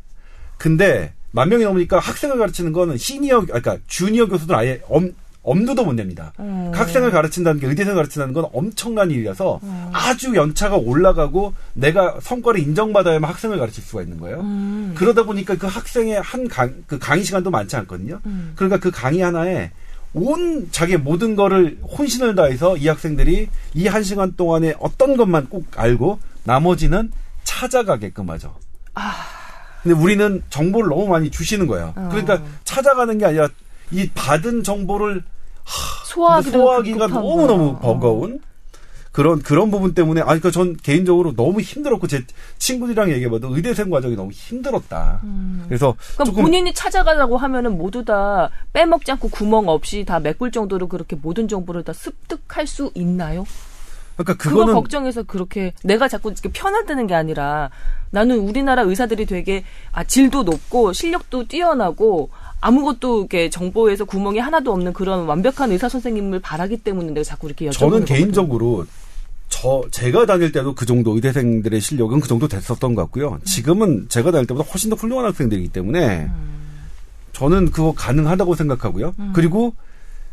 근데 0.58 1.14
만 1.30 1.48
명이 1.48 1.64
넘으니까 1.64 1.98
학생을 1.98 2.36
가르치는 2.36 2.72
거는 2.72 2.98
시니어, 2.98 3.46
그러니까 3.46 3.78
주니어 3.86 4.26
교수들 4.26 4.54
아예 4.54 4.82
엄, 4.88 5.14
엄두도 5.42 5.86
못 5.86 5.94
냅니다. 5.94 6.34
음. 6.38 6.70
학생을 6.74 7.10
가르친다는 7.10 7.60
게 7.60 7.66
의대생을 7.66 7.96
가르친다는 7.96 8.34
건 8.34 8.46
엄청난 8.52 9.10
일이라서 9.10 9.60
음. 9.62 9.90
아주 9.92 10.34
연차가 10.34 10.76
올라가고 10.76 11.54
내가 11.72 12.18
성과를 12.20 12.60
인정받아야만 12.60 13.30
학생을 13.30 13.58
가르칠 13.58 13.82
수가 13.82 14.02
있는 14.02 14.20
거예요. 14.20 14.40
음. 14.40 14.92
그러다 14.96 15.22
보니까 15.22 15.56
그 15.56 15.66
학생의 15.66 16.20
한 16.20 16.46
강, 16.46 16.84
그 16.86 16.98
강의 16.98 17.24
시간도 17.24 17.50
많지 17.50 17.74
않거든요. 17.76 18.20
음. 18.26 18.52
그러니까 18.54 18.78
그 18.78 18.90
강의 18.90 19.20
하나에 19.20 19.70
온 20.14 20.68
자기 20.70 20.96
모든 20.96 21.34
거를 21.36 21.78
혼신을 21.82 22.34
다해서 22.34 22.76
이 22.76 22.86
학생들이 22.88 23.48
이 23.74 23.86
한 23.88 24.02
시간 24.02 24.34
동안에 24.36 24.74
어떤 24.80 25.16
것만 25.16 25.48
꼭 25.48 25.66
알고 25.76 26.18
나머지는 26.44 27.10
찾아가게끔 27.44 28.30
하죠. 28.30 28.54
아. 28.94 29.12
근데 29.82 29.94
우리는 30.00 30.42
정보를 30.50 30.88
너무 30.88 31.06
많이 31.08 31.30
주시는 31.30 31.66
거예요. 31.66 31.92
어. 31.96 32.08
그러니까 32.10 32.40
찾아가는 32.64 33.18
게 33.18 33.26
아니라 33.26 33.48
이 33.90 34.08
받은 34.14 34.62
정보를 34.62 35.22
소화하기도 36.06 36.58
소화하기가 36.58 37.06
너무 37.08 37.46
너무 37.46 37.78
버거운 37.80 38.40
그런 39.14 39.40
그런 39.40 39.70
부분 39.70 39.94
때문에 39.94 40.22
아니 40.22 40.40
그러니까 40.40 40.50
전 40.50 40.76
개인적으로 40.76 41.36
너무 41.36 41.60
힘들었고 41.60 42.08
제 42.08 42.24
친구들이랑 42.58 43.12
얘기해봐도 43.12 43.54
의대생 43.54 43.88
과정이 43.88 44.16
너무 44.16 44.32
힘들었다. 44.32 45.20
음. 45.22 45.64
그래서 45.68 45.94
그럼 46.16 46.34
본인이 46.34 46.74
찾아가라고 46.74 47.36
하면은 47.36 47.78
모두 47.78 48.04
다 48.04 48.50
빼먹지 48.72 49.12
않고 49.12 49.28
구멍 49.28 49.68
없이 49.68 50.04
다 50.04 50.18
메꿀 50.18 50.50
정도로 50.50 50.88
그렇게 50.88 51.14
모든 51.14 51.46
정보를 51.46 51.84
다 51.84 51.92
습득할 51.92 52.66
수 52.66 52.90
있나요? 52.96 53.44
그러니까 54.16 54.34
그거는 54.34 54.66
그거 54.66 54.80
걱정해서 54.80 55.22
그렇게 55.22 55.74
내가 55.84 56.08
자꾸 56.08 56.32
이렇게 56.32 56.48
편하다는 56.48 57.06
게 57.06 57.14
아니라 57.14 57.70
나는 58.10 58.40
우리나라 58.40 58.82
의사들이 58.82 59.26
되게 59.26 59.62
아 59.92 60.02
질도 60.02 60.42
높고 60.42 60.92
실력도 60.92 61.46
뛰어나고 61.46 62.30
아무것도 62.60 63.20
이렇게 63.20 63.48
정보에서 63.48 64.06
구멍이 64.06 64.40
하나도 64.40 64.72
없는 64.72 64.92
그런 64.92 65.26
완벽한 65.26 65.70
의사 65.70 65.88
선생님을 65.88 66.40
바라기 66.40 66.78
때문에 66.78 67.12
내가 67.12 67.22
자꾸 67.22 67.46
이렇게 67.46 67.66
여쭤보는 67.66 67.72
저는 67.72 67.90
거거든요. 68.00 68.16
개인적으로 68.16 68.86
저 69.54 69.84
제가 69.92 70.26
다닐 70.26 70.50
때도 70.50 70.74
그 70.74 70.84
정도 70.84 71.14
의대생들의 71.14 71.80
실력은 71.80 72.18
그 72.18 72.26
정도 72.26 72.48
됐었던 72.48 72.96
것 72.96 73.02
같고요. 73.02 73.38
지금은 73.44 74.06
제가 74.08 74.32
다닐 74.32 74.48
때보다 74.48 74.68
훨씬 74.68 74.90
더 74.90 74.96
훌륭한 74.96 75.26
학생들이기 75.26 75.68
때문에 75.68 76.28
저는 77.32 77.70
그거 77.70 77.94
가능하다고 77.94 78.56
생각하고요. 78.56 79.14
그리고 79.32 79.74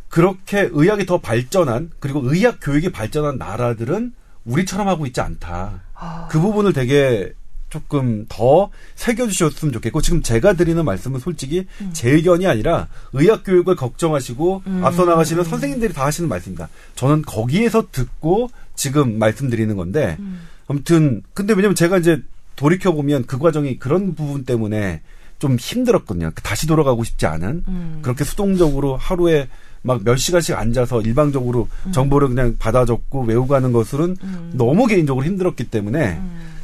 그렇게 0.09 0.67
의학이 0.71 1.05
더 1.05 1.19
발전한 1.19 1.91
그리고 1.99 2.21
의학 2.23 2.57
교육이 2.61 2.91
발전한 2.91 3.37
나라들은 3.37 4.11
우리처럼 4.45 4.87
하고 4.87 5.05
있지 5.05 5.21
않다. 5.21 5.81
아. 5.93 6.27
그 6.31 6.39
부분을 6.39 6.73
되게 6.73 7.31
조금 7.69 8.25
더 8.27 8.71
새겨주셨으면 8.95 9.71
좋겠고 9.71 10.01
지금 10.01 10.23
제가 10.23 10.53
드리는 10.53 10.83
말씀은 10.83 11.19
솔직히 11.19 11.67
제 11.93 12.09
의견이 12.09 12.47
아니라 12.47 12.87
의학 13.13 13.43
교육을 13.45 13.75
걱정하시고 13.75 14.63
앞서 14.81 15.05
나가시는 15.05 15.43
선생님들이 15.43 15.93
다 15.93 16.05
하시는 16.05 16.27
말씀입니다. 16.27 16.69
저는 16.95 17.21
거기에서 17.21 17.85
듣고 17.91 18.49
지금 18.81 19.19
말씀드리는 19.19 19.75
건데 19.75 20.17
아무튼 20.65 21.21
근데 21.35 21.53
왜냐면 21.53 21.75
제가 21.75 21.99
이제 21.99 22.19
돌이켜 22.55 22.93
보면 22.93 23.25
그 23.27 23.37
과정이 23.37 23.77
그런 23.77 24.15
부분 24.15 24.43
때문에 24.43 25.01
좀 25.37 25.55
힘들었거든요. 25.55 26.31
다시 26.41 26.65
돌아가고 26.65 27.03
싶지 27.03 27.27
않은. 27.27 27.63
음. 27.67 27.99
그렇게 28.01 28.23
수동적으로 28.23 28.97
하루에 28.97 29.49
막 29.83 30.01
몇 30.03 30.15
시간씩 30.15 30.57
앉아서 30.57 31.01
일방적으로 31.01 31.67
정보를 31.91 32.29
그냥 32.29 32.55
받아 32.57 32.85
적고 32.85 33.23
외우고 33.23 33.53
하는 33.53 33.71
것은 33.71 34.15
너무 34.53 34.87
개인적으로 34.87 35.25
힘들었기 35.25 35.65
때문에 35.65 36.19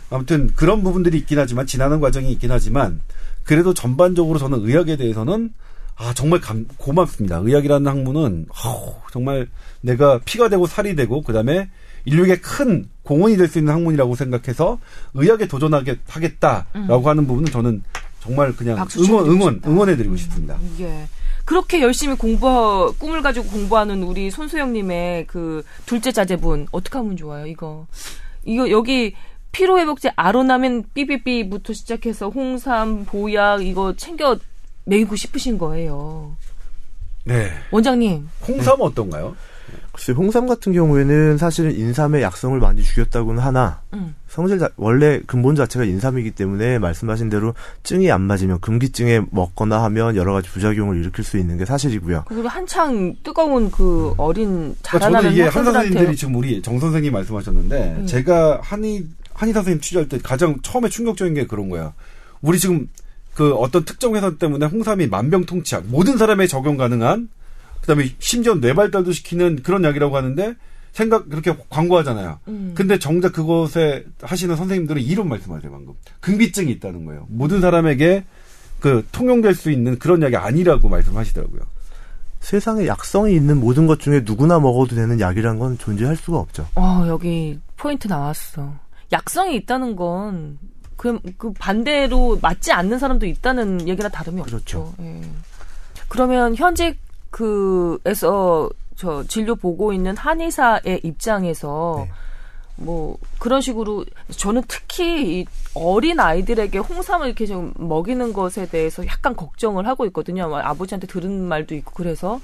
아무튼 0.10 0.50
그런 0.56 0.82
부분들이 0.84 1.20
있긴 1.20 1.38
하지만 1.38 1.68
지나는 1.68 2.00
과정이 2.00 2.32
있긴 2.32 2.52
하지만 2.52 3.00
그래도 3.44 3.76
전반적으로 3.76 4.40
저는 4.40 4.62
의학에 4.62 4.98
대해서는 4.98 5.52
아 5.98 6.14
정말 6.14 6.40
감, 6.40 6.68
고맙습니다. 6.78 7.38
의학이라는 7.38 7.88
학문은 7.88 8.46
아우, 8.64 8.94
정말 9.12 9.48
내가 9.82 10.20
피가 10.26 10.48
되고 10.50 10.68
살이 10.68 10.96
되고 10.96 11.22
그다음에 11.22 11.70
인류에게 12.06 12.38
큰 12.40 12.88
공헌이 13.04 13.36
될 13.38 13.48
수 13.48 13.58
있는 13.58 13.74
학문이라고 13.74 14.16
생각해서 14.16 14.80
의학에 15.16 15.48
도전하게 15.48 15.98
하겠다라고 16.08 17.10
하는 17.10 17.26
부분은 17.28 17.52
저는 17.52 17.84
정말 18.22 18.56
그냥 18.56 18.86
응원 19.00 19.26
응원 19.26 19.54
싶다. 19.56 19.70
응원해드리고 19.70 20.16
싶습니다. 20.18 20.58
예. 20.80 21.08
그렇게 21.46 21.82
열심히 21.82 22.16
공부 22.16 22.94
꿈을 23.00 23.22
가지고 23.22 23.48
공부하는 23.48 24.04
우리 24.04 24.30
손소영님의 24.30 25.28
그 25.28 25.64
둘째 25.86 26.12
자제분 26.12 26.68
어떻게 26.72 26.98
하면 26.98 27.16
좋아요? 27.16 27.48
이거 27.48 27.88
이거 28.44 28.70
여기 28.70 29.14
피로회복제 29.54 30.12
아로나민 30.18 30.84
삐삐삐부터 30.94 31.72
시작해서 31.74 32.30
홍삼 32.30 33.06
보약 33.06 33.66
이거 33.66 33.96
챙겨 33.96 34.38
먹이고 34.88 35.16
싶으신 35.16 35.58
거예요. 35.58 36.36
네. 37.26 37.52
원장님. 37.72 38.28
홍삼은 38.48 38.82
어떤가요? 38.82 39.36
글쎄 39.92 40.14
홍삼 40.14 40.48
같은 40.48 40.74
경우에는 40.74 41.38
사실은 41.38 41.76
인삼의 41.76 42.22
약성을 42.22 42.58
많이 42.60 42.84
죽였다고는 42.84 43.42
하나 43.42 43.82
음. 43.94 44.16
성질 44.30 44.60
자, 44.60 44.70
원래 44.78 45.20
근본 45.26 45.56
자체가 45.56 45.86
인삼이기 45.86 46.32
때문에 46.32 46.80
말씀하신 46.80 47.30
대로 47.30 47.54
증이 47.84 48.10
안 48.12 48.22
맞으면 48.22 48.60
금기증에 48.62 49.22
먹거나 49.32 49.84
하면 49.84 50.16
여러 50.16 50.34
가지 50.34 50.50
부작용을 50.50 50.98
일으킬 50.98 51.24
수 51.24 51.38
있는 51.38 51.58
게 51.58 51.66
사실이고요. 51.66 52.26
그리고 52.28 52.48
한창 52.48 53.16
뜨거운 53.24 53.72
그 53.72 54.14
어린 54.18 54.76
그러니까 54.84 55.00
자라나는 55.00 55.22
저는 55.22 55.34
이게 55.34 55.44
한 55.44 55.64
선생님들이 55.66 56.16
지금 56.16 56.36
우리 56.36 56.62
정 56.62 56.80
선생님 56.80 57.12
말씀하셨는데 57.12 57.96
음. 58.00 58.06
제가 58.06 58.60
한의 58.62 59.06
한의 59.34 59.54
선생님 59.54 59.82
취재할 59.82 60.08
때 60.08 60.20
가장 60.24 60.60
처음에 60.62 60.90
충격적인 60.90 61.34
게 61.34 61.48
그런 61.48 61.70
거야. 61.70 61.94
우리 62.42 62.60
지금 62.60 62.88
그 63.38 63.54
어떤 63.54 63.86
특정 63.86 64.16
회사 64.16 64.36
때문에 64.36 64.66
홍삼이 64.66 65.06
만병통치약 65.06 65.86
모든 65.90 66.18
사람에 66.18 66.48
적용 66.48 66.76
가능한 66.76 67.30
그다음에 67.82 68.10
심지어 68.18 68.56
뇌발달도 68.56 69.12
시키는 69.12 69.62
그런 69.62 69.84
약이라고 69.84 70.18
하는데 70.18 70.56
생각 70.92 71.30
그렇게 71.30 71.56
광고하잖아요. 71.70 72.40
음. 72.48 72.72
근데 72.74 72.98
정작 72.98 73.34
그것에 73.34 74.06
하시는 74.24 74.56
선생님들은 74.56 75.04
이런 75.04 75.30
말씀하세요 75.30 75.72
방금 75.72 75.94
금기증이 76.20 76.72
있다는 76.72 77.06
거예요. 77.06 77.28
모든 77.30 77.62
사람에게 77.62 78.24
그 78.80 79.06
통용될 79.12 79.54
수 79.54 79.70
있는 79.70 80.00
그런 80.00 80.24
약이 80.24 80.36
아니라고 80.36 80.90
말씀하시더라고요. 80.90 81.62
세상에 82.40 82.88
약성이 82.88 83.36
있는 83.36 83.60
모든 83.60 83.86
것 83.86 84.00
중에 84.00 84.24
누구나 84.26 84.60
먹어도 84.60 84.96
되는 84.96 85.20
약이란 85.20 85.60
건 85.60 85.78
존재할 85.78 86.16
수가 86.16 86.40
없죠. 86.40 86.66
어, 86.74 87.06
여기 87.08 87.60
포인트 87.76 88.08
나왔어. 88.08 88.74
약성이 89.12 89.58
있다는 89.58 89.96
건, 89.96 90.58
그, 90.98 91.20
그 91.38 91.54
반대로 91.54 92.38
맞지 92.42 92.72
않는 92.74 93.00
사람도 93.00 93.26
있다는 93.26 93.88
얘기랑 93.88 94.12
다름이 94.12 94.42
없죠. 94.42 94.52
그렇죠. 94.52 94.94
예. 95.00 95.22
그러면 96.10 96.56
현직 96.56 96.98
그에서 97.30 98.70
저 98.96 99.24
진료 99.28 99.56
보고 99.56 99.94
있는 99.94 100.18
한의사의 100.18 101.02
입장에서 101.04 102.06
네. 102.06 102.12
뭐 102.78 103.18
그런 103.40 103.62
식으로 103.62 104.06
저는 104.30 104.64
특히 104.68 105.40
이 105.40 105.46
어린 105.74 106.20
아이들에게 106.20 106.78
홍삼을 106.80 107.28
이렇게 107.28 107.46
좀 107.46 107.74
먹이는 107.76 108.34
것에 108.34 108.68
대해서 108.68 109.06
약간 109.06 109.36
걱정을 109.36 109.88
하고 109.88 110.06
있거든요. 110.08 110.48
뭐 110.48 110.60
아버지한테 110.60 111.08
들은 111.08 111.44
말도 111.44 111.76
있고 111.76 111.92
그래서 111.94 112.40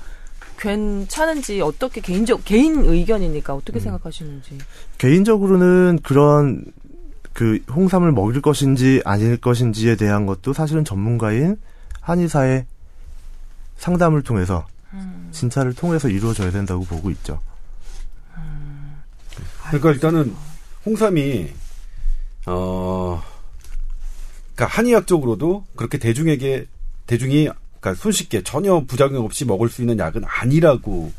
괜찮은지 0.57 1.61
어떻게 1.61 2.01
개인적 2.01 2.45
개인 2.45 2.85
의견이니까 2.85 3.55
어떻게 3.55 3.79
생각하시는지. 3.79 4.57
개인적으로는 4.97 5.99
그런 6.03 6.63
그 7.33 7.63
홍삼을 7.69 8.11
먹일 8.11 8.41
것인지 8.41 9.01
아닐 9.05 9.37
것인지에 9.37 9.95
대한 9.95 10.25
것도 10.25 10.53
사실은 10.53 10.85
전문가인 10.85 11.57
한의사의 12.01 12.65
상담을 13.77 14.21
통해서 14.21 14.67
진찰을 15.31 15.73
통해서 15.73 16.07
이루어져야 16.07 16.51
된다고 16.51 16.83
보고 16.83 17.09
있죠. 17.11 17.41
그러니까 19.67 19.91
일단은 19.91 20.35
홍삼이 20.85 21.49
어 22.45 23.23
그러니까 24.53 24.77
한의학적으로도 24.77 25.65
그렇게 25.75 25.97
대중에게 25.97 26.67
대중이 27.07 27.49
그러니까 27.79 28.01
손쉽게 28.01 28.43
전혀 28.43 28.83
부작용 28.85 29.25
없이 29.25 29.45
먹을 29.45 29.69
수 29.69 29.81
있는 29.81 29.97
약은 29.97 30.23
아니라고 30.25 31.11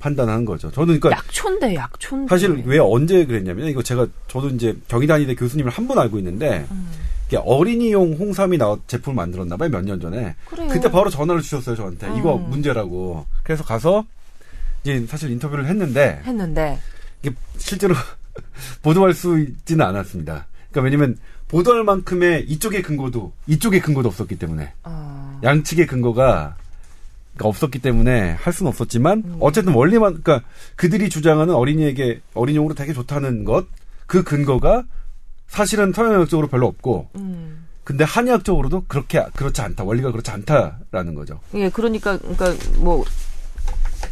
판단하는 0.00 0.44
거죠. 0.44 0.70
저는 0.72 0.98
그러니까 0.98 1.10
약초인데 1.24 1.74
약초인데. 1.76 2.28
사실 2.28 2.62
왜 2.66 2.78
언제 2.78 3.24
그랬냐면 3.26 3.66
이거 3.68 3.82
제가 3.82 4.06
저도 4.28 4.48
이제 4.48 4.76
경희단의대 4.88 5.34
교수님을 5.36 5.70
한 5.70 5.86
분 5.86 5.98
알고 5.98 6.18
있는데 6.18 6.66
이게 7.28 7.36
어린이용 7.36 8.14
홍삼이 8.14 8.58
나와 8.58 8.76
제품을 8.88 9.14
만들었나 9.14 9.56
봐요 9.56 9.68
몇 9.68 9.82
년 9.84 10.00
전에 10.00 10.34
그래요. 10.46 10.68
그때 10.68 10.90
바로 10.90 11.10
전화를 11.10 11.42
주셨어요 11.42 11.76
저한테 11.76 12.08
이거 12.18 12.36
음. 12.36 12.50
문제라고 12.50 13.26
그래서 13.44 13.62
가서 13.62 14.04
이제 14.82 15.04
사실 15.06 15.30
인터뷰를 15.30 15.66
했는데 15.66 16.20
했는데 16.24 16.80
이게 17.22 17.34
실제로 17.58 17.94
보도할 18.82 19.14
수 19.14 19.38
있지는 19.38 19.84
않았습니다. 19.86 20.46
그러니까 20.70 20.80
왜냐면 20.84 21.16
보도할 21.48 21.82
만큼의 21.84 22.44
이쪽의 22.44 22.82
근거도 22.82 23.32
이쪽의 23.48 23.80
근거도 23.80 24.08
없었기 24.08 24.38
때문에 24.38 24.72
어, 24.84 25.40
양측의 25.42 25.86
근거가 25.86 26.56
없었기 27.46 27.78
때문에 27.80 28.32
할 28.32 28.52
수는 28.52 28.68
없었지만 28.68 29.22
음. 29.24 29.36
어쨌든 29.40 29.74
원리만 29.74 30.22
그러니까 30.22 30.46
그들이 30.76 31.08
주장하는 31.08 31.54
어린이에게 31.54 32.20
어린이용으로 32.34 32.74
되게 32.74 32.92
좋다는 32.92 33.44
것 33.44 33.66
그 34.10 34.24
근거가 34.24 34.82
사실은 35.46 35.92
서양의학적으로 35.92 36.48
별로 36.48 36.66
없고 36.66 37.10
음. 37.14 37.68
근데 37.84 38.02
한의학적으로도 38.02 38.86
그렇게 38.88 39.24
그렇지 39.36 39.60
않다 39.60 39.84
원리가 39.84 40.10
그렇지 40.10 40.32
않다라는 40.32 41.14
거죠. 41.14 41.38
예, 41.54 41.70
그러니까 41.70 42.18
그러니까 42.18 42.52
뭐 42.78 43.04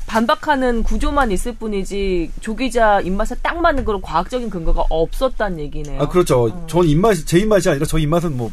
반박하는 0.06 0.84
구조만 0.84 1.32
있을 1.32 1.56
뿐이지 1.56 2.30
조기자 2.40 3.00
입맛에 3.00 3.34
딱 3.42 3.60
맞는 3.60 3.84
그런 3.84 4.00
과학적인 4.00 4.50
근거가 4.50 4.84
없었다는 4.88 5.58
얘기네요. 5.58 6.00
아 6.00 6.08
그렇죠. 6.08 6.44
어. 6.44 6.66
전 6.68 6.86
입맛이 6.86 7.26
제 7.26 7.40
입맛이 7.40 7.68
아니라 7.68 7.84
저 7.84 7.98
입맛은 7.98 8.36
뭐 8.36 8.52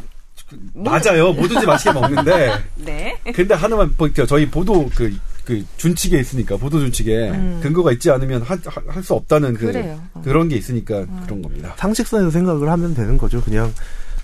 맞아요. 0.74 1.34
뭐든지 1.34 1.66
맛있게 1.66 1.92
먹는데 1.94 2.52
네. 2.76 3.18
근데 3.34 3.54
하나만 3.56 3.96
볼게요. 3.98 4.26
저희 4.26 4.48
보도 4.50 4.90
그, 4.96 5.12
그 5.44 5.64
준칙에 5.78 6.20
있으니까 6.20 6.58
보도 6.58 6.80
준칙에 6.80 7.30
음. 7.32 7.60
근거가 7.64 7.92
있지 7.94 8.12
않으면 8.12 8.44
할 8.44 8.60
수 9.04 9.14
없다는 9.14 9.56
그 9.56 9.68
그래요. 9.68 10.00
어. 10.14 10.22
그런 10.24 10.48
게 10.48 10.56
있으니까 10.56 11.06
그런 11.26 11.42
겁니다. 11.42 11.74
상식선에서 11.78 12.30
생각을 12.32 12.70
하면 12.70 12.94
되는 12.94 13.18
거죠. 13.18 13.42
그냥 13.42 13.74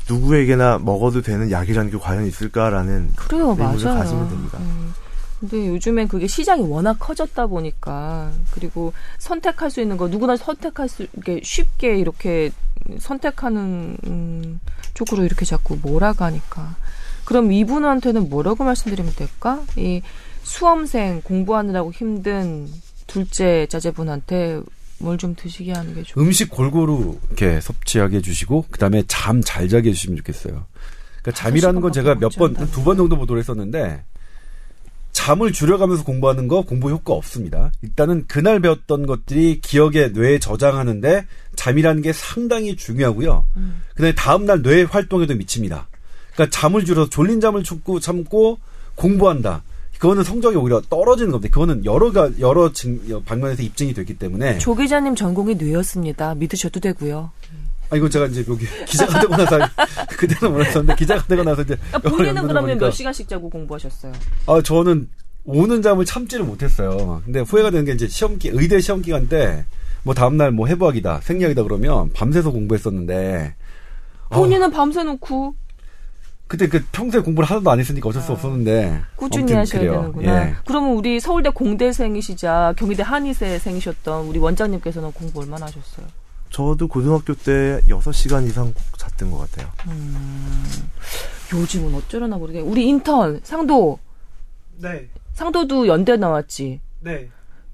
누구에게나 0.09 0.79
먹어도 0.79 1.21
되는 1.21 1.49
약이라는 1.51 1.91
게 1.91 1.97
과연 1.97 2.25
있을까라는 2.27 3.11
그래요, 3.15 3.49
의문을 3.51 3.83
맞아요. 3.83 3.99
가지면 3.99 4.29
됩니다. 4.29 4.57
음. 4.59 4.93
근데 5.39 5.67
요즘엔 5.69 6.07
그게 6.07 6.27
시장이 6.27 6.61
워낙 6.67 6.97
커졌다 6.99 7.47
보니까 7.47 8.31
그리고 8.51 8.93
선택할 9.17 9.71
수 9.71 9.81
있는 9.81 9.97
거 9.97 10.07
누구나 10.07 10.35
선택할 10.37 10.87
수 10.87 11.07
이렇게 11.13 11.41
쉽게 11.43 11.97
이렇게 11.97 12.51
선택하는 12.99 13.97
음, 14.07 14.59
쪽으로 14.93 15.23
이렇게 15.23 15.45
자꾸 15.45 15.77
몰아가니까 15.81 16.75
그럼 17.25 17.51
이분한테는 17.51 18.29
뭐라고 18.29 18.63
말씀드리면 18.63 19.13
될까? 19.15 19.61
이 19.77 20.01
수험생 20.43 21.21
공부하느라고 21.23 21.91
힘든 21.93 22.67
둘째 23.07 23.67
자제분한테 23.67 24.61
뭘 24.99 25.17
좀 25.17 25.35
드시게 25.35 25.71
하는 25.73 25.95
게 25.95 26.03
좋. 26.03 26.19
음식 26.19 26.49
골고루 26.51 27.17
이렇게 27.27 27.59
섭취하게 27.61 28.17
해주시고 28.17 28.65
그다음에 28.69 29.03
잠 29.07 29.41
잘 29.43 29.67
자게 29.67 29.89
해주시면 29.89 30.17
좋겠어요. 30.17 30.65
그러니까 31.23 31.31
잠이라는 31.41 31.81
건 31.81 31.91
제가 31.91 32.15
몇 32.15 32.29
번, 32.35 32.53
두 32.53 32.83
번 32.83 32.97
정도 32.97 33.17
보도를 33.17 33.39
했었는데 33.41 34.03
잠을 35.11 35.51
줄여가면서 35.51 36.03
공부하는 36.03 36.47
거 36.47 36.61
공부 36.61 36.89
효과 36.89 37.13
없습니다. 37.13 37.71
일단은 37.81 38.25
그날 38.27 38.59
배웠던 38.59 39.05
것들이 39.05 39.59
기억에 39.61 40.09
뇌에 40.09 40.39
저장하는데 40.39 41.25
잠이라는 41.55 42.01
게 42.01 42.13
상당히 42.13 42.75
중요하고요. 42.75 43.45
음. 43.57 43.81
그다음에 43.95 44.15
다음날 44.15 44.61
뇌 44.61 44.83
활동에도 44.83 45.35
미칩니다. 45.35 45.87
그러니까 46.33 46.57
잠을 46.57 46.85
줄여서 46.85 47.09
졸린 47.09 47.41
잠을 47.41 47.63
참고 47.63 47.99
참고 47.99 48.59
공부한다. 48.95 49.63
그거는 49.99 50.23
성적이 50.23 50.57
오히려 50.57 50.81
떨어지는 50.81 51.31
겁니다. 51.31 51.53
그거는 51.53 51.85
여러 51.85 52.11
가 52.11 52.31
여러 52.39 52.73
증, 52.73 52.99
방면에서 53.23 53.61
입증이 53.61 53.93
됐기 53.93 54.17
때문에 54.17 54.57
조 54.57 54.73
기자님 54.73 55.15
전공이 55.15 55.55
뇌였습니다. 55.55 56.33
믿으셔도 56.33 56.79
되고요. 56.79 57.29
아 57.91 57.95
이거 57.95 58.09
제가 58.09 58.25
이제 58.27 58.43
여기 58.47 58.65
기자가 58.85 59.19
되고 59.19 59.35
나서 59.35 59.59
그때는 60.17 60.53
몰랐었는데 60.53 60.95
기자가 60.95 61.23
되고 61.27 61.43
나서 61.43 61.61
이제 61.61 61.77
아, 61.91 61.99
본인은 61.99 62.47
그러면 62.47 62.77
몇 62.79 62.89
시간씩 62.91 63.27
자고 63.29 63.49
공부하셨어요? 63.49 64.13
아 64.47 64.61
저는 64.63 65.07
오는 65.43 65.81
잠을 65.81 66.05
참지를 66.05 66.45
못했어요. 66.45 67.21
근데 67.25 67.41
후회가 67.41 67.71
되는 67.71 67.85
게 67.85 67.91
이제 67.93 68.07
시험기 68.07 68.49
의대 68.53 68.79
시험 68.79 69.01
기간 69.01 69.27
때 69.27 69.65
뭐 70.03 70.13
다음날 70.13 70.51
뭐 70.51 70.67
해부학이다 70.67 71.21
생리학이다 71.21 71.63
그러면 71.63 72.11
밤새서 72.13 72.51
공부했었는데 72.51 73.53
본인은 74.29 74.67
어. 74.67 74.69
밤새 74.71 75.03
놓고 75.03 75.55
그때 76.47 76.67
그 76.67 76.83
평소에 76.91 77.21
공부를 77.21 77.49
하나도 77.49 77.71
안 77.71 77.79
했으니까 77.79 78.09
어쩔 78.09 78.21
수 78.21 78.31
아, 78.31 78.35
없었는데 78.35 79.01
꾸준히 79.15 79.53
하셔야 79.53 79.79
그래요. 79.79 79.93
되는구나. 79.93 80.47
예. 80.49 80.55
그러면 80.65 80.95
우리 80.95 81.19
서울대 81.19 81.49
공대생이시자 81.49 82.73
경희대 82.77 83.03
한의세생이셨던 83.03 84.25
우리 84.25 84.37
원장님께서는 84.39 85.13
공부 85.13 85.39
얼마나 85.41 85.67
하셨어요? 85.67 86.07
저도 86.51 86.87
고등학교 86.87 87.33
때 87.33 87.79
6시간 87.87 88.45
이상 88.47 88.73
꼭 88.73 88.97
잤던 88.97 89.31
것 89.31 89.37
같아요. 89.39 89.71
음, 89.87 90.89
요즘은 91.53 91.95
어쩌려나 91.95 92.37
모르게. 92.37 92.59
우리 92.59 92.87
인턴, 92.87 93.39
상도. 93.43 93.99
네. 94.77 95.09
상도도 95.33 95.87
연대 95.87 96.17
나왔지. 96.17 96.81
네. 96.99 97.29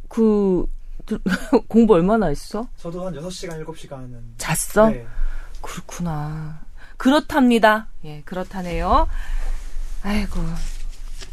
그, 0.07 0.65
공부 1.67 1.95
얼마나 1.95 2.27
했어? 2.27 2.67
저도 2.77 3.05
한 3.05 3.13
6시간, 3.15 3.65
7시간은. 3.65 4.19
잤어? 4.37 4.89
네. 4.89 5.05
그렇구나. 5.61 6.59
그렇답니다. 6.97 7.87
예, 8.05 8.21
그렇다네요. 8.25 9.07
아이고. 10.03 10.39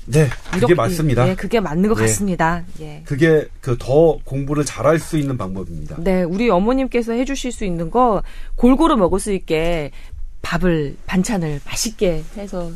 네, 0.07 0.29
그게 0.47 0.59
이렇게, 0.59 0.75
맞습니다. 0.75 1.29
예, 1.29 1.35
그게 1.35 1.61
맞는 1.61 1.89
것 1.89 1.99
예. 1.99 2.03
같습니다. 2.03 2.63
예. 2.81 3.03
그게 3.05 3.49
그 3.61 3.77
더 3.79 4.19
공부를 4.25 4.65
잘할 4.65 4.99
수 4.99 5.17
있는 5.19 5.37
방법입니다. 5.37 5.97
네, 5.99 6.23
우리 6.23 6.49
어머님께서 6.51 7.13
해주실 7.13 7.53
수 7.53 7.65
있는 7.65 7.91
거 7.91 8.23
골고루 8.57 8.97
먹을 8.97 9.19
수 9.21 9.33
있게 9.33 9.91
밥을 10.43 10.97
반찬을 11.07 11.61
맛있게 11.65 12.23
해서 12.37 12.71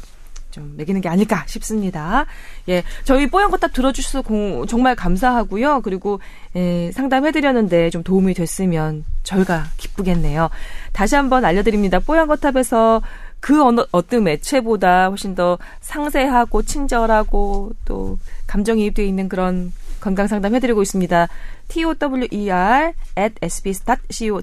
좀 0.50 0.74
먹이는 0.78 1.00
게 1.02 1.08
아닐까 1.10 1.44
싶습니다. 1.46 2.24
예, 2.68 2.82
저희 3.04 3.26
뽀얀 3.28 3.50
거탑 3.50 3.72
들어주셔서 3.74 4.22
공, 4.22 4.66
정말 4.66 4.96
감사하고요. 4.96 5.82
그리고 5.82 6.20
예, 6.56 6.90
상담해드렸는데 6.92 7.90
좀 7.90 8.02
도움이 8.02 8.34
됐으면 8.34 9.04
저희가 9.22 9.66
기쁘겠네요. 9.76 10.48
다시 10.92 11.14
한번 11.14 11.44
알려드립니다. 11.44 11.98
뽀얀 12.00 12.26
거탑에서 12.26 13.02
그 13.40 13.62
어느, 13.62 13.82
어떤 13.92 14.24
매체보다 14.24 15.08
훨씬 15.08 15.34
더 15.34 15.58
상세하고 15.80 16.62
친절하고 16.62 17.72
또 17.84 18.18
감정이입되어 18.46 19.04
있는 19.04 19.28
그런 19.28 19.72
건강 20.00 20.26
상담 20.26 20.54
해드리고 20.54 20.82
있습니다. 20.82 21.28
tower 21.68 22.92
at 23.18 23.34
sbs.co.kr입니다. 23.42 24.40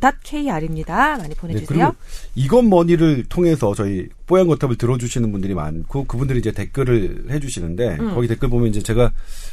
많이 1.18 1.34
보내주세요. 1.36 1.88
네, 1.88 1.94
이건 2.36 2.70
머니를 2.70 3.26
통해서 3.26 3.74
저희 3.74 4.08
뽀얀 4.28 4.48
거탑을 4.48 4.78
들어주시는 4.78 5.32
분들이 5.32 5.54
많고 5.54 6.06
그분들이 6.06 6.40
이제 6.40 6.52
댓글을 6.52 7.26
해주시는데 7.30 7.98
음. 8.00 8.16
거기 8.16 8.28
댓글 8.28 8.50
보면 8.50 8.70
이제 8.70 8.82
제가 8.82 9.12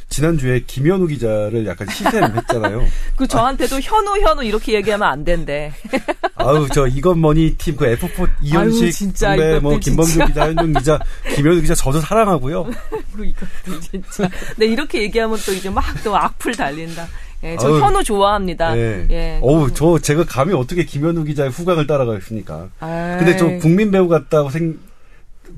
지난 0.09 0.39
주에 0.39 0.61
김현우 0.67 1.07
기자를 1.07 1.67
약간 1.67 1.89
시샘했잖아요. 1.89 2.85
그 3.17 3.27
저한테도 3.27 3.81
현우 3.81 4.19
현우 4.21 4.43
이렇게 4.45 4.75
얘기하면 4.75 5.09
안 5.09 5.25
된대. 5.25 5.73
아우 6.37 6.67
저 6.69 6.87
이건 6.87 7.21
머니 7.21 7.55
팀 7.57 7.77
그 7.77 7.87
F4 7.97 8.29
이현식 8.43 8.83
아유, 8.85 8.93
진짜, 8.93 9.29
선배 9.29 9.59
뭐 9.61 9.79
김범규 9.79 10.27
기자 10.27 10.47
현종 10.49 10.73
기자 10.73 10.99
김현우 11.35 11.61
기자 11.61 11.75
저도 11.75 12.01
사랑하고요. 12.01 12.69
이것도 13.17 13.81
진짜. 13.81 14.29
네 14.57 14.67
이렇게 14.67 15.03
얘기하면 15.03 15.39
또 15.47 15.53
이제 15.53 15.69
막 15.71 15.83
또 16.03 16.17
악플 16.17 16.53
달린다. 16.55 17.07
예, 17.45 17.57
저 17.57 17.69
아유, 17.69 17.81
현우 17.83 18.05
좋아합니다. 18.05 18.77
예. 18.77 19.07
예. 19.11 19.39
어우, 19.43 19.73
저 19.75 19.99
제가 19.99 20.25
감히 20.25 20.55
어떻게 20.55 20.85
김현우 20.85 21.25
기자의 21.25 21.51
후각을 21.51 21.87
따라가겠습니까? 21.87 22.69
근데 22.79 23.37
저 23.37 23.49
국민 23.59 23.91
배우 23.91 24.09
같다고 24.09 24.51
생, 24.51 24.79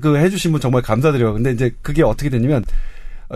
그 0.01 0.17
해주신 0.17 0.51
분 0.51 0.61
정말 0.61 0.81
감사드려요. 0.81 1.33
근데 1.33 1.51
이제 1.51 1.75
그게 1.81 2.03
어떻게 2.03 2.29
됐냐면 2.29 2.63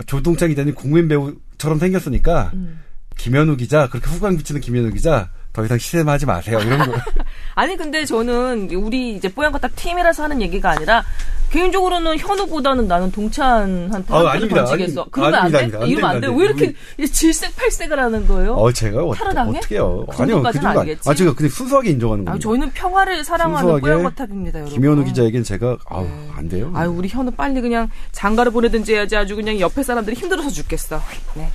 조동찬 0.06 0.48
기자님 0.48 0.74
국민 0.74 1.08
배우처럼 1.08 1.78
생겼으니까 1.78 2.50
음. 2.54 2.80
김현우 3.16 3.56
기자 3.56 3.88
그렇게 3.88 4.08
후광 4.10 4.36
비치는 4.38 4.60
김현우 4.60 4.90
기자 4.90 5.30
더 5.52 5.64
이상 5.64 5.78
시샘하지 5.78 6.26
마세요 6.26 6.58
이런 6.60 6.78
거. 6.78 6.96
아니 7.54 7.76
근데 7.76 8.04
저는 8.04 8.70
우리 8.72 9.14
이제 9.14 9.28
뽀얀 9.28 9.52
거딱 9.52 9.74
팀이라서 9.76 10.24
하는 10.24 10.40
얘기가 10.42 10.70
아니라 10.70 11.04
개인적으로는 11.50 12.16
현우보다는 12.18 12.86
나는 12.86 13.10
동찬한테 13.10 14.14
아, 14.14 14.30
아닙니다. 14.30 14.64
던지겠어. 14.64 15.00
아니, 15.02 15.10
그러면 15.10 15.34
아닙니다, 15.34 15.58
안 15.58 15.70
돼? 15.70 15.76
아닙니다. 15.76 15.86
이러면 15.86 16.10
안 16.10 16.20
돼? 16.20 16.26
왜 16.28 16.44
이렇게 16.44 16.74
질색팔색을 17.12 17.98
하는 17.98 18.26
거예요? 18.28 18.54
어, 18.54 18.72
제가 18.72 19.02
어, 19.02 19.08
어떻게요? 19.08 20.06
그 20.08 20.22
아니요, 20.22 20.42
그 20.42 20.52
정도 20.52 20.80
아, 21.06 21.14
제가 21.14 21.34
근데 21.34 21.48
순수하게 21.48 21.90
인정하는 21.90 22.24
거예요. 22.24 22.36
아, 22.36 22.38
저희는 22.38 22.70
평화를 22.70 23.24
사랑하는 23.24 23.80
뽀얀 23.80 24.02
거탑입니다, 24.04 24.60
여러분. 24.60 24.74
김현우 24.74 25.04
기자에겐 25.04 25.42
제가 25.42 25.76
아우 25.86 26.04
네. 26.04 26.28
안 26.36 26.48
돼요. 26.48 26.70
아유, 26.74 26.90
우리 26.90 27.08
현우 27.08 27.32
빨리 27.32 27.60
그냥 27.60 27.90
장가를 28.12 28.52
보내든지 28.52 28.94
해야지 28.94 29.16
아주 29.16 29.34
그냥 29.34 29.58
옆에 29.58 29.82
사람들이 29.82 30.14
힘들어서 30.14 30.50
죽겠어. 30.50 31.02
네. 31.34 31.50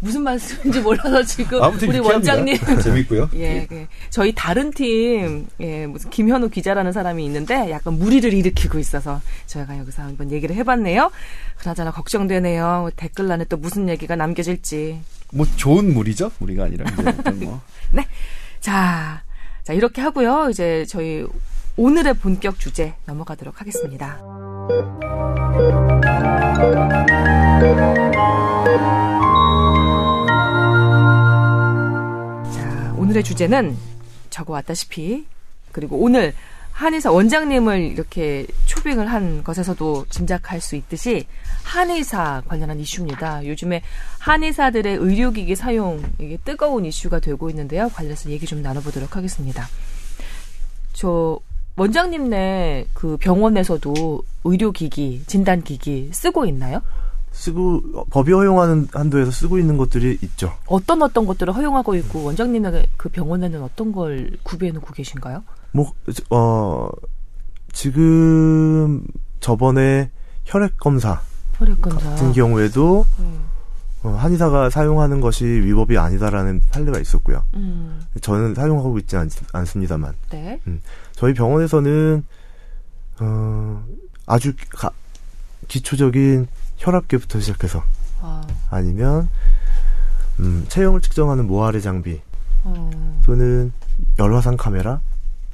무슨 0.00 0.22
말씀인지 0.22 0.80
몰라서 0.80 1.22
지금 1.22 1.60
우리 1.88 1.98
원장님 1.98 2.56
재밌고요. 2.82 3.30
예, 3.36 3.66
예, 3.70 3.88
저희 4.10 4.32
다른 4.34 4.70
팀 4.70 5.46
예, 5.60 5.86
무슨 5.86 6.10
김현우 6.10 6.48
기자라는 6.48 6.92
사람이 6.92 7.24
있는데 7.26 7.70
약간 7.70 7.94
무리를 7.98 8.32
일으키고 8.32 8.78
있어서 8.78 9.20
저희가 9.46 9.78
여기서 9.78 10.02
한번 10.02 10.30
얘기를 10.30 10.54
해봤네요. 10.56 11.10
그나저나 11.58 11.90
걱정되네요. 11.90 12.90
댓글란에 12.96 13.44
또 13.44 13.56
무슨 13.56 13.88
얘기가 13.88 14.16
남겨질지. 14.16 15.00
뭐 15.32 15.46
좋은 15.56 15.92
무리죠? 15.92 16.30
무리가 16.38 16.64
아니라 16.64 16.84
뭐. 17.40 17.60
네, 17.92 18.06
자, 18.60 19.22
자 19.62 19.72
이렇게 19.72 20.00
하고요. 20.00 20.48
이제 20.50 20.84
저희 20.88 21.26
오늘의 21.76 22.14
본격 22.14 22.58
주제 22.60 22.94
넘어가도록 23.06 23.60
하겠습니다. 23.60 24.20
오늘의 33.14 33.22
주제는 33.22 33.76
적어왔다시피 34.30 35.26
그리고 35.70 35.98
오늘 35.98 36.34
한의사 36.72 37.12
원장님을 37.12 37.80
이렇게 37.80 38.44
초빙을 38.66 39.06
한 39.06 39.44
것에서도 39.44 40.06
짐작할 40.10 40.60
수 40.60 40.74
있듯이 40.74 41.26
한의사 41.62 42.42
관련한 42.48 42.80
이슈입니다. 42.80 43.46
요즘에 43.46 43.82
한의사들의 44.18 44.96
의료기기 44.96 45.54
사용 45.54 46.02
이게 46.18 46.36
뜨거운 46.44 46.84
이슈가 46.84 47.20
되고 47.20 47.48
있는데요. 47.50 47.88
관련해서 47.90 48.30
얘기 48.30 48.46
좀 48.46 48.62
나눠보도록 48.62 49.16
하겠습니다. 49.16 49.68
저 50.92 51.38
원장님네 51.76 52.86
그 52.94 53.16
병원에서도 53.18 54.22
의료기기, 54.42 55.24
진단기기 55.28 56.10
쓰고 56.12 56.46
있나요? 56.46 56.82
쓰고 57.34 58.06
법이 58.10 58.32
허용하는 58.32 58.88
한도에서 58.92 59.30
쓰고 59.30 59.58
있는 59.58 59.76
것들이 59.76 60.18
있죠. 60.22 60.52
어떤 60.66 61.02
어떤 61.02 61.26
것들을 61.26 61.54
허용하고 61.54 61.96
있고 61.96 62.22
원장님의 62.24 62.86
그 62.96 63.08
병원에는 63.08 63.60
어떤 63.62 63.92
걸 63.92 64.30
구비해 64.44 64.72
놓고 64.72 64.92
계신가요? 64.94 65.42
뭐 65.72 65.92
어 66.30 66.88
지금 67.74 69.02
저번에 69.40 70.10
혈액 70.44 70.78
검사 70.78 71.20
혈액 71.54 71.82
검사 71.82 72.10
같은 72.10 72.32
경우에도 72.32 73.04
음. 73.18 73.44
어, 74.04 74.10
한의사가 74.10 74.70
사용하는 74.70 75.20
것이 75.20 75.44
위법이 75.44 75.98
아니다라는 75.98 76.60
판례가 76.70 77.00
있었고요. 77.00 77.42
음. 77.54 78.02
저는 78.20 78.54
사용하고 78.54 78.98
있지 78.98 79.16
않, 79.16 79.28
습니다만 79.66 80.14
네. 80.30 80.60
음. 80.66 80.80
저희 81.12 81.34
병원에서는 81.34 82.24
어, 83.20 83.84
아주 84.26 84.52
가, 84.70 84.90
기초적인 85.68 86.46
혈압계부터 86.84 87.40
시작해서 87.40 87.82
와. 88.22 88.46
아니면 88.70 89.28
음, 90.38 90.66
체형을 90.68 91.00
측정하는 91.00 91.46
모아레 91.46 91.80
장비 91.80 92.20
어. 92.64 93.20
또는 93.24 93.72
열화상 94.18 94.56
카메라 94.56 95.00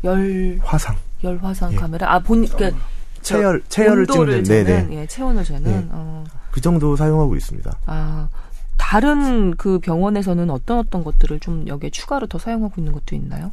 열 0.02 0.58
화상 0.62 0.96
열화상 1.22 1.72
예. 1.72 1.76
카메라 1.76 2.14
아본 2.14 2.48
그 2.48 2.74
체열 3.22 3.62
체열을 3.68 4.06
찍는 4.06 4.42
네네 4.44 4.88
예, 4.90 5.06
체온을 5.06 5.44
재는 5.44 5.70
예. 5.70 5.88
어. 5.90 6.24
그 6.50 6.60
정도 6.60 6.96
사용하고 6.96 7.36
있습니다. 7.36 7.70
아 7.86 8.28
다른 8.76 9.54
그 9.56 9.78
병원에서는 9.78 10.50
어떤 10.50 10.78
어떤 10.78 11.04
것들을 11.04 11.38
좀 11.40 11.68
여기에 11.68 11.90
추가로 11.90 12.26
더 12.26 12.38
사용하고 12.38 12.74
있는 12.78 12.92
것도 12.92 13.14
있나요? 13.14 13.50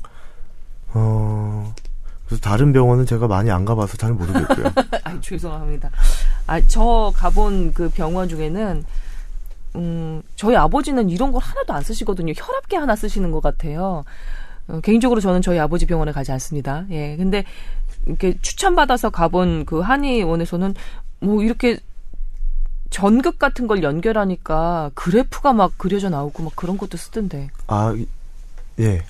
어 0.93 1.73
그래서 2.25 2.41
다른 2.41 2.71
병원은 2.71 3.05
제가 3.05 3.27
많이 3.27 3.51
안 3.51 3.65
가봐서 3.65 3.97
잘 3.97 4.13
모르겠고요. 4.13 4.71
아 5.03 5.19
죄송합니다. 5.19 5.91
아, 6.47 6.61
저 6.67 7.11
가본 7.15 7.73
그 7.73 7.89
병원 7.89 8.29
중에는 8.29 8.83
음, 9.75 10.23
저희 10.35 10.55
아버지는 10.55 11.09
이런 11.09 11.31
걸 11.31 11.41
하나도 11.41 11.73
안 11.73 11.83
쓰시거든요. 11.83 12.33
혈압계 12.35 12.77
하나 12.77 12.95
쓰시는 12.95 13.31
것 13.31 13.41
같아요. 13.41 14.05
어, 14.69 14.79
개인적으로 14.81 15.19
저는 15.21 15.41
저희 15.41 15.59
아버지 15.59 15.85
병원에 15.85 16.11
가지 16.11 16.31
않습니다. 16.31 16.85
예. 16.89 17.15
근데 17.17 17.43
이렇게 18.05 18.37
추천받아서 18.41 19.09
가본 19.09 19.65
그 19.65 19.81
한의원에서는 19.81 20.73
뭐 21.19 21.43
이렇게 21.43 21.77
전극 22.89 23.37
같은 23.37 23.67
걸 23.67 23.83
연결하니까 23.83 24.91
그래프가 24.95 25.51
막 25.53 25.77
그려져 25.77 26.09
나오고 26.09 26.43
막 26.43 26.55
그런 26.55 26.77
것도 26.77 26.97
쓰던데. 26.97 27.49
아, 27.67 27.93
이- 27.95 28.07
예. 28.79 29.03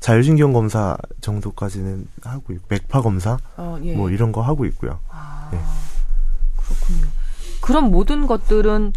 자율신경 0.00 0.54
검사 0.54 0.96
정도까지는 1.20 2.08
하고 2.22 2.54
있고, 2.54 2.64
맥파 2.70 3.02
검사? 3.02 3.36
어, 3.58 3.78
예. 3.84 3.94
뭐 3.94 4.08
이런 4.10 4.32
거 4.32 4.40
하고 4.40 4.64
있고요. 4.64 4.98
아, 5.10 5.50
예. 5.52 5.58
그렇군요. 6.90 7.12
그런 7.60 7.90
모든 7.90 8.26
것들은 8.26 8.92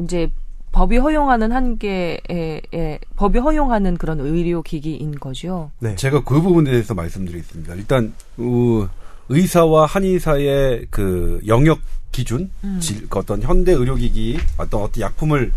이제 0.00 0.30
법이 0.72 0.96
허용하는 0.98 1.52
한계에 1.52 2.20
에, 2.30 2.98
법이 3.16 3.38
허용하는 3.38 3.96
그런 3.96 4.20
의료 4.20 4.62
기기인 4.62 5.18
거죠. 5.18 5.70
네. 5.78 5.94
제가 5.96 6.24
그 6.24 6.40
부분에 6.40 6.70
대해서 6.70 6.94
말씀드리겠습니다. 6.94 7.74
일단 7.74 8.12
어, 8.38 8.88
의사와 9.28 9.86
한의사의 9.86 10.86
그 10.90 11.40
영역 11.46 11.78
기준, 12.12 12.50
음. 12.64 12.78
질, 12.80 13.08
그 13.08 13.18
어떤 13.20 13.42
현대 13.42 13.72
의료기기, 13.72 14.38
어떤 14.58 14.82
어떤 14.82 15.00
약품을 15.00 15.52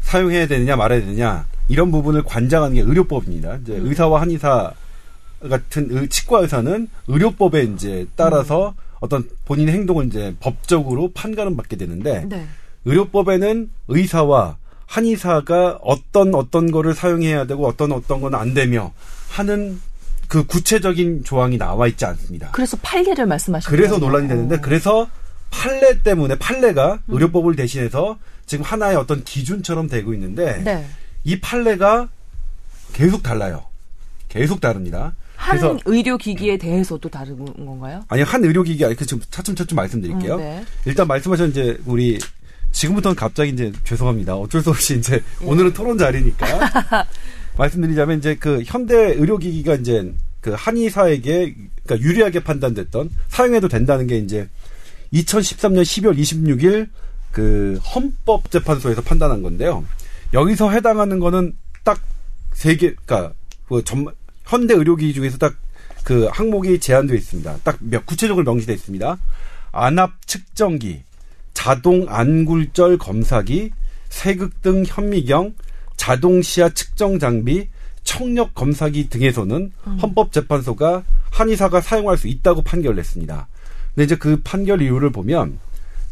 사용해야 0.00 0.46
되느냐 0.46 0.76
말아야 0.76 1.00
되느냐 1.00 1.46
이런 1.68 1.90
부분을 1.90 2.22
관장하는 2.24 2.74
게 2.76 2.80
의료법입니다. 2.82 3.56
이제 3.62 3.76
음. 3.76 3.86
의사와 3.86 4.20
한의사 4.20 4.72
같은 5.48 5.88
의- 5.90 6.08
치과 6.08 6.38
의사는 6.40 6.88
의료법에 7.08 7.64
이제 7.64 8.06
따라서 8.14 8.68
음. 8.70 8.81
어떤 9.02 9.28
본인의 9.46 9.74
행동을 9.74 10.06
이제 10.06 10.34
법적으로 10.38 11.10
판가름 11.12 11.56
받게 11.56 11.74
되는데 11.74 12.24
네. 12.28 12.46
의료법에는 12.84 13.68
의사와 13.88 14.56
한의사가 14.86 15.80
어떤 15.82 16.32
어떤 16.36 16.70
거를 16.70 16.94
사용해야 16.94 17.46
되고 17.46 17.66
어떤 17.66 17.90
어떤 17.90 18.20
거는 18.20 18.38
안 18.38 18.54
되며 18.54 18.92
하는 19.28 19.80
그 20.28 20.46
구체적인 20.46 21.24
조항이 21.24 21.58
나와 21.58 21.88
있지 21.88 22.04
않습니다. 22.04 22.52
그래서 22.52 22.76
판례를 22.80 23.26
말씀하시는 23.26 23.76
그래서 23.76 23.98
거예요. 23.98 24.06
논란이 24.06 24.28
되는데 24.28 24.56
어. 24.56 24.60
그래서 24.60 25.10
판례 25.50 26.00
때문에 26.00 26.38
판례가 26.38 27.00
음. 27.06 27.14
의료법을 27.14 27.56
대신해서 27.56 28.18
지금 28.46 28.64
하나의 28.64 28.96
어떤 28.96 29.24
기준처럼 29.24 29.88
되고 29.88 30.14
있는데 30.14 30.62
네. 30.62 30.86
이 31.24 31.40
판례가 31.40 32.08
계속 32.92 33.24
달라요. 33.24 33.64
계속 34.32 34.60
다릅니다. 34.62 35.14
한 35.36 35.58
그래서- 35.58 35.78
의료기기에 35.84 36.56
대해서도 36.56 37.06
다른 37.10 37.36
건가요? 37.66 38.02
아니 38.08 38.22
한 38.22 38.42
의료기기 38.44 38.82
아니 38.84 38.94
그 38.96 39.04
지금 39.04 39.22
차츰차츰 39.30 39.76
말씀드릴게요. 39.76 40.36
음, 40.36 40.38
네. 40.38 40.64
일단 40.86 41.06
말씀하신 41.06 41.50
이제 41.50 41.78
우리 41.84 42.18
지금부터는 42.70 43.14
갑자기 43.14 43.50
이제 43.50 43.70
죄송합니다. 43.84 44.34
어쩔 44.36 44.62
수 44.62 44.70
없이 44.70 44.96
이제 44.98 45.16
예. 45.42 45.44
오늘은 45.44 45.74
토론 45.74 45.98
자리니까 45.98 46.46
말씀드리자면 47.58 48.18
이제 48.18 48.34
그 48.36 48.62
현대 48.64 48.94
의료기기가 49.12 49.74
이제 49.74 50.10
그 50.40 50.52
한의사에게 50.56 51.54
그러니까 51.84 52.08
유리하게 52.08 52.40
판단됐던 52.44 53.10
사용해도 53.28 53.68
된다는 53.68 54.06
게 54.06 54.16
이제 54.16 54.48
2013년 55.12 55.82
12월 55.82 56.16
26일 56.18 56.88
그 57.32 57.78
헌법재판소에서 57.94 59.02
판단한 59.02 59.42
건데요. 59.42 59.84
여기서 60.32 60.70
해당하는 60.70 61.18
거는 61.18 61.54
딱 61.84 62.00
세 62.54 62.76
개, 62.76 62.92
그러니까 63.06 63.32
그 63.66 63.82
전, 63.82 64.04
현대 64.52 64.74
의료기기 64.74 65.14
중에서 65.14 65.38
딱 65.38 65.54
그 66.04 66.28
항목이 66.32 66.80
제한되어 66.80 67.16
있습니다. 67.16 67.58
딱몇 67.62 68.06
구체적으로 68.06 68.44
명시되어 68.44 68.74
있습니다. 68.74 69.18
안압 69.72 70.26
측정기, 70.26 71.02
자동 71.54 72.06
안굴절 72.08 72.98
검사기, 72.98 73.70
세극 74.08 74.62
등 74.62 74.84
현미경, 74.86 75.54
자동 75.96 76.42
시야 76.42 76.68
측정 76.70 77.18
장비, 77.18 77.68
청력 78.02 78.54
검사기 78.54 79.08
등에서는 79.08 79.72
헌법재판소가 80.02 81.04
한의사가 81.30 81.80
사용할 81.80 82.18
수 82.18 82.26
있다고 82.26 82.62
판결했습니다. 82.62 83.48
근데 83.94 84.04
이제 84.04 84.16
그 84.16 84.40
판결 84.42 84.82
이유를 84.82 85.12
보면 85.12 85.58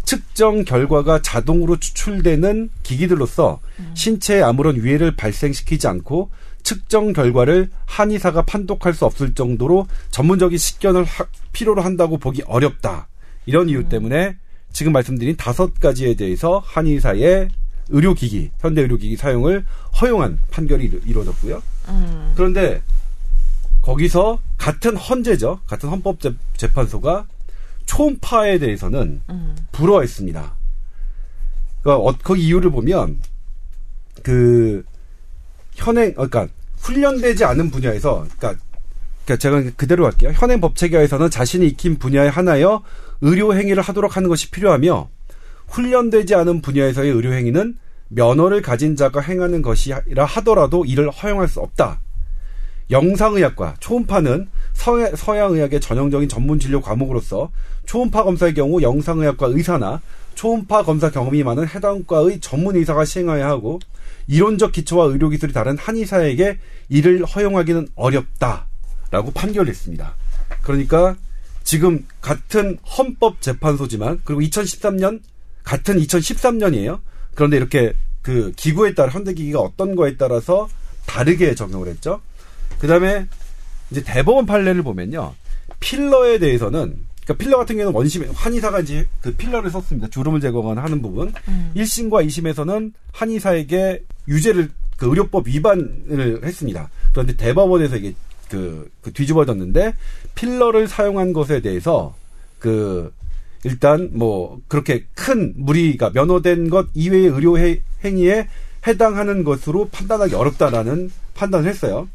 측정 0.05 0.65
결과가 0.65 1.21
자동으로 1.21 1.79
추출되는 1.79 2.71
기기들로서 2.83 3.61
신체에 3.95 4.41
아무런 4.41 4.83
위해를 4.83 5.15
발생시키지 5.17 5.89
않고 5.89 6.31
측정 6.63 7.13
결과를 7.13 7.71
한의사가 7.87 8.43
판독할 8.43 8.95
수 8.95 9.05
없을 9.07 9.35
정도로 9.35 9.87
전문적인 10.11 10.57
식견을 10.59 11.05
하- 11.05 11.27
필요로 11.53 11.83
한다고 11.83 12.19
보기 12.19 12.43
어렵다. 12.47 13.09
이런 13.47 13.69
이유 13.69 13.89
때문에 13.89 14.37
지금 14.73 14.93
말씀드린 14.93 15.37
다섯 15.37 15.75
가지에 15.81 16.15
대해서 16.15 16.63
한의사의 16.65 17.49
의료기기, 17.89 18.53
현대 18.61 18.83
의료기기 18.83 19.17
사용을 19.17 19.65
허용한 20.01 20.39
판결이 20.51 20.85
이루- 20.85 21.01
이루어졌고요. 21.05 21.63
음. 21.89 22.33
그런데 22.37 22.81
거기서 23.83 24.39
같은 24.59 24.97
헌재죠. 24.97 25.61
같은 25.67 25.89
헌법재판소가 25.89 27.27
초음파에 27.87 28.59
대해서는 28.59 29.23
음. 29.29 29.57
불허했습니다. 29.73 30.55
그러니까 31.83 32.05
어, 32.11 32.15
그 32.23 32.37
이유를 32.37 32.71
보면 32.71 33.19
그 34.23 34.85
현행 35.75 36.11
어, 36.17 36.27
그러니까 36.27 36.49
훈련되지 36.79 37.45
않은 37.45 37.71
분야에서 37.71 38.27
그러니까, 38.37 38.63
그러니까 39.25 39.37
제가 39.37 39.63
그대로 39.77 40.07
할게요. 40.07 40.33
현행 40.35 40.61
법 40.61 40.77
체계에서는 40.77 41.31
자신이 41.31 41.67
익힌 41.69 41.99
분야에 41.99 42.29
하나여 42.29 42.83
의료 43.21 43.55
행위를 43.55 43.83
하도록 43.83 44.17
하는 44.17 44.29
것이 44.29 44.51
필요하며 44.51 45.09
훈련되지 45.69 46.35
않은 46.35 46.63
분야에서의 46.63 47.11
의료 47.11 47.33
행위는 47.33 47.77
면허를 48.09 48.61
가진 48.63 48.97
자가 48.97 49.21
행하는 49.21 49.63
것이라 49.63 50.25
하더라도 50.25 50.85
이를 50.85 51.11
허용할 51.11 51.49
수 51.49 51.61
없다. 51.61 52.01
영상의학과 52.91 53.77
초음파는 53.79 54.49
서양의학의 55.15 55.81
전형적인 55.81 56.29
전문 56.29 56.59
진료 56.59 56.81
과목으로서 56.81 57.51
초음파 57.87 58.25
검사의 58.25 58.55
경우 58.55 58.83
영상의학과 58.83 59.47
의사나 59.47 60.01
초음파 60.35 60.83
검사 60.83 61.11
경험이 61.11 61.45
많은 61.45 61.69
해당 61.69 62.05
과의 62.05 62.41
전문 62.41 62.77
의사가 62.77 63.05
시행해야 63.05 63.47
하고 63.47 63.79
이론적 64.31 64.71
기초와 64.71 65.07
의료기술이 65.07 65.53
다른 65.53 65.77
한의사에게 65.77 66.59
이를 66.89 67.25
허용하기는 67.25 67.89
어렵다라고 67.97 69.33
판결했습니다. 69.35 70.15
그러니까 70.63 71.17
지금 71.65 72.07
같은 72.21 72.79
헌법재판소지만 72.97 74.21
그리고 74.25 74.41
2013년 74.41 75.21
같은 75.65 75.99
2013년이에요. 75.99 77.01
그런데 77.35 77.57
이렇게 77.57 77.93
그 78.23 78.53
기구에 78.55 78.95
따라 78.95 79.11
현대기기가 79.11 79.59
어떤 79.59 79.97
거에 79.97 80.17
따라서 80.17 80.69
다르게 81.07 81.55
적용을 81.57 81.89
했죠. 81.89 82.21
그다음에 82.79 83.27
이제 83.91 84.03
대법원 84.05 84.47
판례를 84.47 84.85
보면요. 84.85 85.35
필러에 85.81 86.39
대해서는 86.39 87.05
그러니까 87.25 87.35
필러 87.35 87.59
같은 87.59 87.77
경우는 87.77 87.97
원심 87.97 88.31
한의사가 88.33 88.81
이제 88.81 89.07
그 89.21 89.35
필러를 89.35 89.71
썼습니다. 89.71 90.09
주름을 90.09 90.41
제거하는 90.41 91.03
부분. 91.03 91.33
음. 91.49 91.73
1심과 91.77 92.27
2심에서는 92.27 92.93
한의사에게 93.13 94.05
유죄를 94.29 94.71
그 94.97 95.07
의료법 95.09 95.47
위반을 95.49 96.41
했습니다. 96.45 96.91
그런데 97.13 97.35
대법원에서 97.37 97.97
이게 97.97 98.15
그, 98.49 98.91
그 99.01 99.13
뒤집어졌는데 99.13 99.95
필러를 100.35 100.89
사용한 100.89 101.33
것에 101.33 101.61
대해서 101.61 102.15
그 102.59 103.13
일단 103.65 104.11
뭐 104.13 104.61
그렇게 104.69 105.05
큰 105.15 105.53
무리가 105.57 106.11
면허된 106.11 106.71
것 106.71 106.89
이외의 106.95 107.27
의료 107.27 107.59
해- 107.59 107.81
행위에 108.05 108.49
해당하는 108.87 109.45
것으로 109.45 109.89
판단하기 109.91 110.35
어렵다라는 110.35 111.11
판단을 111.35 111.69
했어요. 111.69 112.09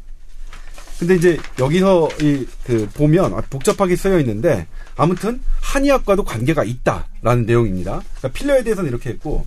근데 0.98 1.14
이제 1.14 1.38
여기서 1.58 2.08
이 2.22 2.46
그 2.64 2.88
보면 2.94 3.34
아, 3.34 3.40
복잡하게 3.48 3.94
쓰여 3.96 4.18
있는데 4.20 4.66
아무튼 4.96 5.40
한의학과도 5.60 6.24
관계가 6.24 6.64
있다라는 6.64 7.46
내용입니다. 7.46 8.00
그러니까 8.18 8.28
필러에 8.38 8.62
대해서는 8.64 8.88
이렇게 8.90 9.10
했고 9.10 9.46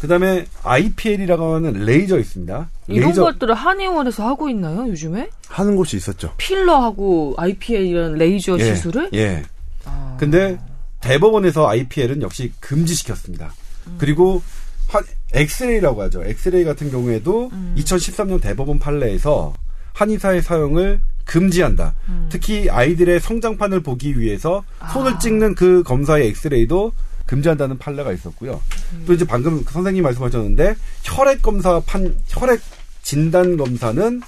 그다음에 0.00 0.46
IPL이라고 0.62 1.54
하는 1.54 1.72
레이저 1.84 2.18
있습니다. 2.18 2.70
이런 2.88 3.08
레이저 3.08 3.24
것들을 3.24 3.54
한의원에서 3.54 4.26
하고 4.26 4.48
있나요, 4.48 4.88
요즘에? 4.88 5.28
하는 5.48 5.76
곳이 5.76 5.96
있었죠. 5.96 6.32
필러하고 6.38 7.34
IPL 7.36 7.86
이런 7.86 8.14
레이저 8.14 8.58
예, 8.58 8.64
시술을? 8.64 9.10
예. 9.14 9.42
아. 9.84 10.16
근데 10.18 10.58
대법원에서 11.00 11.68
IPL은 11.68 12.22
역시 12.22 12.52
금지시켰습니다. 12.60 13.52
그리고 13.98 14.42
한 14.88 15.04
엑스레이라고 15.32 16.02
하죠. 16.02 16.24
엑스레이 16.24 16.64
같은 16.64 16.90
경우에도 16.90 17.50
2013년 17.76 18.40
대법원 18.40 18.78
판례에서 18.78 19.54
한의사의 19.92 20.42
사용을 20.42 21.00
금지한다. 21.24 21.94
특히 22.28 22.68
아이들의 22.68 23.20
성장판을 23.20 23.82
보기 23.82 24.18
위해서 24.18 24.64
손을 24.92 25.18
찍는 25.20 25.54
그 25.54 25.82
검사의 25.84 26.28
엑스레이도 26.28 26.92
금지한다는 27.30 27.78
판례가 27.78 28.12
있었고요. 28.12 28.60
또 29.06 29.12
이제 29.12 29.24
방금 29.24 29.64
그 29.64 29.72
선생님 29.72 30.02
말씀하셨는데 30.02 30.74
혈액 31.04 31.42
검사 31.42 31.78
판 31.80 32.16
혈액 32.26 32.60
진단 33.02 33.56
검사는 33.56 34.20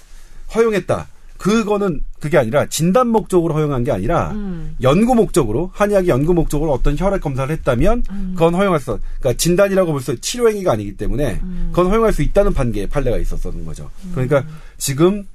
허용했다. 0.54 1.08
그거는 1.36 2.02
그게 2.20 2.38
아니라 2.38 2.66
진단 2.66 3.08
목적으로 3.08 3.54
허용한 3.54 3.82
게 3.82 3.90
아니라 3.90 4.30
음. 4.30 4.76
연구 4.82 5.16
목적으로 5.16 5.72
한의학이 5.74 6.06
연구 6.08 6.32
목적으로 6.32 6.72
어떤 6.72 6.96
혈액 6.96 7.20
검사를 7.20 7.52
했다면 7.52 8.04
그건 8.34 8.54
허용할 8.54 8.78
수 8.78 9.00
그러니까 9.18 9.36
진단이라고 9.36 9.90
벌써 9.90 10.14
치료 10.20 10.48
행위가 10.48 10.70
아니기 10.70 10.96
때문에 10.96 11.40
그건 11.70 11.88
허용할 11.88 12.12
수 12.12 12.22
있다는 12.22 12.52
판계에 12.52 12.86
판례가 12.86 13.18
있었던 13.18 13.64
거죠. 13.64 13.90
그러니까 14.12 14.44
지금 14.78 15.26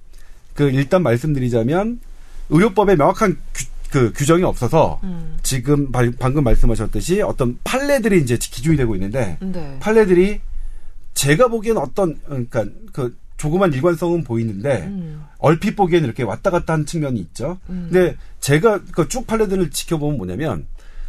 그 0.54 0.70
일단 0.70 1.04
말씀드리자면 1.04 2.00
의료법에 2.50 2.96
명확한 2.96 3.38
규, 3.54 3.66
그 3.92 4.12
규정이 4.14 4.44
없어서 4.44 5.00
음. 5.04 5.38
지금 5.44 5.92
발- 5.92 6.12
방금 6.20 6.44
말씀하셨듯이 6.44 7.22
어떤 7.22 7.58
판례들이 7.64 8.22
이제 8.22 8.38
기준이 8.38 8.76
되고 8.78 8.96
있는데 8.96 9.38
네. 9.42 9.78
판례들이 9.80 10.42
제가 11.14 11.48
보기엔 11.48 11.78
어떤 11.78 12.20
그러니까 12.26 12.66
그 12.94 13.16
조그만 13.38 13.72
일관성은 13.74 14.24
보이는데 14.24 14.84
음. 14.88 15.24
얼핏 15.38 15.76
보기에는 15.76 16.06
이렇게 16.06 16.24
왔다 16.24 16.50
갔다 16.50 16.74
하는 16.74 16.86
측면이 16.86 17.20
있죠. 17.20 17.60
근데 17.68 18.16
제가 18.40 18.82
그 18.92 19.08
쭉 19.08 19.26
판례들을 19.28 19.70
지켜보면 19.72 20.18
뭐냐면 20.18 20.66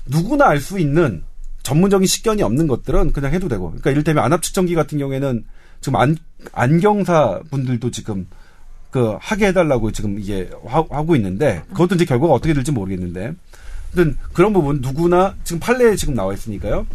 누구나 0.06 0.46
알 0.48 0.60
수 0.60 0.78
있는 0.78 1.24
전문적인 1.62 2.06
식견이 2.06 2.42
없는 2.42 2.66
것들은 2.66 3.12
그냥 3.12 3.32
해도 3.32 3.48
되고. 3.48 3.66
그러니까 3.68 3.90
이를테면 3.90 4.24
안압 4.24 4.42
측정기 4.42 4.74
같은 4.74 4.98
경우에는 4.98 5.44
지금 5.80 5.96
안 5.96 6.16
안경사 6.52 7.40
분들도 7.50 7.90
지금 7.90 8.26
그 8.90 9.16
하게 9.20 9.48
해달라고 9.48 9.92
지금 9.92 10.18
이게 10.18 10.48
하- 10.66 10.84
하고 10.90 11.14
있는데 11.16 11.62
그것도 11.70 11.94
이제 11.96 12.04
결과가 12.04 12.32
어떻게 12.34 12.54
될지 12.54 12.72
모르겠는데. 12.72 13.32
하여튼 13.92 14.18
그런 14.34 14.52
부분 14.52 14.80
누구나 14.80 15.34
지금 15.44 15.60
판례에 15.60 15.96
지금 15.96 16.14
나와 16.14 16.34
있으니까요. 16.34 16.86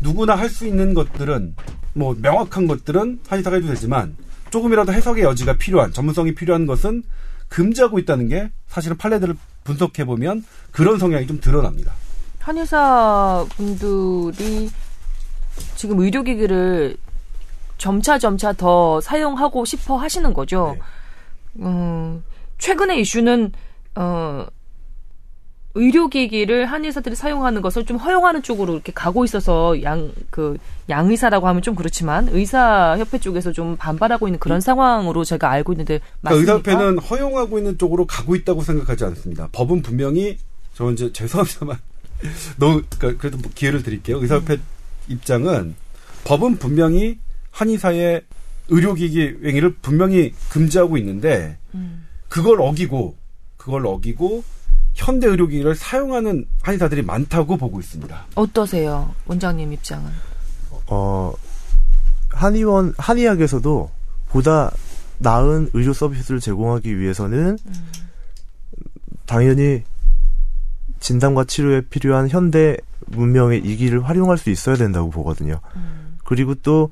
누구나 0.00 0.34
할 0.34 0.48
수 0.48 0.66
있는 0.66 0.94
것들은 0.94 1.54
뭐 1.94 2.16
명확한 2.20 2.66
것들은 2.66 3.20
한의사가 3.28 3.56
해도 3.56 3.68
되지만 3.68 4.16
조금이라도 4.50 4.92
해석의 4.92 5.22
여지가 5.24 5.56
필요한 5.58 5.92
전문성이 5.92 6.34
필요한 6.34 6.66
것은 6.66 7.02
금지하고 7.48 7.98
있다는 7.98 8.28
게 8.28 8.50
사실은 8.68 8.96
판례들을 8.96 9.36
분석해 9.64 10.04
보면 10.04 10.44
그런 10.72 10.98
성향이 10.98 11.26
좀 11.26 11.40
드러납니다. 11.40 11.92
한의사 12.38 13.44
분들이 13.56 14.70
지금 15.76 16.00
의료기기를 16.00 16.96
점차 17.78 18.18
점차 18.18 18.52
더 18.52 19.00
사용하고 19.00 19.64
싶어 19.64 19.96
하시는 19.96 20.32
거죠. 20.32 20.72
네. 20.76 20.80
음, 21.58 22.22
최근의 22.58 23.00
이슈는 23.00 23.52
어, 23.96 24.46
의료기기를 25.74 26.66
한의사들이 26.66 27.14
사용하는 27.14 27.62
것을 27.62 27.86
좀 27.86 27.96
허용하는 27.96 28.42
쪽으로 28.42 28.74
이렇게 28.74 28.92
가고 28.92 29.24
있어서 29.24 29.82
양 29.82 30.12
그 30.30 30.56
양의사라고 30.88 31.46
하면 31.48 31.62
좀 31.62 31.74
그렇지만 31.74 32.28
의사협회 32.28 33.18
쪽에서 33.18 33.52
좀 33.52 33.76
반발하고 33.76 34.28
있는 34.28 34.38
그런 34.40 34.60
상황으로 34.60 35.24
제가 35.24 35.50
알고 35.50 35.72
있는데 35.72 36.00
그러니까 36.20 36.20
맞습니까? 36.22 36.70
의사협회는 36.70 36.98
허용하고 36.98 37.58
있는 37.58 37.78
쪽으로 37.78 38.06
가고 38.06 38.34
있다고 38.34 38.62
생각하지 38.62 39.04
않습니다. 39.04 39.48
법은 39.52 39.82
분명히 39.82 40.38
저 40.74 40.90
이제 40.90 41.10
죄송합니다만 41.14 41.78
너무 42.58 42.82
그러니까 42.98 43.20
그래도 43.20 43.38
뭐 43.38 43.50
기회를 43.54 43.82
드릴게요. 43.82 44.18
의사협회 44.20 44.58
입장은 45.08 45.74
법은 46.24 46.58
분명히 46.58 47.18
한의사의 47.50 48.22
의료기기 48.70 49.40
행위를 49.44 49.74
분명히 49.82 50.32
금지하고 50.48 50.96
있는데 50.96 51.58
음. 51.74 52.06
그걸 52.28 52.60
어기고 52.60 53.16
그걸 53.56 53.86
어기고 53.86 54.42
현대 54.94 55.26
의료기기를 55.26 55.74
사용하는 55.74 56.46
한의사들이 56.62 57.02
많다고 57.02 57.56
보고 57.56 57.78
있습니다. 57.80 58.26
어떠세요, 58.34 59.14
원장님 59.26 59.72
입장은? 59.72 60.10
어, 60.86 61.32
한의원, 62.30 62.94
한의학에서도 62.98 63.90
보다 64.28 64.72
나은 65.18 65.70
의료 65.74 65.92
서비스를 65.92 66.40
제공하기 66.40 66.98
위해서는 66.98 67.58
당연히 69.26 69.82
진단과 70.98 71.44
치료에 71.44 71.82
필요한 71.82 72.28
현대 72.28 72.76
문명의 73.06 73.60
이기를 73.60 74.08
활용할 74.08 74.38
수 74.38 74.50
있어야 74.50 74.76
된다고 74.76 75.10
보거든요. 75.10 75.60
그리고 76.24 76.54
또, 76.54 76.90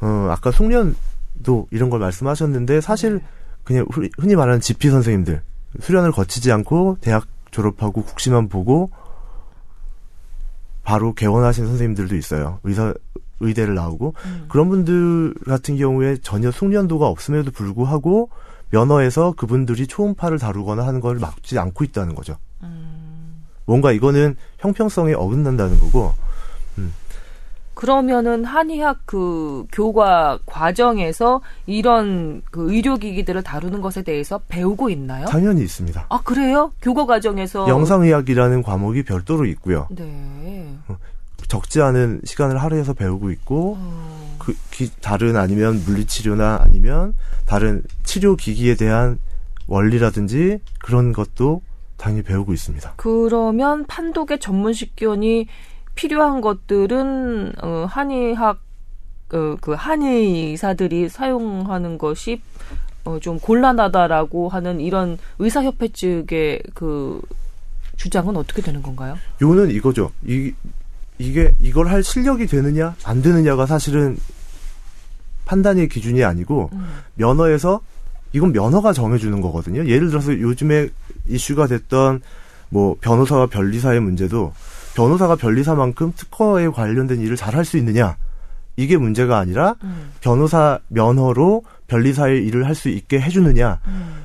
어, 0.00 0.28
아까 0.30 0.50
송년 0.50 0.96
도 1.42 1.66
이런 1.70 1.90
걸 1.90 2.00
말씀하셨는데 2.00 2.80
사실 2.80 3.20
그냥 3.64 3.86
흔히- 3.90 4.34
말하는 4.34 4.60
지피 4.60 4.90
선생님들, 4.90 5.42
수련을 5.80 6.12
거치지 6.12 6.50
않고 6.52 6.98
대학 7.00 7.26
졸업하고 7.50 8.02
국시만 8.02 8.48
보고 8.48 8.90
바로 10.82 11.12
개원하신 11.14 11.66
선생님들도 11.66 12.16
있어요. 12.16 12.60
의사 12.64 12.94
의대를 13.40 13.74
나오고. 13.74 14.14
그런 14.48 14.68
분들 14.68 15.34
같은 15.46 15.76
경우에 15.76 16.16
전혀 16.22 16.50
숙련도가 16.50 17.06
없음에도 17.06 17.50
불구하고 17.52 18.30
면허에서 18.70 19.32
그분들이 19.36 19.86
초음파를 19.86 20.38
다루거나 20.38 20.86
하는 20.86 21.00
걸 21.00 21.18
막지 21.18 21.58
않고 21.58 21.84
있다는 21.84 22.14
거죠. 22.14 22.36
뭔가 23.66 23.92
이거는 23.92 24.34
형평성에 24.58 25.12
어긋난다는 25.14 25.78
거고 25.78 26.14
그러면은 27.78 28.44
한의학 28.44 29.02
그 29.06 29.64
교과 29.70 30.40
과정에서 30.46 31.40
이런 31.64 32.42
그 32.50 32.72
의료기기들을 32.72 33.40
다루는 33.44 33.80
것에 33.80 34.02
대해서 34.02 34.40
배우고 34.48 34.90
있나요? 34.90 35.26
당연히 35.26 35.62
있습니다. 35.62 36.06
아 36.08 36.20
그래요? 36.24 36.72
교과 36.82 37.06
과정에서 37.06 37.68
영상의학이라는 37.68 38.64
과목이 38.64 39.04
별도로 39.04 39.44
있고요. 39.44 39.86
네. 39.90 40.74
적지 41.46 41.80
않은 41.80 42.22
시간을 42.24 42.60
할애해서 42.60 42.94
배우고 42.94 43.30
있고 43.30 43.76
어, 43.78 44.36
그 44.40 44.56
기- 44.72 44.90
다른 45.00 45.36
아니면 45.36 45.80
물리치료나 45.86 46.58
아니면 46.60 47.14
다른 47.46 47.84
치료 48.02 48.34
기기에 48.34 48.74
대한 48.74 49.20
원리라든지 49.68 50.58
그런 50.80 51.12
것도 51.12 51.62
당연히 51.96 52.24
배우고 52.24 52.52
있습니다. 52.52 52.94
그러면 52.96 53.86
판독의 53.86 54.40
전문 54.40 54.72
식견이 54.72 55.46
필요한 55.98 56.40
것들은 56.40 57.54
어, 57.60 57.86
한의학 57.90 58.60
어, 59.32 59.56
그 59.60 59.72
한의사들이 59.72 61.08
사용하는 61.08 61.98
것이 61.98 62.40
어, 63.04 63.18
좀 63.18 63.40
곤란하다라고 63.40 64.48
하는 64.48 64.78
이런 64.78 65.18
의사협회 65.40 65.88
측의 65.88 66.62
그 66.74 67.20
주장은 67.96 68.36
어떻게 68.36 68.62
되는 68.62 68.80
건가요? 68.80 69.18
요는 69.42 69.72
이거죠. 69.72 70.12
이 70.24 70.52
이게 71.18 71.52
이걸 71.58 71.88
할 71.88 72.04
실력이 72.04 72.46
되느냐 72.46 72.94
안 73.02 73.20
되느냐가 73.20 73.66
사실은 73.66 74.16
판단의 75.46 75.88
기준이 75.88 76.22
아니고 76.22 76.70
면허에서 77.16 77.80
이건 78.32 78.52
면허가 78.52 78.92
정해주는 78.92 79.40
거거든요. 79.40 79.84
예를 79.88 80.10
들어서 80.10 80.30
요즘에 80.32 80.90
이슈가 81.26 81.66
됐던 81.66 82.22
뭐 82.68 82.96
변호사와 83.00 83.46
변리사의 83.46 83.98
문제도 83.98 84.52
변호사가 84.98 85.36
변리사만큼 85.36 86.12
특허에 86.16 86.66
관련된 86.70 87.20
일을 87.20 87.36
잘 87.36 87.54
할 87.54 87.64
수 87.64 87.76
있느냐. 87.76 88.16
이게 88.74 88.96
문제가 88.96 89.38
아니라 89.38 89.76
변호사 90.20 90.80
면허로 90.88 91.62
변리사의 91.86 92.44
일을 92.46 92.66
할 92.66 92.74
수 92.74 92.88
있게 92.88 93.20
해주느냐. 93.20 93.80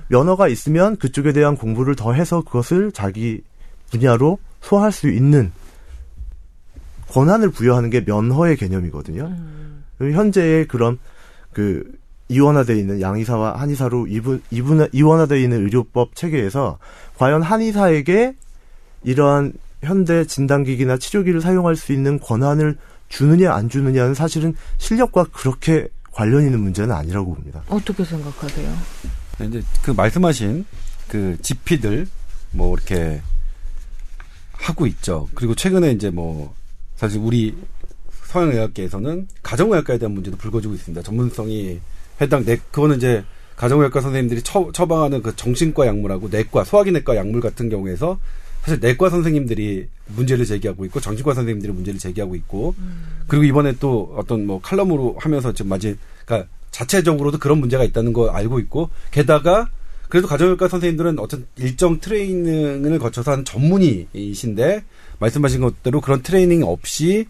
면허가 0.08 0.48
있으면 0.48 0.98
그쪽에 0.98 1.32
대한 1.32 1.56
공부를 1.56 1.96
더 1.96 2.14
해서 2.14 2.42
그것을 2.42 2.92
자기 2.92 3.44
분야로 3.92 4.40
소화할 4.62 4.92
수 4.92 5.10
있는 5.10 5.52
권한을 7.10 7.52
부여하는 7.52 7.92
게 7.92 8.02
면허의 8.02 8.58
개념이거든요. 8.58 9.32
현재의 10.00 10.68
그런 10.68 10.98
그 11.52 11.84
이원화되어 12.30 12.76
있는 12.76 13.00
양의사와 13.00 13.60
한의사로 13.60 14.08
이분 14.08 14.42
이분 14.50 14.88
이원화되어 14.92 15.38
있는 15.38 15.62
의료법 15.66 16.16
체계에서 16.16 16.80
과연 17.18 17.44
한의사에게 17.44 18.34
이러한 19.04 19.54
현대 19.84 20.26
진단기기나 20.26 20.98
치료기를 20.98 21.42
사용할 21.42 21.76
수 21.76 21.94
있는 21.94 22.20
권한을 22.20 22.78
주느냐 23.10 23.54
안 23.54 23.70
주느냐는 23.70 24.14
사실은 24.14 24.56
실력과 24.78 25.26
그렇게 25.26 25.88
관련 26.12 26.44
있는 26.44 26.60
문제는 26.62 26.92
아니라고 26.94 27.36
봅니다. 27.36 27.64
어떻게 27.68 28.04
생각하세요? 28.04 28.78
네, 29.40 29.46
이제 29.46 29.64
그 29.84 29.92
말씀하신 29.92 30.66
그 31.08 31.38
지피들 31.42 32.08
뭐 32.52 32.76
이렇게 32.76 33.22
하고 34.54 34.88
있죠. 34.88 35.28
그리고 35.34 35.56
최근에 35.56 35.92
이제 35.92 36.10
뭐 36.10 36.54
사실 36.96 37.20
우리 37.20 37.56
서양의학계에서는 38.26 39.28
가정의학과에 39.44 39.98
대한 39.98 40.14
문제도 40.14 40.38
불거지고 40.38 40.74
있습니다. 40.74 41.02
전문성이 41.04 41.80
해당 42.22 42.46
내 42.46 42.58
그거는 42.58 42.98
이제 42.98 43.24
가정의학과 43.56 44.02
선생님들이 44.02 44.42
처, 44.42 44.72
처방하는 44.72 45.22
그 45.22 45.36
정신과 45.36 45.86
약물하고 45.86 46.30
내과 46.30 46.64
소화기내과 46.64 47.16
약물 47.16 47.42
같은 47.42 47.70
경우에서 47.70 48.18
사실 48.64 48.80
내과 48.80 49.10
선생님들이 49.10 49.88
문제를 50.08 50.46
제기하고 50.46 50.86
있고 50.86 51.02
정신과 51.02 51.34
선생님들이 51.34 51.74
문제를 51.74 52.00
제기하고 52.00 52.36
있고 52.36 52.74
그리고 53.28 53.44
이번에 53.44 53.74
또 53.80 54.14
어떤 54.18 54.46
뭐 54.48 54.62
칼럼으로 54.62 55.18
하면서 55.20 55.52
지금 55.52 55.70
마치 55.70 55.98
그러니까 56.26 56.50
자체적으로도 56.72 57.40
그런 57.40 57.60
문제가 57.60 57.84
있다는 57.84 58.14
거 58.14 58.30
알고 58.30 58.60
있고 58.60 58.90
게다가 59.12 59.68
그래도 60.08 60.28
가정의학과 60.28 60.70
선생님들은 60.70 61.20
어떤 61.20 61.46
일정 61.58 62.00
트레이닝을 62.00 63.00
거쳐서 63.00 63.32
하는 63.32 63.44
전문의이신데 63.44 64.84
말씀하신 65.20 65.62
것대로 65.62 66.00
그런 66.00 66.22
트레이닝 66.22 66.64
없이 66.64 67.26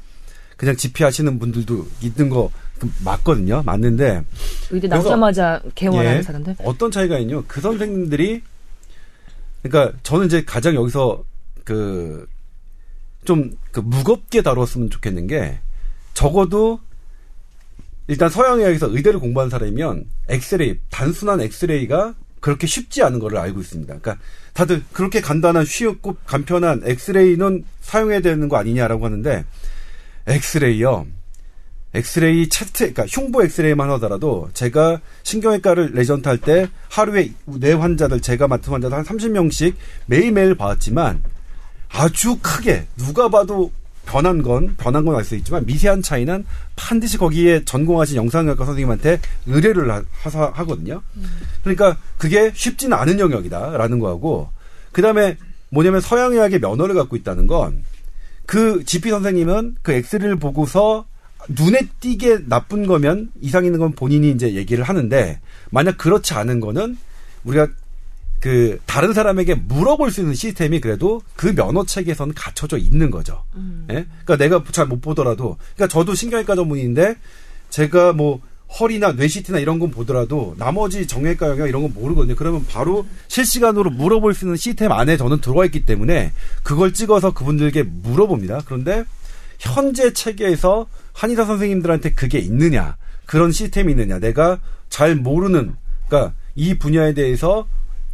그냥 0.56 0.76
집회하시는 0.76 1.40
분들도 1.40 1.88
있는 2.02 2.30
거그 2.30 2.90
맞거든요. 3.04 3.64
맞는데 3.66 4.24
의대 4.70 4.88
나오자마자 4.88 5.62
개원하는 5.74 6.20
예. 6.20 6.22
사람들. 6.22 6.56
어떤 6.60 6.92
차이가 6.92 7.18
있냐? 7.20 7.42
그 7.48 7.60
선생님들이 7.60 8.42
그러니까 9.64 9.98
저는 10.04 10.28
이제 10.28 10.44
가장 10.44 10.76
여기서 10.76 11.24
그좀그 11.64 12.28
무겁게 13.82 14.42
다뤘으면 14.42 14.90
좋겠는 14.90 15.28
게 15.28 15.60
적어도 16.14 16.80
일단 18.08 18.30
서양의학에서 18.30 18.90
의대를 18.90 19.20
공부한 19.20 19.50
사람이면 19.50 20.06
엑스레이 20.28 20.78
단순한 20.90 21.40
엑스레이가 21.42 22.16
그렇게 22.42 22.68
쉽지 22.68 23.02
않은 23.04 23.20
거를 23.20 23.38
알고 23.38 23.62
있습니다. 23.62 24.00
그러니까 24.00 24.22
다들 24.52 24.84
그렇게 24.92 25.22
간단한 25.22 25.64
쉽고 25.64 26.18
간편한 26.26 26.82
엑스레이는 26.84 27.64
사용해야 27.80 28.20
되는 28.20 28.50
거 28.50 28.58
아니냐라고 28.58 29.06
하는데 29.06 29.46
엑스레이요. 30.28 31.08
엑스레이 31.96 32.50
chest, 32.50 32.92
그러니까 32.92 33.06
흉부 33.08 33.44
엑스레이만 33.44 33.90
하더라도 33.92 34.50
제가 34.54 35.00
신경외과를 35.24 35.92
레지던트 35.94 36.28
할 36.28 36.38
때 36.40 36.68
하루에 36.90 37.32
내 37.46 37.74
환자들, 37.74 38.20
제가 38.22 38.48
맡은 38.48 38.72
환자들 38.74 38.98
한 38.98 39.04
30명씩 39.06 39.76
매일매일 40.08 40.56
봤지만 40.56 41.22
아주 41.90 42.38
크게 42.42 42.88
누가 42.98 43.30
봐도 43.30 43.72
변한 44.06 44.42
건, 44.42 44.76
변한 44.78 45.06
건 45.06 45.16
알 45.16 45.24
수 45.24 45.36
있지만 45.36 45.66
미세한 45.66 46.02
차이는 46.02 46.46
반드시 46.76 47.18
거기에 47.18 47.64
전공하신 47.64 48.18
영상의학과 48.18 48.66
선생님한테 48.66 49.20
의뢰를 49.46 49.90
하, 49.92 50.04
하사- 50.24 50.52
하거든요. 50.56 51.02
그러니까 51.62 51.98
그게 52.18 52.52
쉽지는 52.54 52.98
않은 52.98 53.20
영역이다라는 53.20 54.00
거하고 54.00 54.50
그 54.92 55.02
다음에 55.02 55.38
뭐냐면 55.70 56.02
서양의학의 56.02 56.60
면허를 56.60 56.96
갖고 56.96 57.16
있다는 57.16 57.48
건 57.48 57.84
그 58.46 58.84
GP 58.84 59.10
선생님은 59.10 59.78
그 59.84 59.94
엑스레이를 59.94 60.36
보고서 60.36 61.06
눈에 61.50 61.88
띄게 62.00 62.48
나쁜 62.48 62.86
거면 62.86 63.32
이상 63.42 63.66
있는 63.66 63.80
건 63.80 63.92
본인이 63.94 64.32
이제 64.32 64.54
얘기를 64.54 64.84
하는데 64.84 65.40
만약 65.72 65.98
그렇지 65.98 66.34
않은 66.34 66.60
거는 66.60 66.98
우리가 67.44 67.68
그 68.40 68.80
다른 68.86 69.14
사람에게 69.14 69.56
물어볼 69.56 70.12
수 70.12 70.22
있는 70.22 70.34
시스템이 70.36 70.82
그래도 70.82 71.22
그 71.36 71.56
면허 71.56 71.86
체계에서는 71.86 72.34
갖춰져 72.34 72.78
있는 72.78 73.10
거죠. 73.10 73.44
예? 73.90 74.06
그러니까 74.26 74.38
내가 74.38 74.64
잘 74.72 74.86
못 74.88 75.00
보더라도 75.00 75.58
그러니까 75.76 75.88
저도 75.88 76.14
신경외과 76.14 76.56
전문인데 76.56 77.16
제가 77.70 78.12
뭐 78.14 78.42
허리나 78.80 79.14
뇌시티나 79.14 79.60
이런 79.60 79.80
건 79.80 79.92
보더라도 79.92 80.56
나머지 80.58 81.08
정형외과 81.08 81.50
영역 81.50 81.68
이런 81.68 81.84
건 81.84 81.94
모르거든요. 81.94 82.36
그러면 82.36 82.66
바로 82.68 83.06
실시간으로 83.28 83.92
물어볼 83.92 84.34
수 84.34 84.46
있는 84.46 84.58
시스템 84.58 84.92
안에 84.92 85.16
저는 85.16 85.40
들어와 85.42 85.66
있기 85.66 85.86
때문에 85.86 86.34
그걸 86.64 86.92
찍어서 86.92 87.34
그분들에게 87.34 87.84
물어봅니다. 87.84 88.64
그런데 88.66 89.06
현재 89.60 90.12
체계에서 90.12 90.88
한의사 91.14 91.46
선생님들한테 91.46 92.14
그게 92.14 92.40
있느냐 92.40 92.98
그런 93.26 93.52
시스템이 93.52 93.92
있느냐 93.94 94.20
내가 94.20 94.60
잘 94.90 95.16
모르는 95.16 95.76
그러니까 96.08 96.34
이 96.56 96.78
분야에 96.78 97.14
대해서 97.14 97.68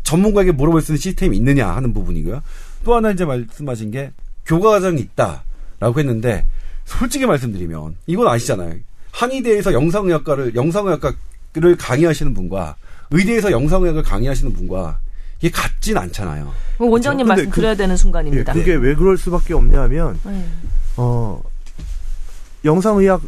전문가에게 0.03 0.51
물어볼 0.51 0.81
수 0.81 0.91
있는 0.91 0.99
시스템이 1.01 1.37
있느냐 1.37 1.69
하는 1.69 1.93
부분이고요. 1.93 2.41
또 2.83 2.95
하나 2.95 3.11
이제 3.11 3.25
말씀하신 3.25 3.91
게 3.91 4.11
교과 4.45 4.69
과정이 4.71 5.01
있다라고 5.01 5.99
했는데 5.99 6.45
솔직히 6.85 7.25
말씀드리면 7.25 7.95
이건 8.07 8.27
아시잖아요. 8.27 8.75
한의대에서 9.11 9.73
영상의학과를 9.73 10.55
영상의학과를 10.55 11.75
강의하시는 11.77 12.33
분과 12.33 12.75
의대에서 13.11 13.51
영상의학을 13.51 14.03
강의하시는 14.03 14.53
분과 14.53 14.99
이게 15.39 15.49
같진 15.51 15.97
않잖아요. 15.97 16.51
뭐 16.77 16.89
원장님 16.89 17.25
근데 17.25 17.27
말씀 17.41 17.49
그- 17.49 17.55
드려야 17.57 17.75
되는 17.75 17.93
예, 17.93 17.97
순간입니다. 17.97 18.53
그게 18.53 18.75
왜 18.75 18.95
그럴 18.95 19.17
수밖에 19.17 19.53
없냐면 19.53 20.19
네. 20.25 20.45
어 20.97 21.41
영상의학 22.65 23.21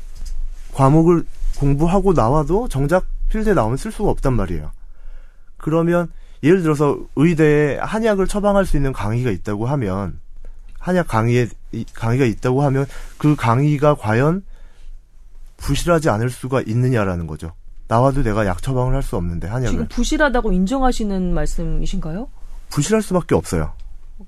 과목을 0.74 1.26
공부하고 1.58 2.14
나와도 2.14 2.68
정작 2.68 3.06
필드에 3.30 3.54
나오면 3.54 3.78
쓸 3.78 3.92
수가 3.92 4.10
없단 4.10 4.34
말이에요. 4.34 4.72
그러면 5.58 6.12
예를 6.44 6.64
들어서 6.64 6.98
의대에 7.16 7.78
한약을 7.78 8.28
처방할 8.28 8.66
수 8.66 8.78
있는 8.78 8.92
강의가 8.94 9.30
있다고 9.30 9.68
하면 9.68 10.20
한약 10.80 11.08
강의에 11.08 11.48
이- 11.72 11.86
강의가 11.94 12.26
있다고 12.26 12.64
하면 12.64 12.86
그 13.18 13.36
강의가 13.36 13.96
과연 13.96 14.44
부실하지 15.58 16.10
않을 16.10 16.30
수가 16.32 16.62
있느냐라는 16.66 17.28
거죠. 17.28 17.54
나와도 17.88 18.24
내가 18.24 18.46
약 18.48 18.62
처방을 18.64 18.96
할 18.96 19.04
수 19.04 19.16
없는데 19.18 19.48
한약을 19.48 19.70
지금 19.70 19.88
부실하다고 19.90 20.52
인정하시는 20.54 21.34
말씀이신가요? 21.34 22.28
부실할 22.72 23.02
수밖에 23.04 23.36
없어요. 23.36 23.74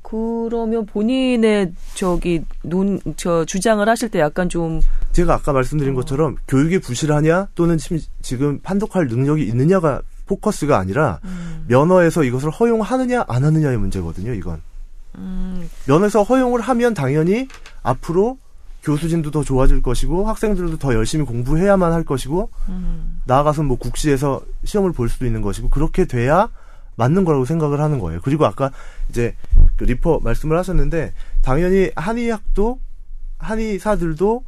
그러면 0.01 0.85
본인의 0.85 1.73
저기 1.93 2.43
논 2.63 2.99
저 3.17 3.45
주장을 3.45 3.87
하실 3.87 4.09
때 4.09 4.19
약간 4.19 4.49
좀 4.49 4.81
제가 5.11 5.35
아까 5.35 5.53
말씀드린 5.53 5.93
것처럼 5.93 6.35
교육이 6.47 6.79
부실하냐 6.79 7.47
또는 7.55 7.77
심- 7.77 7.99
지금 8.21 8.59
판독할 8.61 9.07
능력이 9.07 9.43
있느냐가 9.43 10.01
포커스가 10.25 10.77
아니라 10.77 11.19
면허에서 11.67 12.23
이것을 12.23 12.49
허용하느냐 12.49 13.25
안 13.27 13.43
하느냐의 13.43 13.77
문제거든요. 13.77 14.33
이건 14.33 14.61
음, 15.15 15.69
면허에서 15.87 16.23
허용을 16.23 16.61
하면 16.61 16.93
당연히 16.93 17.47
앞으로 17.83 18.37
교수진도 18.83 19.31
더 19.31 19.43
좋아질 19.43 19.81
것이고 19.81 20.27
학생들도 20.27 20.77
더 20.77 20.93
열심히 20.93 21.25
공부해야만 21.25 21.93
할 21.93 22.03
것이고 22.03 22.49
음. 22.69 23.21
나아가서 23.25 23.63
뭐 23.63 23.77
국시에서 23.77 24.41
시험을 24.65 24.91
볼 24.91 25.07
수도 25.07 25.25
있는 25.25 25.41
것이고 25.41 25.69
그렇게 25.69 26.05
돼야 26.05 26.49
맞는 26.95 27.25
거라고 27.25 27.45
생각을 27.45 27.79
하는 27.79 27.99
거예요. 27.99 28.21
그리고 28.23 28.45
아까 28.45 28.71
이제 29.09 29.35
그 29.77 29.83
refer 29.83 30.19
말씀을 30.23 30.57
하셨는데 30.57 31.13
당연히 31.41 31.91
한의학도 31.95 32.79
한의사들도 33.39 34.43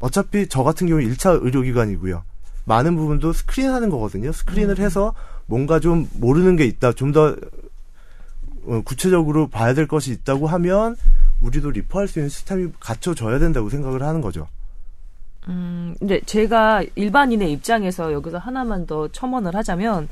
어차피 0.00 0.48
저 0.48 0.62
같은 0.62 0.86
경우 0.86 1.00
1차 1.00 1.42
의료기관이고요. 1.42 2.22
많은 2.64 2.96
부분도 2.96 3.32
스크린 3.32 3.70
하는 3.70 3.90
거거든요. 3.90 4.30
screen을 4.32 4.78
해서 4.78 5.14
뭔가 5.46 5.80
좀 5.80 6.08
모르는 6.14 6.56
게 6.56 6.64
있다, 6.64 6.92
좀더 6.92 7.36
어, 8.66 8.82
구체적으로 8.84 9.48
봐야 9.48 9.72
될 9.72 9.88
것이 9.88 10.12
있다고 10.12 10.46
하면 10.46 10.96
우리도 11.40 11.70
리퍼할 11.70 12.06
수 12.06 12.18
있는 12.18 12.28
시스템이 12.28 12.72
갖춰져야 12.78 13.38
된다고 13.38 13.70
생각을 13.70 14.02
하는 14.02 14.20
거죠. 14.20 14.46
음, 15.48 15.94
근데 15.98 16.20
제가 16.20 16.82
일반인의 16.94 17.50
입장에서 17.52 18.12
여기서 18.12 18.36
하나만 18.36 18.86
더 18.86 19.08
첨언을 19.08 19.54
하자면, 19.54 20.04
어, 20.04 20.08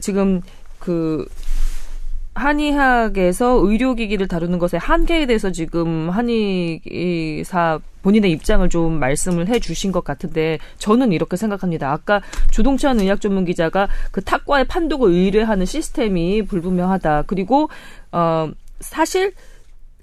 지금 0.00 0.40
그, 0.78 1.26
한의학에서 2.34 3.60
의료기기를 3.62 4.26
다루는 4.26 4.58
것의 4.58 4.80
한계에 4.80 5.26
대해서 5.26 5.52
지금 5.52 6.08
한의사 6.08 7.78
본인의 8.02 8.30
입장을 8.32 8.66
좀 8.70 8.98
말씀을 8.98 9.48
해 9.48 9.60
주신 9.60 9.92
것 9.92 10.02
같은데 10.02 10.58
저는 10.78 11.12
이렇게 11.12 11.36
생각합니다. 11.36 11.92
아까 11.92 12.22
조동찬 12.50 13.00
의학 13.00 13.20
전문 13.20 13.44
기자가 13.44 13.88
그 14.10 14.22
탁과의 14.22 14.66
판독을 14.66 15.10
의뢰하는 15.10 15.66
시스템이 15.66 16.46
불분명하다. 16.46 17.24
그리고 17.26 17.68
어 18.12 18.50
사실 18.80 19.34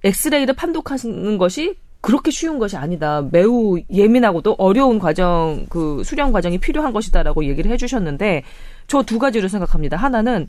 엑스레이를 0.04 0.54
판독하는 0.56 1.38
것이 1.38 1.76
그렇게 2.02 2.32
쉬운 2.32 2.60
것이 2.60 2.78
아니다. 2.78 3.28
매우 3.32 3.78
예민하고도 3.92 4.56
어려운 4.58 5.00
과정, 5.00 5.66
그 5.70 6.02
수련 6.06 6.32
과정이 6.32 6.58
필요한 6.58 6.94
것이다라고 6.94 7.44
얘기를 7.46 7.70
해주셨는데, 7.72 8.44
저 8.90 9.04
두 9.04 9.20
가지로 9.20 9.48
생각합니다. 9.48 9.96
하나는, 9.96 10.48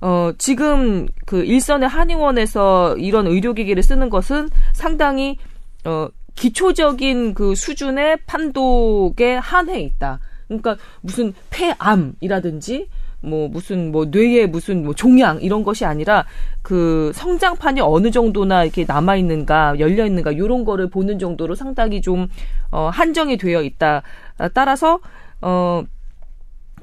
어, 0.00 0.32
지금 0.38 1.06
그 1.26 1.44
일선의 1.44 1.88
한의원에서 1.88 2.96
이런 2.96 3.26
의료기기를 3.26 3.82
쓰는 3.82 4.08
것은 4.08 4.48
상당히, 4.72 5.36
어, 5.84 6.08
기초적인 6.36 7.34
그 7.34 7.54
수준의 7.54 8.18
판독에 8.26 9.34
한해 9.34 9.80
있다. 9.80 10.20
그러니까 10.48 10.76
무슨 11.02 11.34
폐암이라든지 11.50 12.88
뭐 13.20 13.48
무슨 13.48 13.92
뭐 13.92 14.06
뇌에 14.06 14.46
무슨 14.46 14.82
뭐 14.82 14.94
종양 14.94 15.40
이런 15.42 15.62
것이 15.62 15.84
아니라 15.84 16.24
그 16.62 17.12
성장판이 17.14 17.80
어느 17.82 18.10
정도나 18.10 18.64
이렇게 18.64 18.84
남아 18.86 19.16
있는가 19.16 19.78
열려 19.78 20.06
있는가 20.06 20.36
요런 20.38 20.64
거를 20.64 20.88
보는 20.88 21.18
정도로 21.18 21.54
상당히 21.54 22.00
좀 22.00 22.28
어, 22.70 22.88
한정이 22.92 23.36
되어 23.36 23.62
있다. 23.62 24.02
아, 24.38 24.48
따라서 24.48 25.00
어 25.42 25.82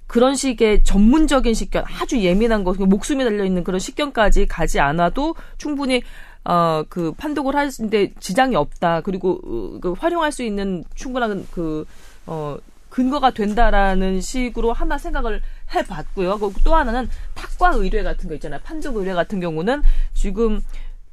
그런 0.08 0.36
식의 0.36 0.84
전문적인 0.84 1.54
식견, 1.54 1.84
아주 1.86 2.20
예민한 2.22 2.64
거, 2.64 2.74
목숨이 2.74 3.24
달려 3.24 3.44
있는 3.44 3.64
그런 3.64 3.80
식견까지 3.80 4.48
가지 4.48 4.80
않아도 4.80 5.36
충분히 5.58 6.02
어, 6.46 6.84
그 6.88 7.12
판독을 7.12 7.56
하는데 7.56 8.14
지장이 8.20 8.56
없다. 8.56 9.02
그리고 9.02 9.42
어, 9.44 9.80
그 9.82 9.92
활용할 9.92 10.32
수 10.32 10.44
있는 10.44 10.86
충분한 10.96 11.46
그 11.52 11.86
어, 12.26 12.58
근거가 12.90 13.32
된다라는 13.32 14.22
식으로 14.22 14.72
하나 14.72 14.98
생각을 14.98 15.42
해봤고요. 15.76 16.40
그리고 16.40 16.54
또 16.64 16.74
하나는 16.74 17.10
탁과 17.36 17.74
의뢰 17.76 18.02
같은 18.02 18.30
거 18.30 18.36
있잖아요. 18.36 18.62
판독 18.64 18.96
의뢰 18.96 19.14
같은 19.14 19.42
경우는 19.42 19.84
지금 20.14 20.62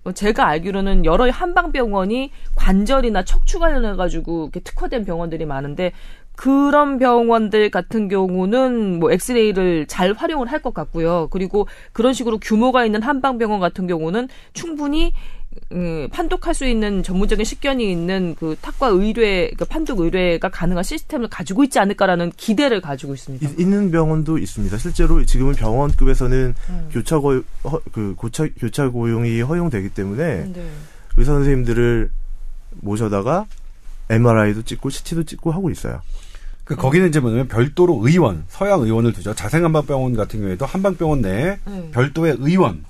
어, 0.05 0.13
제가 0.13 0.47
알기로는 0.47 1.05
여러 1.05 1.29
한방병원이 1.29 2.31
관절이나 2.55 3.25
척추 3.25 3.59
관련해가지고 3.59 4.45
이렇게 4.45 4.61
특화된 4.61 5.05
병원들이 5.05 5.47
많은데 5.47 5.93
그런 6.37 6.99
병원들 6.99 7.71
같은 7.71 8.09
경우는 8.09 8.99
뭐 8.99 9.13
엑스레이를 9.13 9.87
잘 9.87 10.13
활용을 10.13 10.51
할 10.51 10.61
것 10.65 10.73
같고요. 10.73 11.29
그리고 11.31 11.67
그런 11.93 12.13
식으로 12.15 12.39
규모가 12.39 12.85
있는 12.87 13.03
한방병원 13.03 13.61
같은 13.61 13.87
경우는 13.87 14.29
충분히 14.55 15.13
음, 15.73 16.09
판독할 16.11 16.53
수 16.55 16.67
있는 16.67 17.03
전문적인 17.05 17.45
식견이 17.45 17.89
있는 17.93 18.35
그 18.39 18.57
탁과 18.61 18.89
의뢰, 18.89 19.51
그 19.57 19.65
판독 19.65 20.01
의뢰가 20.01 20.49
가능한 20.49 20.83
시스템을 20.83 21.29
가지고 21.29 21.63
있지 21.63 21.79
않을까라는 21.79 22.33
기대를 22.37 22.81
가지고 22.81 23.15
있습니다. 23.15 23.49
이- 23.49 23.55
있는 23.63 23.91
병원도 23.93 24.39
있습니다. 24.39 24.77
실제로 24.79 25.25
지금은 25.25 25.53
병원급에서는 25.55 26.55
음. 26.71 26.89
교차 26.91 27.19
고, 27.21 27.43
허, 27.65 27.81
그 27.93 28.15
고차, 28.17 28.49
교차 28.59 28.89
고용이 28.89 29.43
허용되기 29.43 29.91
때문에 29.91 30.53
네. 30.53 30.71
의사 31.17 31.33
선생님들을 31.35 32.11
모셔다가 32.81 33.47
MRI도 34.11 34.63
찍고 34.63 34.91
CT도 34.91 35.23
찍고 35.23 35.53
하고 35.53 35.71
있어요. 35.71 36.01
그 36.65 36.77
거기는 36.77 37.09
이제 37.09 37.21
뭐냐면 37.21 37.47
별도로 37.49 38.01
의원, 38.03 38.45
서양 38.49 38.81
의원을 38.81 39.13
두죠. 39.13 39.35
자생한방병원 39.35 40.15
같은 40.15 40.41
경우에도 40.41 40.65
한방병원 40.65 41.21
내에 41.21 41.59
네. 41.65 41.91
별도의 41.93 42.37
의원, 42.41 42.85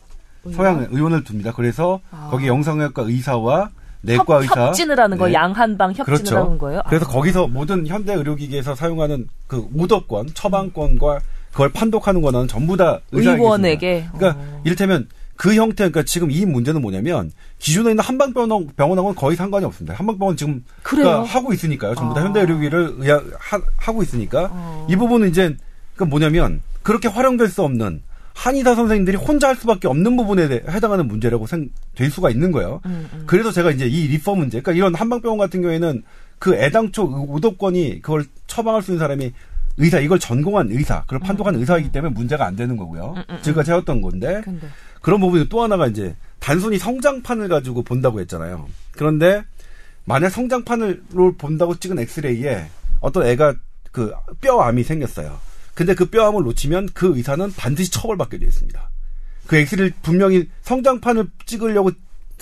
의원? 0.45 0.57
서양 0.57 0.87
의원을 0.91 1.25
둡니다. 1.29 1.53
그래서 1.53 2.01
아. 2.11 2.29
거기 2.31 2.47
영상의학과 2.47 3.03
의사와 3.03 3.71
내과 4.03 4.25
협, 4.37 4.43
의사 4.43 4.67
협진을 4.69 5.01
하는 5.01 5.19
거, 5.19 5.27
네. 5.27 5.33
양한방 5.33 5.91
협진을 5.91 6.05
그렇죠. 6.05 6.37
하는 6.39 6.59
거예요. 6.59 6.83
그래서 6.89 7.07
아. 7.07 7.09
거기서 7.09 7.49
모든 7.49 7.87
현대 7.87 8.15
의료기기에서 8.15 8.75
사용하는 8.77 9.29
그 9.49 9.67
오더권, 9.75 10.31
처방권과 10.35 11.21
그걸 11.51 11.71
판독하는 11.71 12.21
권한은 12.21 12.49
전부 12.49 12.77
다 12.77 13.01
의사에게 13.13 13.43
의원에게. 13.43 14.09
그러니까 14.15 14.41
어. 14.41 14.61
이를테면 14.65 15.09
그 15.37 15.55
형태, 15.55 15.77
그러니까 15.89 16.03
지금 16.05 16.31
이 16.31 16.45
문제는 16.47 16.81
뭐냐면 16.81 17.33
기존에 17.59 17.91
있는 17.91 18.05
한방병원 18.05 18.69
병원하고는 18.77 19.17
거의 19.17 19.37
상관이 19.37 19.65
없습니다. 19.67 19.95
한방병원 19.95 20.37
지금? 20.37 20.65
그러니까 20.83 21.23
하고 21.25 21.53
있으니까요. 21.53 21.95
전부 21.95 22.15
다 22.15 22.21
아. 22.21 22.25
현대 22.25 22.41
의료기를 22.41 22.95
의하, 22.99 23.17
하, 23.39 23.61
하고 23.77 24.03
있으니까 24.03 24.49
어. 24.53 24.87
이 24.89 24.97
부분은 24.97 25.29
이제 25.31 25.57
그 25.97 26.05
뭐냐면 26.05 26.63
그렇게 26.83 27.09
활용될 27.09 27.49
수 27.49 27.63
없는 27.63 28.03
한의사 28.35 28.75
선생님들이 28.75 29.17
혼자 29.17 29.49
할 29.49 29.57
수밖에 29.57 29.87
없는 29.89 30.17
부분에 30.17 30.49
대- 30.49 30.63
해당하는 30.69 31.07
문제라고 31.09 31.47
생, 31.47 31.69
될 31.95 32.11
수가 32.11 32.31
있는 32.31 32.51
거예요. 32.53 32.81
음, 32.87 33.09
음. 33.13 33.23
그래서 33.27 33.53
제가 33.53 33.71
이제 33.71 33.87
이 33.87 34.09
refer 34.09 34.35
문제, 34.35 34.61
그러니까 34.61 34.73
이런 34.73 34.95
한방병원 34.95 35.39
같은 35.39 35.63
경우에는 35.63 36.03
그 36.41 36.55
애당초 36.57 37.05
오더권이 37.29 38.03
그걸 38.03 38.25
처방할 38.49 38.83
수 38.83 38.91
있는 38.91 38.99
사람이 38.99 39.33
의사, 39.77 39.99
이걸 40.01 40.19
전공한 40.19 40.69
의사, 40.71 41.03
그걸 41.03 41.21
판독한 41.21 41.55
의사이기 41.57 41.91
때문에 41.93 42.13
문제가 42.13 42.45
안 42.47 42.55
되는 42.57 42.77
거고요. 42.77 43.15
음, 43.17 43.23
음, 43.31 43.39
지금까지 43.43 43.71
해왔던 43.71 44.01
건데, 44.03 44.41
근데. 44.45 44.67
그런 45.05 45.21
부분이 45.21 45.51
또 45.51 45.63
하나가 45.63 45.87
이제 45.87 46.17
단순히 46.41 46.79
성장판을 46.79 47.49
가지고 47.49 47.83
본다고 47.83 48.21
했잖아요. 48.21 48.67
그런데 48.93 49.45
만약 50.07 50.31
성장판으로 50.31 51.35
본다고 51.37 51.77
찍은 51.77 51.99
엑스레이에 51.99 52.67
어떤 53.01 53.27
애가 53.27 53.55
그 53.93 54.15
뼈암이 54.41 54.83
생겼어요. 54.83 55.39
근데 55.75 55.95
그 55.95 56.07
뼈암을 56.07 56.45
놓치면 56.45 56.89
그 56.95 57.19
의사는 57.19 57.53
반드시 57.55 57.91
처벌받게 57.91 58.39
되어 58.39 58.49
있습니다. 58.49 58.91
그 59.47 59.57
엑스레이 59.57 59.91
분명히 60.01 60.49
성장판을 60.63 61.29
찍으려고 61.45 61.91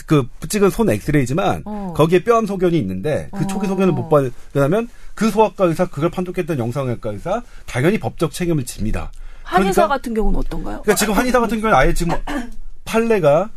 그 0.06 0.28
찍은 0.48 0.70
손 0.70 0.88
엑스레이지만 0.88 1.62
어. 1.64 1.94
거기에 1.96 2.22
뼈암 2.22 2.46
소견이 2.46 2.78
있는데 2.78 3.28
그 3.36 3.44
초기 3.48 3.66
어. 3.66 3.70
소견을 3.70 3.92
못 3.92 4.08
발견하면 4.08 4.88
그 5.16 5.32
소아과 5.32 5.64
의사 5.64 5.86
그걸 5.86 6.10
판독했던 6.10 6.60
영상의학과 6.60 7.10
의사 7.10 7.42
당연히 7.66 7.98
법적 7.98 8.30
책임을 8.30 8.64
집니다. 8.66 9.10
한의사 9.42 9.82
그러니까- 9.82 9.88
같은 9.96 10.14
경우는 10.14 10.38
어떤가요? 10.38 10.82
그러니까 10.82 10.94
지금 10.94 11.14
한의사 11.14 11.40
같은 11.40 11.60
경우는 11.60 11.78
아예 11.78 11.92
지금 11.94 12.16
판례가 12.84 13.50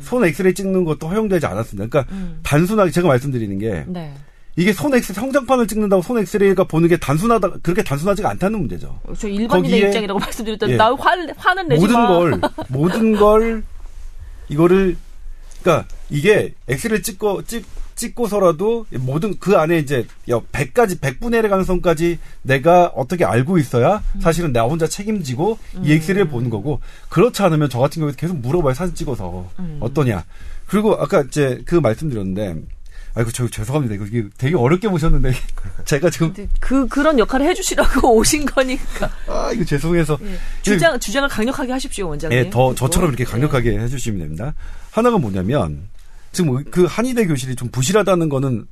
손 0.00 0.24
엑스레이 0.24 0.54
찍는 0.54 0.84
것도 0.84 1.08
허용되지 1.08 1.44
않았습니다. 1.46 1.88
그러니까 1.88 2.12
음. 2.14 2.40
단순하게 2.42 2.90
제가 2.90 3.08
말씀드리는 3.08 3.58
게 3.58 3.84
네. 3.86 4.14
이게 4.56 4.72
손 4.72 4.94
엑스 4.94 5.12
성장판을 5.12 5.66
찍는다고 5.66 6.00
손 6.00 6.18
엑스레이가 6.18 6.64
보는 6.64 6.88
게 6.88 6.96
단순하다 6.96 7.50
그렇게 7.62 7.82
단순하지가 7.82 8.30
않다는 8.30 8.60
문제죠. 8.60 9.00
저 9.18 9.28
일반인의 9.28 9.80
입장이라고 9.80 10.18
말씀드렸더니 10.20 10.72
예. 10.72 10.76
나 10.76 10.94
화, 10.94 11.16
화는 11.36 11.68
내지 11.68 11.80
모든 11.82 11.94
마. 12.00 12.08
걸 12.08 12.40
모든 12.68 13.16
걸 13.16 13.62
이거를 14.48 14.96
그러니까 15.62 15.88
이게 16.08 16.54
엑스레이 16.68 17.02
찍고 17.02 17.42
찍 17.42 17.66
찍고서라도 17.94 18.86
모든 19.00 19.38
그 19.38 19.56
안에 19.56 19.78
이제 19.78 20.06
100가지 20.26 20.98
100분의 21.00 21.40
1의 21.40 21.48
가능성까지 21.50 22.18
내가 22.42 22.86
어떻게 22.94 23.24
알고 23.24 23.58
있어야 23.58 24.02
사실은 24.20 24.52
나 24.52 24.62
혼자 24.62 24.86
책임지고 24.86 25.58
이 25.82 25.92
엑스레이를 25.92 26.28
보는 26.28 26.50
거고 26.50 26.80
그렇지 27.08 27.42
않으면 27.42 27.68
저 27.70 27.78
같은 27.78 28.00
경우에 28.00 28.14
계속 28.16 28.38
물어봐요 28.38 28.74
사진 28.74 28.94
찍어서 28.94 29.48
음. 29.58 29.78
어떠냐 29.80 30.24
그리고 30.66 30.94
아까 30.94 31.22
이제 31.22 31.62
그 31.66 31.76
말씀드렸는데 31.76 32.56
아이고 33.16 33.30
저 33.30 33.48
죄송합니다 33.48 33.94
이거 33.94 34.06
이게 34.06 34.24
되게 34.36 34.56
어렵게 34.56 34.88
보셨는데 34.88 35.32
제가 35.86 36.10
지금 36.10 36.34
그 36.58 36.86
그런 36.88 37.18
역할을 37.18 37.46
해주시라고 37.46 38.14
오신 38.16 38.44
거니까 38.46 39.08
아 39.28 39.52
이거 39.52 39.64
죄송해서 39.64 40.18
예. 40.22 40.36
주장 40.62 40.98
주장을 40.98 41.28
강력하게 41.28 41.72
하십시오 41.72 42.08
원장님. 42.08 42.36
예, 42.36 42.50
더 42.50 42.74
저처럼 42.74 43.10
그리고, 43.10 43.22
이렇게 43.22 43.24
강력하게 43.30 43.78
해주시면 43.78 44.20
됩니다. 44.20 44.54
하나가 44.90 45.18
뭐냐면 45.18 45.88
지금 46.34 46.62
그 46.70 46.84
한의대 46.84 47.26
교실이 47.26 47.56
좀 47.56 47.68
부실하다는 47.68 48.28
거는 48.28 48.66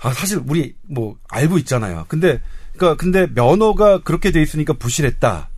아 0.00 0.12
사실 0.12 0.40
우리 0.46 0.74
뭐 0.82 1.16
알고 1.28 1.58
있잖아요. 1.58 2.06
근데 2.08 2.40
그러니까 2.76 2.96
근데 2.96 3.26
면허가 3.34 3.98
그렇게 3.98 4.30
돼 4.30 4.40
있으니까 4.40 4.72
부실했다. 4.72 5.50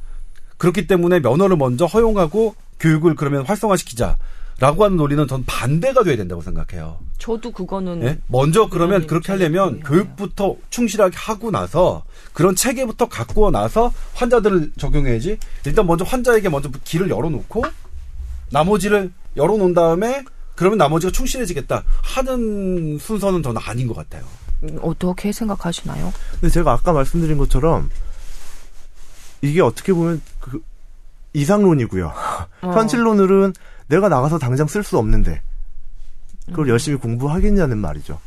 그렇기 0.59 0.87
때문에 0.87 1.21
면허를 1.21 1.57
먼저 1.57 1.87
허용하고 1.87 2.57
교육을 2.81 3.15
그러면 3.15 3.45
활성화시키자. 3.47 4.17
라고 4.61 4.85
하는 4.85 4.97
논리는 4.97 5.27
전 5.27 5.45
반대가 5.47 6.05
돼야 6.05 6.17
된다고 6.17 6.41
생각해요. 6.41 6.99
예. 7.03 7.07
저도 7.19 7.51
그거는 7.51 8.03
예? 8.05 8.19
먼저 8.29 8.69
그러면 8.69 9.07
그렇게 9.07 9.33
하려면. 9.33 9.81
교육부터 9.81 10.55
충실하게 10.71 11.17
하고 11.17 11.51
나서 11.51 12.05
그런 12.33 12.55
체계부터 12.55 13.09
갖고 13.09 13.51
나서 13.51 13.93
환자들을 14.15 14.73
적용해야지. 14.79 15.39
일단 15.67 15.87
먼저 15.87 16.05
환자에게 16.05 16.49
먼저 16.51 16.71
길을 16.85 17.11
열어놓고 17.11 17.65
나머지를 18.53 19.11
열어놓은 19.37 19.75
다음에 19.75 20.25
그러면 20.55 20.79
나머지가 20.79 21.11
충실해지겠다 21.13 21.83
하는 22.03 22.99
순서는 22.99 23.43
저는 23.43 23.61
아닌 23.65 23.87
것 23.89 23.95
같아요. 23.95 24.25
음, 24.63 24.79
어떻게 24.83 25.33
생각하시나요? 25.33 26.13
근데 26.33 26.49
제가 26.49 26.73
아까 26.73 26.93
말씀드린 26.93 27.37
것처럼 27.39 27.91
이게 29.43 29.61
어떻게 29.61 29.93
보면 29.93 30.23
그 30.41 30.63
이상론이고요. 31.33 32.13
어. 32.63 32.71
현실론으로는 32.73 33.53
내가 33.89 34.09
나가서 34.09 34.39
당장 34.39 34.67
쓸 34.67 34.83
수 34.83 34.97
없는데 34.99 35.43
그걸 36.47 36.67
음. 36.67 36.71
열심히 36.71 36.97
공부하겠냐는 36.99 37.79
말이죠. 37.79 38.19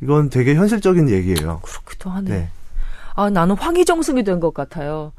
이건 0.00 0.30
되게 0.30 0.54
현실적인 0.54 1.08
얘기예요. 1.10 1.60
그렇기도 1.60 2.10
하네. 2.10 2.30
네. 2.30 2.50
아 3.14 3.28
나는 3.30 3.56
황희정승이 3.56 4.24
된 4.24 4.40
것 4.40 4.54
같아요. 4.54 5.12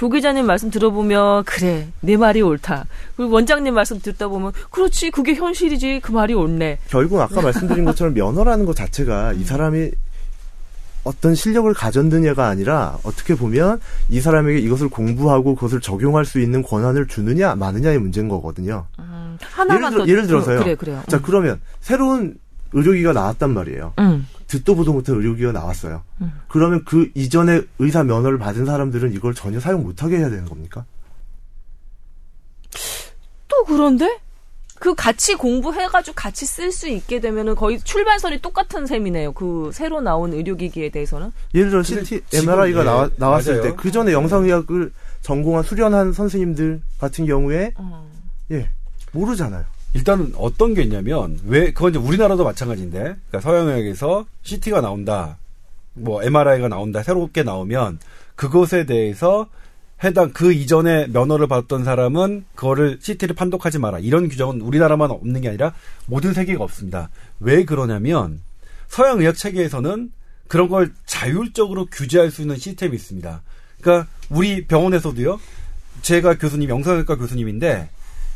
조 0.00 0.08
기자님 0.08 0.46
말씀 0.46 0.70
들어보면 0.70 1.44
그래 1.44 1.88
내 2.00 2.16
말이 2.16 2.40
옳다. 2.40 2.86
그리고 3.18 3.34
원장님 3.34 3.74
말씀 3.74 4.00
듣다 4.00 4.28
보면 4.28 4.52
그렇지 4.70 5.10
그게 5.10 5.34
현실이지 5.34 6.00
그 6.02 6.10
말이 6.10 6.32
옳네. 6.32 6.78
결국 6.88 7.20
아까 7.20 7.42
말씀드린 7.42 7.84
것처럼 7.84 8.14
면허라는 8.14 8.64
것 8.64 8.74
자체가 8.74 9.34
이 9.34 9.44
사람이 9.44 9.90
어떤 11.04 11.34
실력을 11.34 11.70
가졌느냐가 11.74 12.46
아니라 12.46 12.96
어떻게 13.02 13.34
보면 13.34 13.78
이 14.08 14.22
사람에게 14.22 14.60
이것을 14.60 14.88
공부하고 14.88 15.54
그것을 15.54 15.82
적용할 15.82 16.24
수 16.24 16.40
있는 16.40 16.62
권한을 16.62 17.06
주느냐 17.06 17.54
마느냐의 17.54 17.98
문제인 17.98 18.30
거거든요. 18.30 18.86
음, 18.98 19.36
하나만 19.52 19.82
예를, 19.82 19.90
들, 19.90 19.98
더 19.98 20.08
예를 20.08 20.26
들어서요. 20.26 20.60
어, 20.60 20.62
그래 20.62 20.74
그래요. 20.76 21.02
자 21.08 21.20
그러면 21.20 21.60
새로운 21.82 22.38
의료기가 22.72 23.12
나왔단 23.12 23.50
말이에요. 23.50 23.92
음. 23.98 24.26
듣도 24.50 24.74
보도 24.74 24.92
못한 24.92 25.14
의료기가 25.14 25.52
나왔어요. 25.52 26.02
음. 26.20 26.32
그러면 26.48 26.84
그 26.84 27.10
이전에 27.14 27.62
의사 27.78 28.02
면허를 28.02 28.36
받은 28.38 28.66
사람들은 28.66 29.12
이걸 29.14 29.32
전혀 29.32 29.60
사용 29.60 29.84
못하게 29.84 30.16
해야 30.18 30.28
되는 30.28 30.44
겁니까? 30.44 30.84
또 33.48 33.64
그런데 33.64 34.18
그 34.80 34.94
같이 34.94 35.34
공부해가지고 35.34 36.14
같이 36.14 36.46
쓸 36.46 36.72
수 36.72 36.88
있게 36.88 37.20
되면은 37.20 37.54
거의 37.54 37.78
출발선이 37.80 38.38
똑같은 38.40 38.86
셈이네요. 38.86 39.32
그 39.32 39.70
새로 39.72 40.00
나온 40.00 40.32
의료기기에 40.32 40.88
대해서는. 40.90 41.32
예를 41.54 41.70
들어 41.70 41.82
CT, 41.82 42.22
MRI가 42.32 42.80
예, 42.80 42.84
나와, 42.84 43.10
나왔을. 43.16 43.60
때 43.62 43.72
그 43.76 43.90
전에 43.92 44.12
영상의학을 44.12 44.90
전공한 45.20 45.62
수련한 45.62 46.12
선생님들 46.12 46.80
같은 46.98 47.26
경우에 47.26 47.72
어. 47.76 48.08
예 48.50 48.68
모르잖아요. 49.12 49.64
일단은 49.94 50.32
어떤 50.36 50.74
게 50.74 50.82
있냐면 50.82 51.38
왜 51.46 51.72
그건 51.72 51.90
이제 51.90 51.98
우리나라도 51.98 52.44
마찬가지인데 52.44 52.98
그러니까 53.00 53.40
서양의학에서 53.40 54.26
CT가 54.42 54.80
나온다, 54.80 55.38
뭐 55.94 56.22
MRI가 56.22 56.68
나온다 56.68 57.02
새롭게 57.02 57.42
나오면 57.42 57.98
그것에 58.36 58.86
대해서 58.86 59.48
해당 60.02 60.30
그 60.32 60.52
이전에 60.52 61.08
면허를 61.08 61.46
받았던 61.46 61.84
사람은 61.84 62.44
그거를 62.54 62.98
CT를 63.02 63.34
판독하지 63.34 63.78
마라 63.78 63.98
이런 63.98 64.28
규정은 64.28 64.60
우리나라만 64.60 65.10
없는 65.10 65.40
게 65.42 65.48
아니라 65.48 65.74
모든 66.06 66.32
세계가 66.32 66.64
없습니다. 66.64 67.10
왜 67.38 67.64
그러냐면 67.64 68.40
서양 68.88 69.20
의학 69.20 69.36
체계에서는 69.36 70.10
그런 70.48 70.68
걸 70.68 70.92
자율적으로 71.06 71.86
규제할 71.86 72.30
수 72.30 72.42
있는 72.42 72.56
시스템이 72.56 72.96
있습니다. 72.96 73.42
그러니까 73.80 74.08
우리 74.30 74.66
병원에서도요. 74.66 75.38
제가 76.02 76.38
교수님 76.38 76.70
영상의과 76.70 77.16
교수님인데 77.16 77.90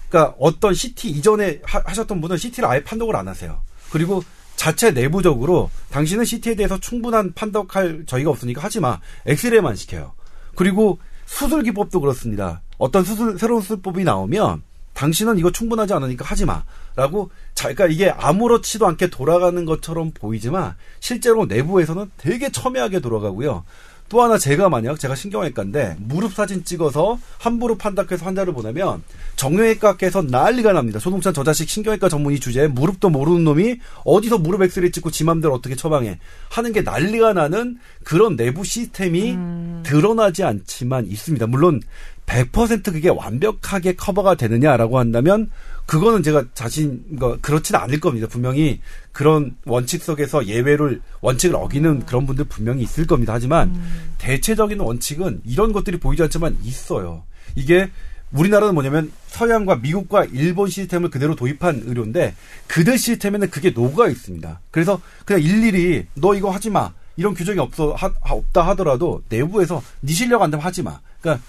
그러니까 0.08 0.34
어떤 0.38 0.74
CT 0.74 1.08
이전에 1.10 1.60
하, 1.64 1.82
하셨던 1.84 2.20
분은 2.20 2.36
CT를 2.36 2.68
아예 2.68 2.82
판독을 2.84 3.16
안 3.16 3.28
하세요. 3.28 3.60
그리고 3.90 4.22
자체 4.56 4.92
내부적으로 4.92 5.70
당신은 5.90 6.24
CT에 6.24 6.54
대해서 6.54 6.78
충분한 6.78 7.32
판독할 7.34 8.04
저희가 8.06 8.30
없으니까 8.30 8.62
하지 8.62 8.80
마. 8.80 9.00
엑스레이만 9.26 9.76
시켜요. 9.76 10.12
그리고 10.54 10.98
수술 11.26 11.62
기법도 11.62 12.00
그렇습니다. 12.00 12.62
어떤 12.78 13.04
수술 13.04 13.38
새로운 13.38 13.60
수술법이 13.60 14.04
나오면 14.04 14.62
당신은 14.94 15.38
이거 15.38 15.50
충분하지 15.50 15.92
않으니까 15.92 16.24
하지 16.24 16.46
마. 16.46 16.64
라고, 16.96 17.30
자, 17.54 17.64
그러니까 17.74 17.86
이게 17.88 18.10
아무렇지도 18.10 18.86
않게 18.86 19.10
돌아가는 19.10 19.64
것처럼 19.64 20.12
보이지만, 20.12 20.76
실제로 21.00 21.44
내부에서는 21.46 22.10
되게 22.16 22.50
첨예하게 22.50 23.00
돌아가고요. 23.00 23.64
또 24.08 24.22
하나 24.22 24.36
제가 24.38 24.68
만약 24.68 25.00
제가 25.00 25.14
신경외과인데 25.14 25.96
무릎 25.98 26.34
사진 26.34 26.64
찍어서 26.64 27.18
한 27.38 27.54
무릎 27.54 27.84
한다해서 27.84 28.24
환자를 28.26 28.52
보내면 28.52 29.02
정형외과께서 29.36 30.22
난리가 30.22 30.72
납니다. 30.72 30.98
조동찬 30.98 31.32
저 31.32 31.42
자식 31.42 31.68
신경외과 31.68 32.08
전문의 32.08 32.38
주제에 32.38 32.68
무릎도 32.68 33.10
모르는 33.10 33.44
놈이 33.44 33.80
어디서 34.04 34.38
무릎 34.38 34.62
엑스레이 34.62 34.90
찍고 34.90 35.10
지 35.10 35.24
맘대로 35.24 35.54
어떻게 35.54 35.74
처방해 35.74 36.18
하는 36.50 36.72
게 36.72 36.82
난리가 36.82 37.32
나는 37.32 37.78
그런 38.04 38.36
내부 38.36 38.64
시스템이 38.64 39.32
음. 39.32 39.82
드러나지 39.84 40.44
않지만 40.44 41.06
있습니다. 41.06 41.46
물론 41.46 41.80
100% 42.26 42.84
그게 42.84 43.08
완벽하게 43.08 43.94
커버가 43.94 44.34
되느냐라고 44.34 44.98
한다면 44.98 45.50
그거는 45.86 46.22
제가 46.22 46.44
자신 46.54 47.04
그 47.18 47.38
그렇지는 47.40 47.78
않을 47.80 48.00
겁니다. 48.00 48.26
분명히 48.26 48.80
그런 49.12 49.54
원칙 49.66 50.02
속에서 50.02 50.46
예외를 50.46 51.02
원칙을 51.20 51.56
어기는 51.56 52.06
그런 52.06 52.26
분들 52.26 52.46
분명히 52.46 52.82
있을 52.82 53.06
겁니다. 53.06 53.34
하지만 53.34 53.68
음. 53.68 54.14
대체적인 54.18 54.80
원칙은 54.80 55.42
이런 55.44 55.72
것들이 55.72 55.98
보이지 55.98 56.22
않지만 56.22 56.56
있어요. 56.62 57.24
이게 57.54 57.90
우리나라는 58.32 58.74
뭐냐면 58.74 59.12
서양과 59.28 59.76
미국과 59.76 60.24
일본 60.26 60.68
시스템을 60.68 61.10
그대로 61.10 61.36
도입한 61.36 61.82
의료인데 61.84 62.34
그들 62.66 62.98
시스템에는 62.98 63.50
그게 63.50 63.70
녹아 63.70 64.08
있습니다. 64.08 64.60
그래서 64.70 65.00
그냥 65.24 65.42
일일이 65.42 66.06
너 66.14 66.34
이거 66.34 66.50
하지 66.50 66.70
마. 66.70 66.92
이런 67.16 67.32
규정이 67.34 67.60
없어 67.60 67.92
하, 67.92 68.12
없다 68.22 68.66
하더라도 68.68 69.22
내부에서 69.28 69.80
네 70.00 70.12
실력 70.12 70.42
안 70.42 70.50
되면 70.50 70.64
하지 70.64 70.82
마. 70.82 70.98
그러니까 71.20 71.44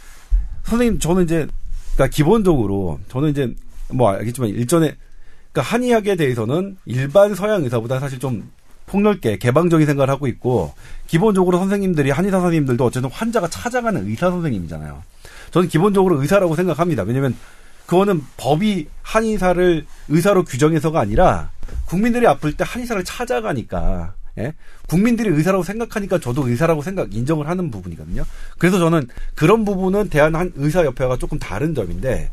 선생님 0.65 0.99
저는 0.99 1.23
이제 1.23 1.47
그러니까 1.93 2.13
기본적으로 2.13 2.99
저는 3.07 3.29
이제 3.29 3.53
뭐 3.89 4.09
알겠지만 4.09 4.49
일전에 4.49 4.95
그러니까 5.51 5.73
한의학에 5.73 6.15
대해서는 6.15 6.77
일반 6.85 7.33
서양 7.33 7.63
의사보다 7.63 7.99
사실 7.99 8.19
좀 8.19 8.49
폭넓게 8.87 9.37
개방적인 9.37 9.87
생각을 9.87 10.09
하고 10.09 10.27
있고 10.27 10.73
기본적으로 11.07 11.57
선생님들이 11.59 12.11
한의사 12.11 12.39
선생님들도 12.39 12.85
어쨌든 12.85 13.09
환자가 13.09 13.47
찾아가는 13.47 14.05
의사 14.07 14.29
선생님이잖아요. 14.29 15.01
저는 15.51 15.69
기본적으로 15.69 16.21
의사라고 16.21 16.55
생각합니다. 16.55 17.03
왜냐하면 17.03 17.35
그거는 17.85 18.21
법이 18.37 18.87
한의사를 19.01 19.85
의사로 20.09 20.43
규정해서가 20.43 20.99
아니라 20.99 21.51
국민들이 21.85 22.27
아플 22.27 22.53
때 22.53 22.63
한의사를 22.67 23.03
찾아가니까 23.03 24.15
예? 24.37 24.53
국민들이 24.87 25.29
의사라고 25.29 25.63
생각하니까 25.63 26.19
저도 26.19 26.47
의사라고 26.49 26.81
생각 26.81 27.13
인정을 27.13 27.47
하는 27.47 27.71
부분이거든요. 27.71 28.25
그래서 28.57 28.79
저는 28.79 29.07
그런 29.33 29.65
부분은 29.65 30.09
대한 30.09 30.35
한 30.35 30.51
의사협회가 30.55 31.17
조금 31.17 31.39
다른 31.39 31.73
점인데 31.73 32.31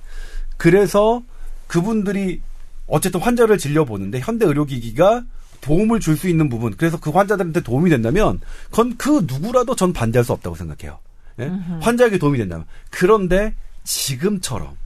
그래서 0.57 1.22
그분들이 1.66 2.40
어쨌든 2.86 3.20
환자를 3.20 3.59
진료 3.59 3.84
보는데 3.84 4.20
현대 4.20 4.44
의료기기가 4.46 5.24
도움을 5.62 6.00
줄 6.00 6.16
수 6.16 6.28
있는 6.28 6.48
부분, 6.48 6.76
그래서 6.76 6.98
그 7.00 7.11
환자들한테 7.11 7.61
도움이 7.61 7.88
된다면, 7.88 8.40
그건 8.70 8.96
그 8.98 9.24
누구라도 9.26 9.76
전 9.76 9.92
반대할 9.92 10.24
수 10.24 10.32
없다고 10.32 10.57
생각해요. 10.57 10.98
예? 11.38 11.50
환자에게 11.80 12.18
도움이 12.18 12.36
된다면. 12.36 12.66
그런데 12.90 13.55
지금처럼 13.84 14.76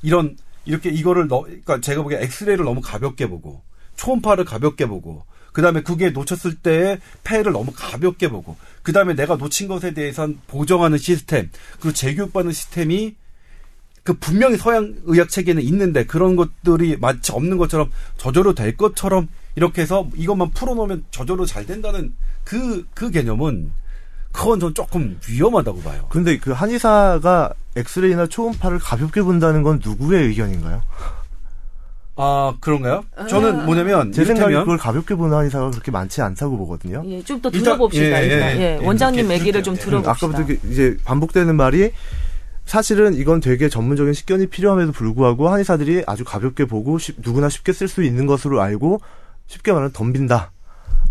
이런 0.00 0.36
이렇게 0.64 0.88
이거를 0.90 1.28
너, 1.28 1.42
그러니까 1.42 1.80
제가 1.80 2.02
보기에 2.02 2.22
엑스레이를 2.22 2.64
너무 2.64 2.80
가볍게 2.80 3.28
보고 3.28 3.62
초음파를 3.96 4.44
가볍게 4.44 4.86
보고 4.86 5.24
그다음에 5.52 5.82
그게 5.82 6.10
놓쳤을 6.10 6.56
때의 6.56 6.98
폐를 7.24 7.52
너무 7.52 7.72
가볍게 7.74 8.28
보고 8.28 8.56
그다음에 8.82 9.14
내가 9.14 9.36
놓친 9.36 9.68
것에 9.68 9.92
대해선 9.94 10.40
보정하는 10.46 10.98
시스템 10.98 11.50
그리고 11.78 11.92
재교육받는 11.92 12.52
시스템이 12.52 13.14
그 14.04 14.14
분명히 14.14 14.56
서양 14.56 14.94
의학 15.04 15.28
체계는 15.28 15.62
있는데 15.62 16.04
그런 16.04 16.34
것들이 16.34 16.96
마치 16.96 17.30
없는 17.32 17.56
것처럼 17.56 17.90
저절로 18.16 18.54
될 18.54 18.76
것처럼 18.76 19.28
이렇게 19.54 19.82
해서 19.82 20.08
이것만 20.16 20.50
풀어놓으면 20.50 21.04
저절로 21.10 21.46
잘 21.46 21.66
된다는 21.66 22.12
그, 22.44 22.84
그 22.94 23.10
개념은 23.10 23.70
그건 24.32 24.58
좀 24.58 24.74
조금 24.74 25.18
위험하다고 25.28 25.82
봐요. 25.82 26.06
근데 26.08 26.38
그 26.38 26.52
한의사가 26.52 27.52
엑스레이나 27.76 28.26
초음파를 28.26 28.78
가볍게 28.78 29.22
본다는 29.22 29.62
건 29.62 29.80
누구의 29.84 30.28
의견인가요? 30.28 30.82
아 32.14 32.54
그런가요? 32.60 33.04
저는 33.28 33.64
뭐냐면 33.64 34.12
제 34.12 34.24
생각에 34.24 34.54
그걸 34.54 34.76
가볍게 34.76 35.14
보는 35.14 35.34
한의사가 35.36 35.70
그렇게 35.70 35.90
많지 35.90 36.20
않다고 36.20 36.58
보거든요. 36.58 37.02
예, 37.06 37.22
좀 37.22 37.40
더 37.40 37.50
들어봅시다. 37.50 38.22
예, 38.22 38.28
예, 38.28 38.30
예, 38.30 38.60
예, 38.80 38.86
원장님 38.86 39.30
얘기를 39.32 39.62
좀 39.62 39.74
들어봅시다. 39.76 40.10
아까부터 40.28 40.52
이제 40.70 40.96
반복되는 41.04 41.56
말이 41.56 41.90
사실은 42.66 43.14
이건 43.14 43.40
되게 43.40 43.68
전문적인 43.68 44.12
식견이 44.12 44.46
필요함에도 44.48 44.92
불구하고 44.92 45.48
한의사들이 45.48 46.04
아주 46.06 46.22
가볍게 46.24 46.64
보고 46.66 46.98
쉽, 46.98 47.16
누구나 47.24 47.48
쉽게 47.48 47.72
쓸 47.72 47.88
수 47.88 48.02
있는 48.02 48.26
것으로 48.26 48.60
알고 48.60 49.00
쉽게 49.46 49.72
말하면 49.72 49.92
덤빈다. 49.92 50.52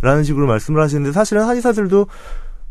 라는 0.02 0.24
식으로 0.24 0.47
말씀을 0.47 0.82
하시는데 0.82 1.12
사실은 1.12 1.43
한의사들도 1.43 2.08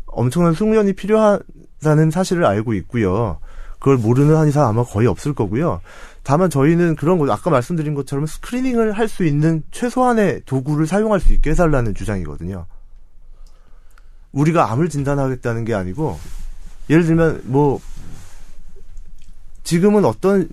엄청난 0.07 0.53
숙련이 0.53 0.93
필요하다는 0.93 2.11
사실을 2.11 2.45
알고 2.45 2.73
있고요. 2.73 3.37
그걸 3.79 3.97
모르는 3.97 4.35
한의사 4.35 4.67
아마 4.67 4.83
거의 4.83 5.07
없을 5.07 5.33
거고요. 5.33 5.79
다만 6.23 6.49
저희는 6.49 6.95
그런 6.95 7.17
거 7.17 7.31
아까 7.31 7.49
말씀드린 7.49 7.93
것처럼 7.95 8.25
스크리닝을 8.25 8.91
할 8.93 9.07
수 9.07 9.25
있는 9.25 9.63
최소한의 9.71 10.43
도구를 10.45 10.85
사용할 10.87 11.19
수 11.19 11.33
있게 11.33 11.51
해달라는 11.51 11.95
주장이거든요. 11.95 12.65
우리가 14.31 14.71
암을 14.71 14.89
진단하겠다는 14.89 15.65
게 15.65 15.73
아니고 15.73 16.17
예를 16.89 17.03
들면 17.05 17.41
뭐 17.45 17.81
지금은 19.63 20.05
어떤 20.05 20.47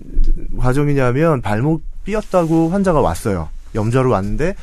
과정이냐면 0.57 1.41
발목 1.41 1.83
삐었다고 2.03 2.69
환자가 2.69 2.99
왔어요. 3.01 3.49
염좌로 3.75 4.09
왔는데 4.09 4.55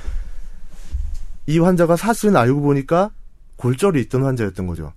이 1.47 1.59
환자가 1.59 1.97
사실은 1.97 2.37
알고 2.37 2.61
보니까 2.61 3.11
골절이 3.57 4.01
있던 4.03 4.25
환자였던 4.25 4.67
거죠. 4.67 4.93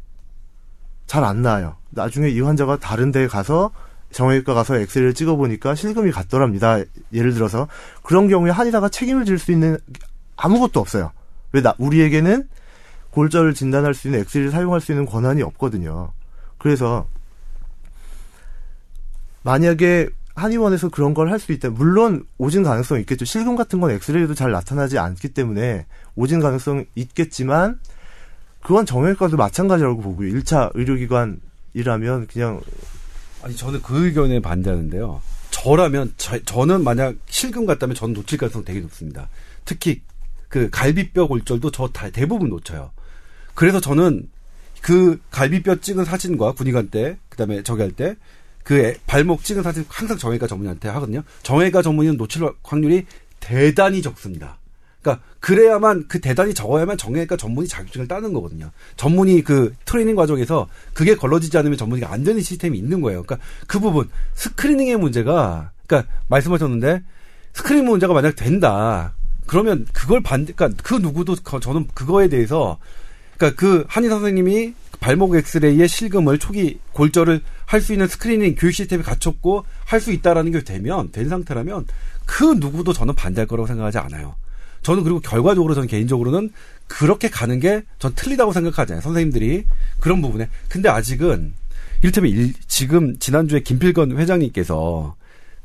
잘 1.05 1.23
안 1.23 1.41
나아요. 1.41 1.75
나중에 1.91 2.29
이 2.29 2.41
환자가 2.41 2.77
다른 2.77 3.11
데에 3.11 3.27
가서 3.27 3.71
정형외과 4.11 4.53
가서 4.53 4.77
엑스레이를 4.77 5.13
찍어보니까 5.13 5.75
실금이 5.75 6.11
갔더랍니다. 6.11 6.79
예를 7.13 7.33
들어서 7.33 7.67
그런 8.03 8.27
경우에 8.27 8.51
한의사가 8.51 8.89
책임을 8.89 9.25
질 9.25 9.37
수 9.37 9.51
있는 9.51 9.77
아무것도 10.35 10.79
없어요. 10.79 11.11
왜 11.51 11.61
나, 11.61 11.73
우리에게는 11.77 12.47
골절을 13.11 13.53
진단할 13.53 13.93
수 13.93 14.07
있는 14.07 14.21
엑스레이를 14.21 14.51
사용할 14.51 14.81
수 14.81 14.91
있는 14.91 15.05
권한이 15.05 15.41
없거든요. 15.41 16.11
그래서 16.57 17.07
만약에 19.43 20.09
한의원에서 20.35 20.89
그런 20.89 21.13
걸 21.13 21.29
할 21.31 21.39
수 21.39 21.51
있다. 21.51 21.69
물론 21.69 22.25
오진 22.37 22.63
가능성이 22.63 23.01
있겠죠. 23.01 23.25
실금 23.25 23.55
같은 23.55 23.79
건 23.81 23.91
엑스레이도 23.91 24.33
잘 24.35 24.51
나타나지 24.51 24.97
않기 24.97 25.29
때문에 25.29 25.85
오진 26.15 26.39
가능성 26.39 26.85
있겠지만 26.95 27.79
그건 28.61 28.85
정형외과도 28.85 29.37
마찬가지라고 29.37 30.01
보고요. 30.01 30.31
1차 30.33 30.71
의료기관이라면 30.75 32.27
그냥 32.27 32.61
아니 33.41 33.55
저는 33.55 33.81
그 33.81 34.05
의견에 34.05 34.39
반대하는데요. 34.39 35.21
저라면 35.51 36.13
저, 36.17 36.37
저는 36.43 36.83
만약 36.83 37.15
실금 37.27 37.65
같다면 37.65 37.95
저는 37.95 38.13
놓칠 38.13 38.37
가능성 38.37 38.65
되게 38.65 38.79
높습니다. 38.81 39.29
특히 39.65 40.01
그 40.47 40.69
갈비뼈 40.69 41.27
골절도 41.27 41.71
저 41.71 41.87
다 41.89 42.09
대부분 42.09 42.49
놓쳐요. 42.49 42.91
그래서 43.55 43.79
저는 43.79 44.29
그 44.81 45.19
갈비뼈 45.31 45.77
찍은 45.81 46.05
사진과 46.05 46.53
군의관 46.53 46.89
때 46.89 47.17
그다음에 47.29 47.63
저기 47.63 47.81
할 47.81 47.91
때 47.91 48.15
그 48.63 48.95
발목 49.07 49.43
찍은 49.43 49.63
사진 49.63 49.83
항상 49.87 50.15
정형외과 50.17 50.45
전문의한테 50.45 50.89
하거든요. 50.89 51.23
정형외과 51.41 51.81
전문의는 51.81 52.17
놓칠 52.17 52.43
확률이 52.61 53.07
대단히 53.39 54.03
적습니다. 54.03 54.58
그러니까 55.01 55.23
그래야만 55.39 56.05
그 56.07 56.19
대단히 56.19 56.53
적어야만 56.53 56.97
정형외과 56.97 57.37
전문의 57.37 57.67
자격증을 57.67 58.07
따는 58.07 58.33
거거든요. 58.33 58.71
전문의 58.97 59.41
그 59.43 59.73
트레이닝 59.85 60.15
과정에서 60.15 60.67
그게 60.93 61.15
걸러지지 61.15 61.57
않으면 61.57 61.77
전문의가 61.77 62.11
안 62.11 62.23
되는 62.23 62.41
시스템이 62.41 62.77
있는 62.77 63.01
거예요. 63.01 63.23
그러니까 63.23 63.45
그 63.67 63.79
부분 63.79 64.09
screening의 64.35 64.97
문제가 64.97 65.71
그러니까 65.87 66.11
말씀하셨는데 66.27 67.01
screening 67.53 67.85
문제가 67.85 68.13
만약 68.13 68.35
된다. 68.35 69.13
그러면 69.47 69.87
그걸 69.93 70.21
반대 70.21 70.53
그러니까 70.53 70.81
그 70.83 70.95
누구도 70.95 71.35
저는 71.35 71.87
그거에 71.93 72.27
대해서 72.27 72.77
그러니까 73.37 73.59
그 73.59 73.85
한의 73.87 74.09
선생님이 74.09 74.73
발목 74.99 75.33
엑스레이의 75.35 75.87
실금을 75.87 76.39
초기 76.39 76.79
골절을 76.91 77.41
할 77.65 77.81
수 77.81 77.93
있는 77.93 78.07
screening 78.07 78.55
교육 78.55 78.73
시스템이 78.73 79.03
갖췄고 79.03 79.63
할 79.85 80.01
수 80.01 80.11
있다라는 80.11 80.51
게 80.51 80.63
되면 80.63 81.11
된 81.11 81.29
상태라면 81.29 81.85
그 82.25 82.43
누구도 82.59 82.91
저는 82.93 83.15
반대할 83.15 83.47
거라고 83.47 83.65
생각하지 83.65 83.97
않아요. 83.99 84.35
저는 84.81 85.03
그리고 85.03 85.19
결과적으로 85.19 85.73
저는 85.73 85.87
개인적으로는 85.87 86.51
그렇게 86.87 87.29
가는 87.29 87.59
게 87.59 87.83
전 87.99 88.13
틀리다고 88.15 88.51
생각하잖아요. 88.53 89.01
선생님들이 89.01 89.65
그런 89.99 90.21
부분에. 90.21 90.49
근데 90.69 90.89
아직은 90.89 91.53
이를테면 92.01 92.31
일, 92.31 92.53
지금 92.67 93.17
지난주에 93.19 93.59
김필건 93.59 94.17
회장님께서 94.17 95.15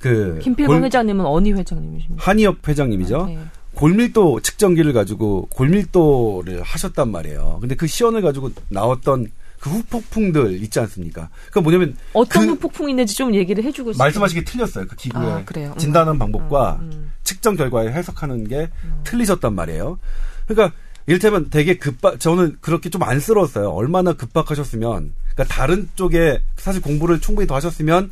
그 0.01 0.39
김필건 0.43 0.79
골, 0.79 0.85
회장님은 0.85 1.25
어느 1.25 1.49
회장님이십니까? 1.49 2.23
한의협 2.23 2.67
회장님이죠. 2.69 3.23
아, 3.23 3.27
네. 3.27 3.39
골밀도 3.75 4.41
측정기를 4.41 4.93
가지고 4.93 5.47
골밀도를 5.51 6.63
하셨단 6.63 7.11
말이에요. 7.11 7.59
근데 7.61 7.75
그 7.75 7.87
시연을 7.87 8.23
가지고 8.23 8.51
나왔던 8.69 9.31
그 9.61 9.71
후폭풍들 9.71 10.63
있지 10.63 10.79
않습니까? 10.81 11.31
그러니까 11.51 11.61
뭐냐면 11.63 11.97
어떤 12.13 12.47
그 12.47 12.53
후폭풍이 12.53 12.93
있는지 12.93 13.17
좀 13.17 13.35
얘기를 13.35 13.65
해주고 13.65 13.93
게 14.35 14.45
틀렸어요. 14.45 14.87
그 14.87 14.95
기구의 14.97 15.33
아, 15.33 15.45
그래요? 15.45 15.73
음. 15.75 15.79
진단하는 15.79 16.19
방법과 16.19 16.81
음, 16.83 16.91
음. 16.93 17.04
측정 17.25 17.57
결과에 17.57 17.89
해석하는 17.89 18.49
게 18.49 18.71
틀리셨단 19.05 19.55
말이에요. 19.55 19.99
그러니까 20.47 20.77
이를테면 21.07 21.51
되게 21.51 21.77
급박 21.77 22.21
저는 22.21 22.57
그렇게 22.61 22.89
좀 22.89 23.03
안쓰러웠어요. 23.03 23.71
얼마나 23.71 24.13
급박하셨으면 24.13 25.13
그러니까 25.35 25.55
다른 25.55 25.89
쪽에 25.97 26.41
사실 26.57 26.81
공부를 26.81 27.21
충분히 27.21 27.47
더 27.47 27.57
하셨으면 27.57 28.11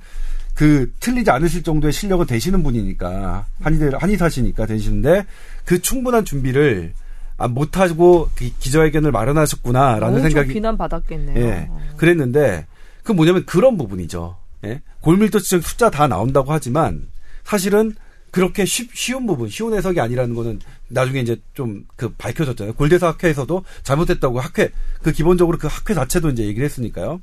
그 0.55 0.93
틀리지 1.01 1.31
않으실 1.31 1.63
정도의 1.63 1.93
실력은 1.93 2.27
되시는 2.27 2.63
분이니까 2.63 3.47
한의대 3.61 3.97
한의사시니까 3.97 4.67
되시는데 4.67 5.25
그 5.65 5.81
충분한 5.81 6.25
준비를 6.25 6.93
아, 7.39 7.49
못하고 7.49 8.29
그 8.35 8.51
기자회견을 8.59 9.11
마련하셨구나라는 9.11 10.23
생각이 10.23 10.53
비난 10.53 10.77
받았겠네요. 10.77 11.37
예. 11.39 11.71
그랬는데 11.97 12.67
그 13.03 13.13
뭐냐면 13.13 13.45
그런 13.47 13.79
부분이죠. 13.79 14.37
예. 14.65 14.83
골밀도 15.01 15.41
측정 15.41 15.61
숫자 15.63 15.91
다 15.91 16.07
나온다고 16.07 16.53
하지만 16.53 17.09
사실은 17.43 17.95
그렇게 18.33 18.65
쉽, 18.65 18.91
쉬운 18.95 19.27
부분, 19.27 19.49
쉬운 19.49 19.75
해석이 19.75 20.01
아니라는 20.01 20.35
거는 20.35 20.59
나중에 20.89 21.21
이제 21.21 21.37
좀 21.55 21.85
그 21.97 22.13
밝혀졌잖아요. 22.19 22.75
골대사 22.75 23.07
학회에서도 23.09 23.65
잘못했다고 23.85 24.41
학회, 24.41 24.71
그 25.03 25.13
기본적으로 25.13 25.59
그 25.59 25.69
학회 25.69 25.95
자체도 25.95 26.31
이제 26.31 26.45
얘기를 26.45 26.65
했으니까요. 26.65 27.21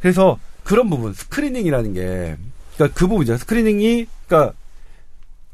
그래서 0.00 0.38
그런 0.64 0.90
부분, 0.90 1.14
screening이라는 1.14 1.94
게, 1.94 2.36
그러니까 2.74 2.98
그 2.98 3.06
부분이죠. 3.06 3.38
screening이, 3.38 4.06
그러니까 4.26 4.54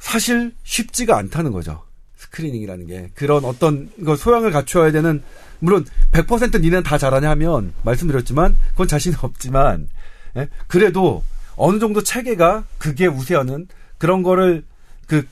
사실 0.01 0.53
쉽지가 0.65 1.16
않다는 1.16 1.53
거죠. 1.53 1.85
screening이라는 2.16 2.86
게. 2.86 3.11
그런 3.15 3.45
어떤 3.45 3.91
거 4.05 4.16
소양을 4.16 4.51
갖추어야 4.51 4.91
되는, 4.91 5.23
물론 5.61 5.85
100% 6.12 6.61
니는 6.61 6.82
다 6.82 6.99
잘하냐 6.99 7.31
하면 7.31 7.73
말씀드렸지만, 7.85 8.57
그건 8.73 8.89
자신 8.89 9.15
없지만, 9.20 9.89
예? 10.36 10.49
그래도 10.66 11.23
어느 11.55 11.78
정도 11.78 12.03
체계가 12.03 12.65
그게 12.78 13.07
우세하는 13.07 13.69
그런 13.99 14.23
거를 14.23 14.65
그, 15.07 15.27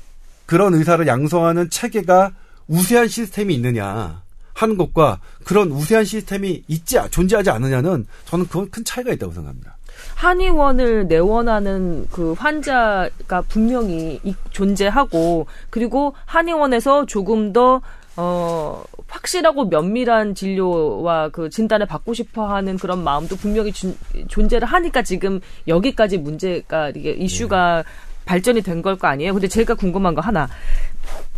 그런 0.47 0.75
의사를 0.75 1.05
양성하는 1.07 1.71
체계가 1.71 2.33
우세한 2.69 3.09
시스템이 3.09 3.55
있느냐 3.55 4.23
하는 4.55 4.77
것과 4.77 5.19
그런 5.45 5.71
우세한 5.71 6.05
시스템이 6.05 6.65
있지, 6.69 6.99
존재하지 7.11 7.51
않느냐는 7.51 8.07
저는 8.27 8.47
그건 8.49 8.71
큰 8.71 8.85
차이가 8.85 9.13
있다고 9.13 9.33
생각합니다. 9.33 9.77
한의원을 10.15 11.09
내원하는 11.09 12.07
그 12.11 12.33
환자가 12.35 13.43
분명히 13.49 14.21
이- 14.25 14.35
존재하고 14.51 15.47
그리고 15.71 16.15
한의원에서 16.27 17.07
조금 17.07 17.53
더 17.53 17.81
어, 18.17 18.85
확실하고 19.09 19.67
면밀한 19.67 20.35
진료와 20.35 21.31
그 21.31 21.49
진단을 21.49 21.87
받고 21.87 22.13
싶어 22.13 22.47
하는 22.47 22.77
그런 22.77 23.03
마음도 23.03 23.37
분명히 23.37 23.73
준- 23.73 23.97
존재를 24.29 24.69
하니까 24.69 25.03
지금 25.03 25.41
여기까지 25.67 26.19
문제가 26.19 26.91
이게 26.91 27.13
이슈가 27.13 27.85
발전이 28.25 28.63
된 28.63 28.83
걸 28.83 28.97
거 28.97 29.09
아니에요? 29.09 29.33
근데 29.33 29.49
제가 29.49 29.75
궁금한 29.75 30.15
거 30.15 30.21
하나. 30.21 30.49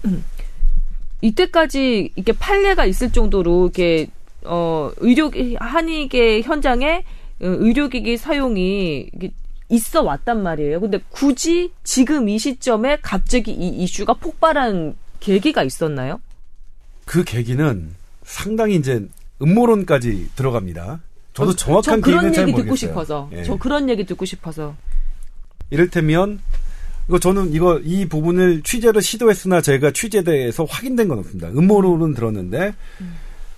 음. 0.05 0.24
이때까지 1.20 2.12
이게 2.16 2.32
판례가 2.32 2.85
있을 2.85 3.11
정도로 3.12 3.65
이렇게 3.66 4.09
어 4.44 4.90
의료 4.98 5.31
한의계 5.59 6.43
현장에 6.43 6.98
어, 7.40 7.47
의료기기 7.47 8.16
사용이 8.19 9.11
있어 9.70 10.02
왔단 10.02 10.43
말이에요. 10.43 10.81
근데 10.81 11.01
굳이 11.09 11.73
지금 11.82 12.28
이 12.28 12.39
시점에 12.39 12.98
갑자기 13.01 13.52
이 13.52 13.69
이슈가 13.82 14.15
폭발한 14.15 14.94
계기가 15.20 15.62
있었나요? 15.62 16.20
그 17.06 17.24
계기는 17.24 17.94
상당히 18.23 18.77
이제 18.77 19.06
음모론까지 19.40 20.31
들어갑니다. 20.36 21.01
저도 21.32 21.51
어, 21.51 21.55
정확한 21.55 21.82
저 21.82 22.01
그런 22.01 22.36
얘기 22.36 22.52
듣고. 22.55 22.77
싶어서. 22.77 23.28
예. 23.32 23.43
저 23.43 23.56
그런 23.56 23.89
얘기 23.89 24.05
듣고 24.05 24.24
싶어서. 24.27 24.74
이를테면 25.70 26.40
이거 27.09 27.18
저는 27.18 27.52
이거 27.52 27.78
이 27.85 28.06
부분을 28.06 28.62
취재를 28.62 29.02
시도했으나 29.02 29.60
제가 29.60 29.90
취재대에서 29.90 30.64
확인된 30.64 31.09
건 31.09 31.18
없습니다. 31.18 31.48
음모론은 31.48 32.14
들었는데 32.14 32.74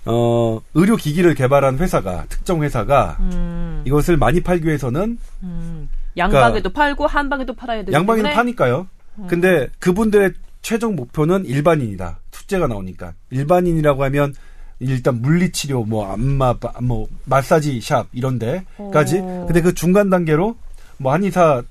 어 0.05 0.61
의료 0.73 0.95
기기를 0.95 1.33
개발한 1.35 1.77
회사가 1.79 2.25
특정 2.29 2.63
회사가 2.63 3.17
음, 3.19 3.83
이것을 3.85 4.17
많이 4.17 4.41
팔기 4.41 4.65
위해서는 4.67 5.17
음. 5.43 5.89
양방에도 6.17 6.71
팔고 6.71 7.07
한방에도 7.07 7.53
팔아야 7.53 7.79
되기 7.79 7.91
그러니까 7.91 7.99
양방에는 7.99 8.23
때문에 8.23 8.35
파니까요. 8.35 8.87
근데 9.27 9.67
그분들의 9.79 10.33
최종 10.61 10.95
목표는 10.95 11.45
일반인이다. 11.45 12.19
투자가 12.31 12.67
나오니까 12.67 13.13
일반인이라고 13.29 14.03
하면 14.05 14.33
일단 14.79 15.21
물리치료, 15.21 15.85
뭐 15.85 16.11
안마, 16.11 16.55
뭐 16.81 17.07
마사지 17.25 17.79
샵 17.81 18.07
이런 18.11 18.37
데까지. 18.37 19.19
오. 19.19 19.45
근데 19.47 19.61
그 19.61 19.73
중간 19.73 20.09
단계로 20.09 20.55
뭐 20.97 21.13
한의사가 21.13 21.63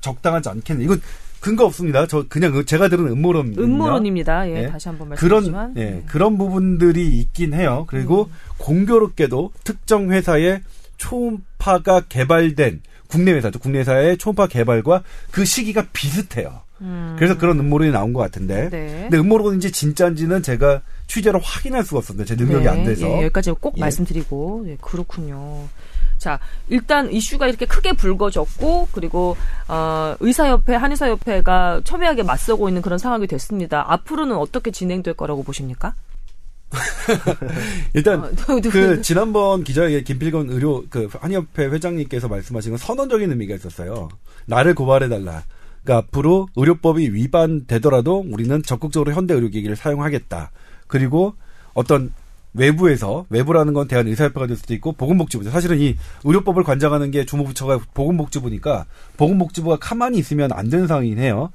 적당하지 0.00 0.48
않겠네. 0.48 0.84
이건 0.84 1.00
근거 1.40 1.64
없습니다. 1.64 2.06
저 2.06 2.24
그냥 2.28 2.52
그 2.52 2.64
제가 2.64 2.88
들은 2.88 3.08
음모론입니다. 3.08 3.62
음모론입니다. 3.62 4.48
예, 4.48 4.62
예. 4.64 4.68
다시 4.68 4.88
한번 4.88 5.10
그런 5.10 5.52
말씀드리지만. 5.52 5.74
예, 5.76 6.02
그런 6.06 6.38
부분들이 6.38 7.18
있긴 7.18 7.52
해요. 7.52 7.84
그리고 7.88 8.24
음. 8.24 8.32
공교롭게도 8.58 9.52
특정 9.64 10.12
회사의 10.12 10.62
초음파가 10.98 12.02
개발된 12.08 12.82
국내 13.08 13.32
회사죠. 13.32 13.58
국내 13.58 13.80
회사의 13.80 14.18
초음파 14.18 14.46
개발과 14.46 15.02
그 15.32 15.44
시기가 15.44 15.86
비슷해요. 15.92 16.62
음. 16.80 17.14
그래서 17.18 17.36
그런 17.36 17.58
음모론이 17.58 17.90
나온 17.90 18.12
것 18.12 18.20
같은데. 18.20 18.68
네. 18.70 19.08
근데 19.10 19.18
음모론인지 19.18 19.72
진짜인지는 19.72 20.42
제가 20.42 20.82
취재로 21.08 21.40
확인할 21.40 21.84
수가 21.84 21.98
없었는데 21.98 22.36
제 22.36 22.42
능력이 22.42 22.64
네, 22.64 22.70
안 22.70 22.84
돼서. 22.84 23.06
예, 23.06 23.16
여기까지 23.24 23.50
꼭 23.60 23.74
예. 23.78 23.80
말씀드리고 23.80 24.64
예, 24.68 24.76
그렇군요. 24.80 25.66
자, 26.22 26.38
일단 26.68 27.10
이슈가 27.10 27.48
이렇게 27.48 27.66
크게 27.66 27.94
불거졌고 27.94 28.90
그리고 28.92 29.36
어, 29.66 30.14
의사협회, 30.20 30.76
한의사협회가 30.76 31.80
첨예하게 31.82 32.22
맞서고 32.22 32.68
있는 32.68 32.80
그런 32.80 32.96
상황이 32.96 33.26
됐습니다. 33.26 33.84
앞으로는 33.88 34.36
어떻게 34.36 34.70
진행될 34.70 35.14
거라고 35.14 35.42
보십니까? 35.42 35.94
일단 37.92 38.20
어, 38.20 38.30
그 38.70 39.02
지난번 39.02 39.64
기자회견 39.64 40.04
김필건 40.04 40.50
의료 40.50 40.84
그 40.88 41.08
한의협회 41.12 41.66
회장님께서 41.66 42.28
말씀하신 42.28 42.70
건 42.70 42.78
선언적인 42.78 43.28
의미가 43.28 43.56
있었어요. 43.56 44.08
나를 44.46 44.76
고발해 44.76 45.08
달라. 45.08 45.42
그러니까 45.82 46.06
앞으로 46.06 46.46
의료법이 46.54 47.12
위반되더라도 47.12 48.24
우리는 48.30 48.62
적극적으로 48.62 49.12
현대 49.12 49.34
의료기기를 49.34 49.74
사용하겠다. 49.74 50.52
그리고 50.86 51.34
어떤 51.74 52.12
외부에서 52.54 53.24
외부라는 53.30 53.72
건 53.72 53.88
대한의사협회가 53.88 54.46
될 54.46 54.56
수도 54.56 54.74
있고 54.74 54.92
보건복지부죠. 54.92 55.50
사실은 55.50 55.78
이 55.80 55.96
의료법을 56.24 56.64
관장하는 56.64 57.10
게 57.10 57.24
주무부처가 57.24 57.78
보건복지부니까 57.94 58.86
보건복지부가 59.16 59.78
가만히 59.80 60.18
있으면 60.18 60.52
안 60.52 60.68
되는 60.68 60.86
상황이긴 60.86 61.18
해요. 61.18 61.50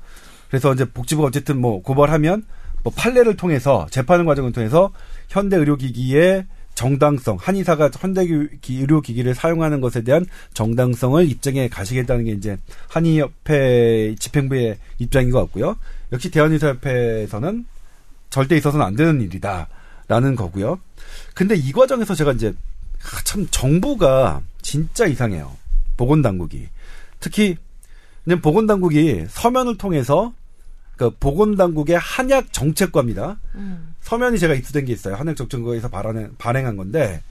그래서 0.50 0.74
이제 0.74 0.86
복지부가 0.86 1.28
어쨌든 1.28 1.60
뭐 1.60 1.82
고발하면 1.82 2.44
뭐 2.84 2.94
판례를 2.96 3.36
통해서 3.38 3.86
재판을 3.92 4.26
과정을 4.26 4.52
통해서 4.54 4.92
현대 5.30 5.58
의료기기의 5.58 6.46
정당성, 6.74 7.38
한의사가 7.42 7.90
현대 8.00 8.26
기- 8.62 8.80
의료기기를 8.82 9.34
사용하는 9.34 9.82
것에 9.82 10.04
대한 10.04 10.26
정당성을 10.54 11.28
입증해 11.28 11.70
가시겠다는 11.70 12.26
게 12.26 12.32
이제 12.34 12.56
한의협회 12.90 14.16
집행부의 14.20 14.78
입장인 15.00 15.32
것 15.32 15.40
같고요. 15.42 15.76
역시 16.12 16.30
대한의사협회에서는 16.32 17.66
절대 18.30 18.58
있어서는 18.58 18.86
안 18.86 18.96
되는 18.96 19.22
일이다 19.22 19.68
라는 20.08 20.36
거고요. 20.36 20.80
근데 21.34 21.56
이 21.56 21.72
과정에서 21.72 22.16
제가 22.16 22.34
이제 22.34 22.54
아, 23.04 23.22
참 23.24 23.48
정부가 23.52 24.42
진짜 24.62 25.06
이상해요. 25.06 25.56
보건당국이 25.98 26.68
특히 27.20 27.58
그냥 28.24 28.42
보건당국이 28.42 29.26
서면을 29.30 29.78
통해서 29.78 30.34
그 30.96 31.12
보건당국의 31.12 31.98
한약 31.98 32.52
정책과입니다. 32.52 33.38
음. 33.56 33.96
서면이 34.02 34.40
제가 34.40 34.56
입수된 34.56 34.86
게 34.86 34.94
있어요. 34.94 35.16
한약 35.16 35.36
정책과에서 35.36 35.90
발행, 35.90 36.34
발행한 36.38 36.76
건데 36.76 37.22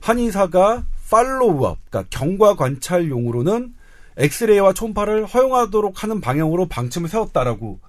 한의사가 0.00 0.84
팔로우업, 1.10 1.78
그러니까 1.90 2.08
경과 2.10 2.54
관찰용으로는 2.54 3.74
엑스레이와 4.16 4.72
초음파를 4.72 5.26
허용하도록 5.26 6.02
하는 6.02 6.20
방향으로 6.20 6.66
방침을 6.66 7.08
세웠다라고 7.08 7.80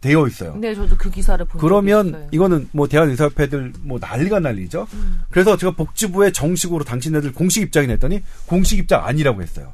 되어 0.00 0.26
있어요. 0.26 0.56
네, 0.56 0.74
저도 0.74 0.96
그 0.96 1.10
기사를 1.10 1.44
본 1.46 1.60
그러면. 1.60 2.28
이거는 2.30 2.68
뭐 2.72 2.86
대한 2.86 3.08
의사협회들 3.10 3.72
뭐 3.82 3.98
난리가 4.00 4.40
난리죠. 4.40 4.86
음. 4.92 5.20
그래서 5.30 5.56
제가 5.56 5.72
복지부에 5.72 6.32
정식으로 6.32 6.84
당신네들 6.84 7.32
공식 7.32 7.62
입장이 7.62 7.86
냈더니 7.86 8.22
공식 8.46 8.78
입장 8.78 9.04
아니라고 9.04 9.42
했어요. 9.42 9.72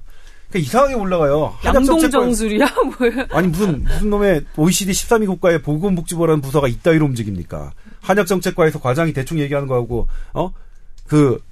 그러니까 0.48 0.66
이상하게 0.68 0.94
올라가요. 0.94 1.54
양동정술이야 1.64 2.66
뭐야? 2.98 3.26
아니 3.30 3.48
무슨 3.48 3.84
무슨 3.84 4.10
놈의 4.10 4.44
OECD 4.56 4.92
13위 4.92 5.26
국가에 5.26 5.62
보건복지부라는 5.62 6.42
부서가 6.42 6.68
이따위로 6.68 7.06
움직입니까? 7.06 7.72
한약정책과에서 8.02 8.80
과장이 8.80 9.12
대충 9.14 9.38
얘기하는 9.38 9.66
거하고 9.66 10.08
어그 10.32 11.42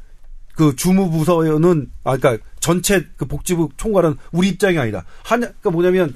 그 0.54 0.76
주무부서는 0.76 1.90
아 2.04 2.16
그러니까 2.18 2.44
전체 2.60 3.06
그 3.16 3.24
복지부 3.24 3.70
총괄은 3.78 4.16
우리 4.32 4.48
입장이 4.50 4.78
아니다. 4.78 5.04
한약 5.24 5.54
그러니까 5.60 5.70
뭐냐면 5.70 6.14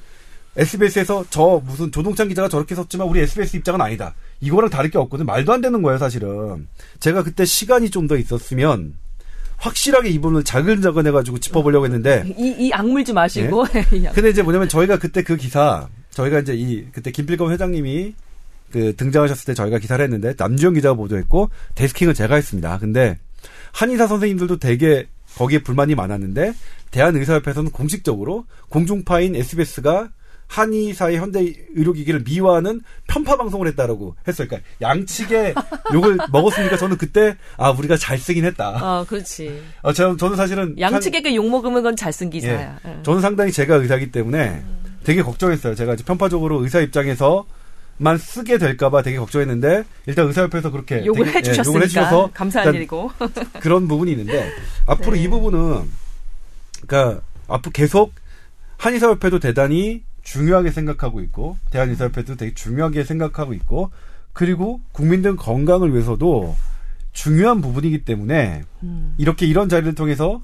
SBS에서 0.57 1.25
저 1.31 1.61
무슨 1.65 1.91
조동찬 1.91 2.29
기자가 2.29 2.49
저렇게 2.49 2.75
썼지만 2.75 3.09
우리 3.09 3.21
SBS 3.21 3.57
입장은 3.57 3.81
아니다. 3.81 4.15
이거랑 4.41 4.71
다를 4.71 4.91
게 4.91 4.99
없거든. 4.99 5.27
말도 5.27 5.53
안 5.53 5.61
되는 5.61 5.83
거예요, 5.83 5.99
사실은. 5.99 6.69
제가 7.01 7.23
그때 7.23 7.45
시간이 7.45 7.91
좀 7.91 8.07
더 8.07 8.17
있었으면 8.17 8.95
확실하게 9.57 10.11
이 10.11 10.19
부분을 10.19 10.45
자근자근 10.45 11.07
해가지고 11.07 11.39
짚어보려고 11.39 11.87
했는데 11.87 12.23
이, 12.37 12.55
이 12.67 12.73
악물지 12.73 13.13
마시고. 13.13 13.65
이 13.95 14.07
악- 14.07 14.15
근데 14.15 14.29
이제 14.31 14.43
뭐냐면 14.43 14.69
저희가 14.69 14.99
그때 14.99 15.23
그 15.23 15.37
기사 15.37 15.89
저희가 16.11 16.41
이제 16.41 16.55
이 16.55 16.85
그때 16.93 17.11
김필검 17.11 17.51
회장님이 17.51 18.15
그 18.73 18.95
등장하셨을 18.97 19.45
때 19.47 19.55
저희가 19.55 19.79
기사를 19.79 20.03
했는데 20.05 20.35
남주영 20.37 20.75
기자가 20.75 20.95
보도했고 20.95 21.51
데스킹은 21.77 22.13
제가 22.15 22.35
했습니다. 22.35 22.79
근데 22.79 23.19
한의사 23.73 24.07
선생님들도 24.07 24.59
되게 24.59 25.07
거기에 25.37 25.63
불만이 25.63 25.95
많았는데 25.95 26.53
대한의사협회에서는 26.91 27.71
공식적으로 27.71 28.45
공중파인 28.69 29.35
SBS가 29.35 30.11
한의사의 30.55 31.17
현대 31.19 31.41
의료기기를 31.75 32.23
미화하는 32.25 32.81
편파 33.09 33.37
방송을 33.37 33.67
했다라고 33.69 34.15
했어요. 34.29 34.47
그러니까 34.49 34.69
양측의 34.81 35.55
욕을 35.93 36.17
먹었으니까 36.31 36.77
저는 36.77 36.97
그때 36.97 37.37
아 37.57 37.71
우리가 37.71 37.97
잘 37.97 38.19
쓰긴 38.19 38.45
했다. 38.45 38.71
어, 39.01 39.05
그렇지. 39.05 39.63
어, 39.83 39.93
저, 39.93 40.17
저는 40.17 40.37
사실은 40.37 40.79
양측에게 40.79 41.35
욕 41.35 41.49
먹으면 41.49 41.77
그건 41.77 41.97
잘 41.97 42.15
쓴 42.15 42.31
기사야. 42.31 42.79
예. 42.87 42.99
저는 43.03 43.21
상당히 43.21 43.51
제가 43.51 43.75
의사기 43.75 44.13
때문에 44.13 44.63
되게 45.03 45.21
걱정했어요. 45.23 45.75
제가 45.75 45.95
이제 45.95 46.05
편파적으로 46.05 46.63
의사 46.63 46.79
입장에서 46.79 47.45
만 47.97 48.17
쓰게 48.17 48.59
될까봐 48.59 49.03
되게 49.03 49.17
걱정했는데 49.19 49.83
일단 50.07 50.29
의사협회에서 50.29 50.71
그렇게 50.71 51.05
욕을 51.05 51.25
되게, 51.25 51.31
예, 51.31 51.39
해주셨으니까 51.41 51.69
욕을 51.69 51.83
해주셔서 51.83 52.31
감사한 52.33 52.75
일이고. 52.77 53.11
그런 53.59 53.89
부분이 53.89 54.13
있는데 54.13 54.53
앞으로 54.87 55.17
네. 55.17 55.25
이 55.25 55.29
부분은 55.29 55.91
그러니까 56.87 57.21
앞으로 57.49 57.73
계속 57.73 58.13
한의사협회도 58.79 59.41
대단히 59.41 60.05
중요하게 60.25 60.71
생각하고 60.73 61.21
있고 61.21 61.57
대한의사협회도 61.71 62.37
되게 62.37 62.55
중요하게 62.55 63.05
생각하고 63.05 63.55
있고 63.55 63.91
그리고 64.33 64.81
국민들 64.93 65.37
건강을 65.37 65.93
위해서도 65.93 66.57
중요한 67.13 67.61
부분이기 67.61 68.05
때문에 68.05 68.65
음. 68.83 69.15
이렇게 69.19 69.47
이런 69.47 69.69
자리를 69.69 69.95
통해서 69.95 70.43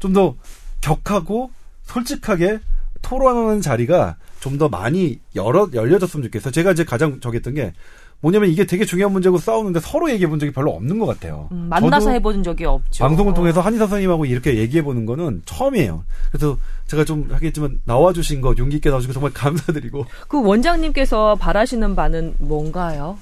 좀 0.00 0.12
더 0.12 0.34
격하고 0.80 1.50
솔직하게 1.84 2.60
토론하는 3.02 3.60
자리가 3.60 4.16
좀 4.40 4.58
더 4.58 4.68
많이 4.68 5.20
열어 5.34 5.68
열려졌으면 5.72 6.24
좋겠어요. 6.24 6.52
제가 6.52 6.72
이제 6.72 6.84
가장 6.84 7.20
저기 7.20 7.36
했던 7.36 7.54
게 7.54 7.72
뭐냐면 8.20 8.50
이게 8.50 8.66
되게 8.66 8.84
중요한 8.84 9.12
문제고 9.12 9.38
싸우는데 9.38 9.80
서로 9.80 10.10
얘기해 10.10 10.28
본 10.28 10.38
적이 10.38 10.52
별로 10.52 10.72
없는 10.72 10.98
것 10.98 11.06
같아요. 11.06 11.48
음, 11.52 11.68
만나서 11.70 12.10
해본 12.10 12.42
적이 12.42 12.64
없죠. 12.64 13.04
방송을 13.04 13.32
어. 13.32 13.34
통해서 13.34 13.60
한의사 13.60 13.86
선생님하고 13.86 14.24
이렇게 14.24 14.56
얘기해 14.56 14.82
보는 14.82 15.06
거는 15.06 15.42
처음이에요. 15.44 16.04
그래서 16.32 16.56
제가 16.88 17.04
좀 17.04 17.28
하겠지만 17.30 17.80
나와주신 17.84 18.40
거 18.40 18.54
용기 18.58 18.76
있게 18.76 18.90
나와주고 18.90 19.12
정말 19.12 19.30
감사드리고 19.34 20.06
그 20.26 20.42
원장님께서 20.42 21.36
바라시는 21.36 21.94
바는 21.94 22.34
뭔가요? 22.38 23.18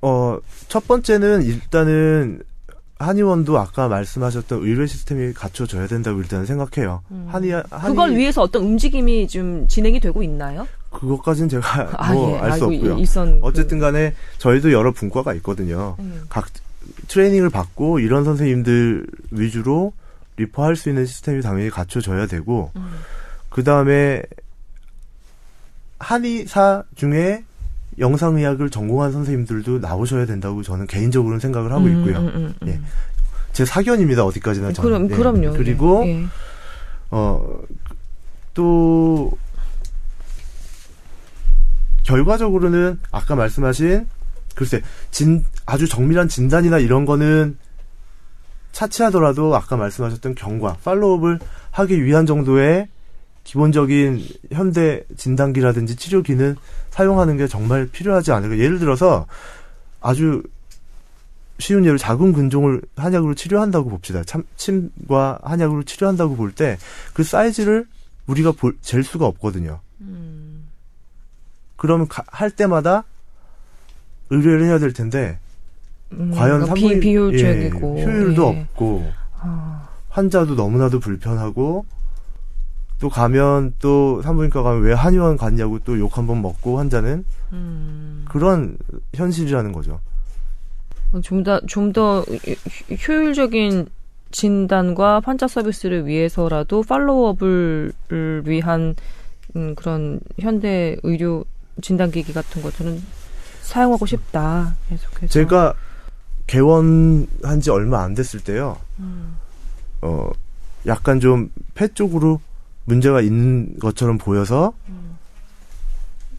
어, 0.00 0.38
첫 0.68 0.86
번째는 0.86 1.42
일단은 1.42 2.42
한의원도 2.98 3.58
아까 3.58 3.88
말씀하셨던 3.88 4.62
의료 4.62 4.86
시스템이 4.86 5.32
갖춰져야 5.32 5.86
된다고 5.88 6.20
일단 6.20 6.46
생각해요. 6.46 7.02
한의, 7.26 7.50
한의 7.52 7.64
음. 7.72 7.80
그걸 7.90 8.16
위해서 8.16 8.42
어떤 8.42 8.62
움직임이 8.62 9.26
좀 9.26 9.66
진행이 9.68 9.98
되고 10.00 10.22
있나요? 10.22 10.66
그것까지는 10.90 11.48
제가 11.48 11.90
아, 11.98 12.12
뭐 12.12 12.32
예. 12.36 12.38
알수 12.38 12.64
아이고, 12.66 12.76
없고요. 12.76 12.98
이- 12.98 13.02
있었- 13.02 13.38
어쨌든 13.42 13.78
간에 13.80 14.14
저희도 14.38 14.72
여러 14.72 14.92
분과가 14.92 15.34
있거든요. 15.34 15.96
음. 15.98 16.24
각 16.28 16.46
트레이닝을 17.08 17.50
받고 17.50 17.98
이런 17.98 18.24
선생님들 18.24 19.06
위주로 19.32 19.92
리퍼할 20.36 20.76
수 20.76 20.88
있는 20.88 21.04
시스템이 21.06 21.42
당연히 21.42 21.70
갖춰져야 21.70 22.26
되고 22.26 22.70
음. 22.76 22.92
그 23.50 23.64
다음에 23.64 24.22
한의사 25.98 26.82
중에 26.96 27.44
영상의학을 27.98 28.70
전공한 28.70 29.12
선생님들도 29.12 29.78
나오셔야 29.78 30.26
된다고 30.26 30.62
저는 30.62 30.86
개인적으로는 30.86 31.40
생각을 31.40 31.72
하고 31.72 31.84
음, 31.84 31.98
있고요. 31.98 32.18
음, 32.18 32.28
음, 32.28 32.54
음. 32.62 32.68
예. 32.68 32.80
제 33.52 33.64
사견입니다. 33.64 34.24
어디까지나 34.24 34.72
저는. 34.72 35.08
그럼 35.08 35.10
예. 35.10 35.16
그럼요. 35.16 35.56
그리고 35.56 36.02
예. 36.06 36.22
예. 36.22 36.26
어, 37.10 37.60
또, 38.54 39.30
결과적으로는 42.04 42.98
아까 43.10 43.34
말씀하신, 43.34 44.06
글쎄, 44.54 44.82
진, 45.10 45.44
아주 45.66 45.88
정밀한 45.88 46.28
진단이나 46.28 46.78
이런 46.78 47.04
거는 47.04 47.56
차치하더라도 48.72 49.54
아까 49.54 49.76
말씀하셨던 49.76 50.34
경과, 50.34 50.76
팔로업을 50.84 51.38
하기 51.70 52.04
위한 52.04 52.26
정도의 52.26 52.88
기본적인 53.44 54.26
현대 54.52 55.04
진단기라든지 55.16 55.96
치료기는 55.96 56.56
사용하는 56.98 57.36
게 57.36 57.48
정말 57.48 57.88
필요하지 57.88 58.30
않을까. 58.30 58.56
예를 58.58 58.78
들어서 58.78 59.26
아주 60.00 60.44
쉬운 61.58 61.84
예로 61.84 61.98
작은 61.98 62.32
근종을 62.32 62.82
한약으로 62.96 63.34
치료한다고 63.34 63.90
봅시다. 63.90 64.22
참, 64.24 64.44
침과 64.56 65.40
한약으로 65.42 65.82
치료한다고 65.82 66.36
볼 66.36 66.52
때 66.54 66.76
그 67.12 67.24
사이즈를 67.24 67.84
우리가 68.28 68.52
볼, 68.52 68.76
잴 68.80 69.02
수가 69.02 69.26
없거든요. 69.26 69.80
음. 70.02 70.68
그러면 71.76 72.06
가- 72.06 72.22
할 72.28 72.50
때마다 72.50 73.02
의뢰를 74.30 74.66
해야 74.66 74.78
될 74.78 74.92
텐데 74.92 75.38
음, 76.12 76.30
과연 76.32 76.64
산부인 76.66 77.00
비, 77.00 77.08
비효율적이고 77.08 77.98
예, 77.98 78.04
효율도 78.04 78.54
예. 78.54 78.60
없고 78.60 79.12
아, 79.40 79.88
환자도 80.10 80.54
너무나도 80.54 81.00
불편하고 81.00 81.86
또 83.00 83.08
가면 83.08 83.74
또 83.80 84.22
산부인과 84.22 84.62
가면 84.62 84.82
왜 84.82 84.92
한의원 84.94 85.36
갔냐고 85.36 85.78
또 85.80 85.96
욕 85.98 86.16
한 86.16 86.26
번 86.26 86.40
먹고 86.42 86.78
환자는 86.78 87.24
음. 87.52 88.24
그런 88.28 88.76
현실이라는 89.14 89.72
거죠. 89.72 90.00
좀 91.22 91.42
더 91.44 91.60
좀 91.66 91.92
더 91.92 92.24
효율적인 93.06 93.86
진단과 94.30 95.20
환자 95.24 95.46
서비스를 95.46 96.06
위해서라도 96.06 96.82
팔로우업을 96.82 97.92
위한 98.46 98.96
음, 99.54 99.74
그런 99.76 100.18
현대 100.40 100.96
의료 101.04 101.44
진단기기 101.80 102.32
같은 102.32 102.62
거 102.62 102.70
저는 102.72 103.00
사용하고 103.62 104.06
싶다. 104.06 104.74
계속해서. 104.88 105.26
제가 105.28 105.74
개원한 106.46 107.60
지 107.60 107.70
얼마 107.70 108.02
안 108.02 108.14
됐을 108.14 108.40
때요. 108.40 108.76
음. 108.98 109.36
어, 110.02 110.30
약간 110.86 111.20
좀 111.20 111.50
폐 111.74 111.88
쪽으로 111.88 112.40
문제가 112.84 113.20
있는 113.20 113.78
것처럼 113.78 114.18
보여서 114.18 114.72
음. 114.88 115.16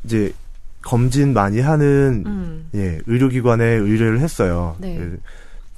이제 0.03 0.33
검진 0.81 1.33
많이 1.33 1.59
하는 1.59 2.23
음. 2.25 2.69
예, 2.75 2.99
의료기관에 3.07 3.63
의뢰를 3.65 4.19
했어요. 4.19 4.75
네. 4.79 4.97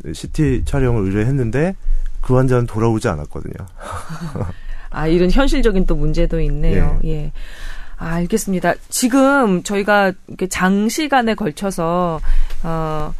그 0.01 0.13
CT 0.13 0.63
촬영을 0.65 1.03
의뢰했는데 1.03 1.75
그 2.21 2.35
환자는 2.35 2.67
돌아오지 2.67 3.07
않았거든요. 3.07 3.53
아, 4.89 5.07
이런 5.07 5.31
현실적인 5.31 5.85
또 5.85 5.95
문제도 5.95 6.39
있네요. 6.41 6.99
예. 7.05 7.31
아, 7.97 8.15
알겠습니다. 8.15 8.75
지금 8.89 9.63
저희가 9.63 10.13
이렇게 10.27 10.47
장시간에 10.47 11.35
걸쳐서, 11.35 12.19
어, 12.63 13.13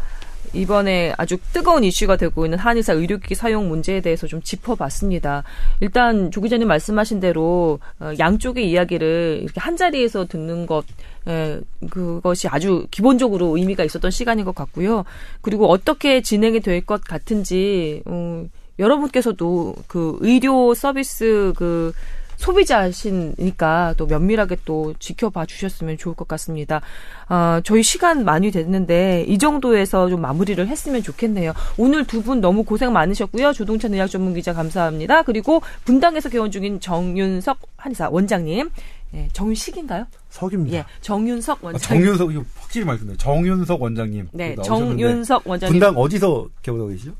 이번에 0.54 1.14
아주 1.18 1.38
뜨거운 1.54 1.84
이슈가 1.84 2.16
되고 2.16 2.46
있는 2.46 2.58
한의사 2.58 2.94
의료기기 2.94 3.36
사용 3.36 3.68
문제에 3.68 4.02
대해서 4.02 4.28
좀 4.28 4.42
짚어봤습니다. 4.42 5.44
일단 5.82 6.32
조 6.32 6.42
기자님 6.42 6.68
말씀하신 6.68 7.20
대로 7.20 7.80
어, 8.00 8.12
양쪽의 8.18 8.70
이야기를 8.70 9.40
이렇게 9.44 9.60
한 9.60 9.78
자리에서 9.78 10.26
듣는 10.26 10.66
것, 10.66 10.86
에, 11.28 11.60
그것이 11.90 12.48
아주 12.48 12.88
기본적으로 12.92 13.58
의미가 13.58 13.84
있었던 13.84 14.10
시간인 14.12 14.46
것 14.46 14.56
같고요. 14.56 15.04
그리고 15.42 15.70
어떻게 15.70 16.22
진행이 16.22 16.62
될 16.62 16.82
것 16.86 17.04
같은지 17.04 18.02
어, 18.06 18.46
여러분께서도 18.80 19.76
그 19.88 20.18
의료 20.22 20.74
서비스 20.74 21.54
그 21.58 21.92
소비자시니까 22.38 23.96
또 23.98 24.06
면밀하게 24.06 24.58
또 24.66 24.94
지켜봐 25.00 25.46
주셨으면 25.48 25.98
좋을 25.98 26.16
것 26.16 26.28
같습니다. 26.28 26.82
아, 27.28 27.62
저희 27.64 27.84
시간 27.84 28.24
많이 28.24 28.52
됐는데 28.52 29.26
이 29.28 29.38
정도에서 29.38 30.08
좀 30.10 30.22
마무리를 30.22 30.66
했으면 30.68 31.04
좋겠네요. 31.04 31.54
오늘 31.78 32.06
두 32.06 32.22
분 32.22 32.42
너무 32.42 32.64
고생 32.64 32.92
많으셨고요. 32.94 33.54
조동찬 33.54 33.94
의학 33.94 34.08
전문 34.10 34.34
기자 34.34 34.52
감사합니다. 34.54 35.22
그리고 35.24 35.62
분당에서 35.86 36.28
개원 36.30 36.52
중인 36.52 36.80
정윤석 36.80 37.58
한의사 37.78 38.10
원장님. 38.10 38.70
예, 39.14 39.30
정식인가요? 39.32 40.06
석입니다. 40.30 40.78
예, 40.80 40.86
정윤석 41.02 41.60
아, 41.64 41.68
원장님. 41.68 42.04
정윤석 42.06 42.32
이거 42.34 42.44
확실히 42.60 42.86
말씀드려요. 42.86 43.18
정윤석 43.18 43.82
원장님 43.82 44.28
네, 44.34 44.56
정윤석 44.64 45.48
원장님. 45.48 45.72
분당 45.80 45.98
어디서 45.98 46.48
개원하고 46.62 46.90
계시죠? 46.90 47.12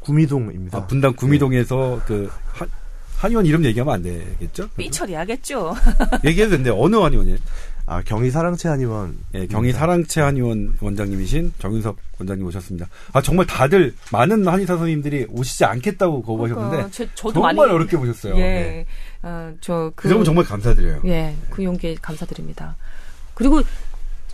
구미동입니다. 0.00 0.78
아, 0.78 0.86
분당 0.86 1.14
구미동에서 1.14 2.00
그 2.06 2.30
한, 2.52 2.68
한의원 3.24 3.46
이름 3.46 3.64
얘기하면 3.64 3.94
안 3.94 4.02
되겠죠? 4.02 4.68
삐 4.76 4.90
처리하겠죠. 4.90 5.74
얘기해도 6.24 6.50
되는데 6.50 6.70
어느 6.70 6.96
한의원이에요? 6.96 7.38
아, 7.86 8.02
경희 8.02 8.30
사랑채 8.30 8.68
한의원. 8.68 9.16
예, 9.34 9.46
경희 9.46 9.72
사랑채 9.72 10.20
한의원 10.20 10.76
원장님이신 10.80 11.54
정윤석 11.58 11.96
원장님 12.18 12.46
오셨습니다. 12.46 12.88
아 13.14 13.22
정말 13.22 13.46
다들 13.46 13.94
많은 14.12 14.46
한의사 14.46 14.76
선생님들이 14.76 15.26
오시지 15.30 15.64
않겠다고 15.64 16.22
거부하셨는데 16.22 16.76
그러니까 16.76 17.14
정말 17.14 17.54
많이 17.54 17.72
어렵게 17.72 17.96
보셨어요. 17.96 18.36
예. 18.36 18.40
예. 18.40 18.86
어, 19.22 19.54
저그 19.62 19.92
그 19.96 20.08
점은 20.10 20.24
정말 20.24 20.44
감사드려요. 20.44 21.00
예, 21.06 21.34
그 21.48 21.64
용기에 21.64 21.96
감사드립니다. 22.02 22.76
그리고 23.32 23.62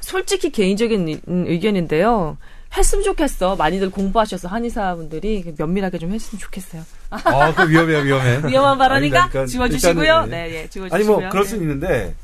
솔직히 0.01 0.51
개인적인 0.51 1.21
의견인데요. 1.27 2.39
했으면 2.77 3.05
좋겠어. 3.05 3.57
많이들 3.57 3.91
공부하셔서 3.91 4.49
한의사분들이 4.49 5.55
면밀하게 5.59 5.99
좀 5.99 6.13
했으면 6.13 6.39
좋겠어요. 6.41 6.83
아, 7.11 7.53
그 7.55 7.69
위험해, 7.69 8.05
위험해. 8.05 8.43
위험한 8.49 8.79
발언이니까 8.79 9.23
아니, 9.23 9.31
그러니까 9.31 9.51
지워주시고요. 9.51 10.03
일단은, 10.05 10.31
네, 10.31 10.55
예, 10.55 10.59
아니 10.61 10.71
지워주시고요. 10.71 11.21
뭐 11.21 11.29
그럴 11.31 11.45
수는 11.45 11.67
네. 11.67 11.73
있는데, 11.73 12.15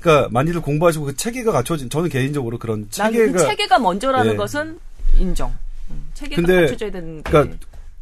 그러니까 0.00 0.28
많이들 0.32 0.60
공부하시고 0.60 1.04
그 1.06 1.16
체계가 1.16 1.52
갖춰진. 1.52 1.88
저는 1.88 2.08
개인적으로 2.10 2.58
그런 2.58 2.88
난 2.90 3.12
체계가 3.12 3.32
그 3.32 3.38
체계가 3.38 3.78
먼저라는 3.78 4.32
예. 4.32 4.36
것은 4.36 4.78
인정. 5.18 5.54
음, 5.90 6.08
체계가 6.14 6.42
근데 6.42 6.60
갖춰져야 6.62 6.90
되는. 6.90 7.22
게. 7.22 7.30
그러니까 7.30 7.56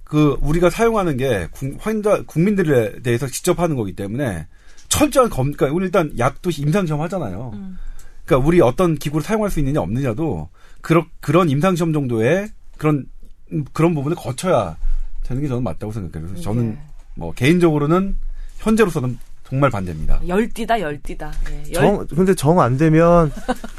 그 0.04 0.36
우리가 0.40 0.70
사용하는 0.70 1.16
게 1.18 1.48
국- 1.52 1.76
환자 1.80 2.22
국민들에 2.26 3.00
대해서 3.02 3.26
직접 3.26 3.58
하는 3.60 3.76
거기 3.76 3.94
때문에 3.94 4.46
철저한 4.88 5.30
검. 5.30 5.52
그러니까 5.52 5.74
우리 5.76 5.86
일단 5.86 6.12
약도 6.18 6.50
임상 6.50 6.86
시험 6.86 7.00
하잖아요. 7.02 7.50
음. 7.54 7.78
그러니까 8.24 8.46
우리 8.46 8.60
어떤 8.60 8.94
기구를 8.96 9.24
사용할 9.24 9.50
수 9.50 9.58
있느냐 9.60 9.80
없느냐도 9.80 10.48
그런 10.80 11.04
그런 11.20 11.48
임상 11.50 11.76
시험 11.76 11.92
정도의 11.92 12.48
그런 12.78 13.06
음, 13.52 13.64
그런 13.72 13.94
부분을 13.94 14.16
거쳐야 14.16 14.76
되는 15.24 15.42
게 15.42 15.48
저는 15.48 15.62
맞다고 15.62 15.92
생각해요. 15.92 16.28
그래서 16.28 16.42
저는 16.42 16.72
예. 16.72 16.78
뭐 17.14 17.32
개인적으로는 17.32 18.16
현재로서는 18.58 19.18
정말 19.48 19.68
반대입니다. 19.70 20.20
열띠다, 20.26 20.80
열띠다. 20.80 21.30
예, 21.50 21.72
열, 21.74 21.82
정, 21.82 22.06
근데 22.06 22.34
정 22.34 22.58
안 22.58 22.78
되면 22.78 23.30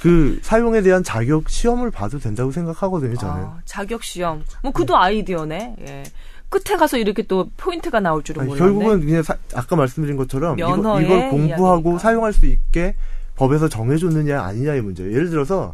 그 0.01 0.39
사용에 0.43 0.81
대한 0.81 1.03
자격 1.03 1.49
시험을 1.49 1.89
봐도 1.89 2.19
된다고 2.19 2.51
생각하거든요, 2.51 3.15
저는. 3.17 3.43
아, 3.43 3.59
자격 3.65 4.03
시험. 4.03 4.43
뭐 4.61 4.71
그도 4.71 4.95
아이디어네. 4.97 5.75
예. 5.87 6.03
끝에 6.49 6.77
가서 6.77 6.97
이렇게 6.99 7.23
또 7.23 7.49
포인트가 7.57 7.99
나올 7.99 8.21
줄은 8.23 8.41
아니, 8.41 8.49
몰랐네. 8.49 8.71
결국은 8.71 9.05
그냥 9.07 9.23
사- 9.23 9.37
아까 9.55 9.75
말씀드린 9.75 10.15
것처럼 10.17 10.59
이거, 10.59 11.01
이걸 11.01 11.29
공부하고 11.31 11.79
이야기니까. 11.81 11.97
사용할 11.97 12.31
수 12.33 12.45
있게 12.45 12.93
법에서 13.35 13.67
정해줬느냐 13.69 14.41
아니냐의 14.41 14.81
문제예요. 14.81 15.11
예를 15.11 15.29
들어서 15.29 15.73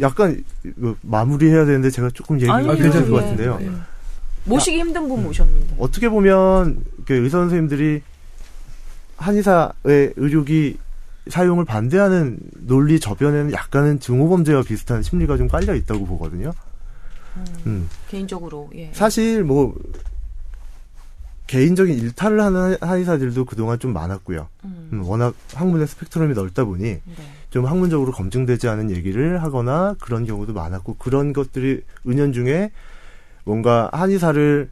약간 0.00 0.42
이거 0.64 0.96
마무리해야 1.02 1.64
되는데 1.64 1.90
제가 1.90 2.10
조금 2.10 2.36
얘기가 2.36 2.54
아니요, 2.54 2.72
괜찮을 2.74 3.10
것 3.10 3.16
예, 3.18 3.20
같은데요. 3.22 3.58
예. 3.62 3.70
모시기 4.44 4.78
힘든 4.78 5.08
분 5.08 5.22
모셨는데. 5.22 5.76
어떻게 5.78 6.08
보면 6.08 6.84
그 7.06 7.14
의사 7.14 7.38
선생님들이 7.38 8.02
한의사의 9.16 10.14
의료기 10.16 10.78
사용을 11.28 11.64
반대하는 11.64 12.38
논리 12.66 13.00
저변에는 13.00 13.52
약간은 13.52 14.00
증오범죄와 14.00 14.62
비슷한 14.62 15.02
심리가 15.02 15.36
좀 15.36 15.48
깔려 15.48 15.74
있다고 15.74 16.04
보거든요. 16.06 16.52
음. 17.66 17.88
개인적으로 18.08 18.70
예. 18.74 18.90
사실 18.92 19.42
뭐 19.42 19.74
개인적인 21.46 21.98
일탈을 21.98 22.40
하는 22.40 22.76
한의사들도 22.80 23.44
그동안 23.44 23.78
좀 23.78 23.92
많았고요. 23.92 24.48
음, 24.64 24.88
음, 24.92 25.02
워낙 25.04 25.34
학문의 25.52 25.86
스펙트럼이 25.86 26.32
넓다 26.34 26.64
보니 26.64 26.82
네. 26.84 27.00
좀 27.50 27.66
학문적으로 27.66 28.12
검증되지 28.12 28.66
않은 28.68 28.90
얘기를 28.90 29.42
하거나 29.42 29.94
그런 30.00 30.24
경우도 30.24 30.54
많았고 30.54 30.96
그런 30.98 31.32
것들이 31.32 31.82
은연중에 32.06 32.70
뭔가 33.44 33.90
한의사를 33.92 34.70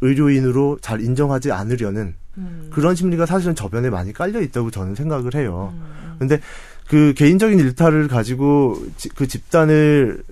의료인으로 0.00 0.78
잘 0.80 1.00
인정하지 1.02 1.52
않으려는 1.52 2.14
음, 2.38 2.70
그런 2.72 2.94
심리가 2.94 3.26
사실은 3.26 3.54
저변에 3.54 3.90
많이 3.90 4.12
깔려 4.14 4.40
있다고 4.40 4.70
저는 4.70 4.94
생각을 4.94 5.34
해요. 5.34 5.74
음, 5.74 6.16
근데 6.18 6.40
그 6.88 7.12
개인적인 7.16 7.58
일탈을 7.58 8.08
가지고 8.08 8.82
지- 8.96 9.10
그 9.10 9.28
집단을 9.28 10.22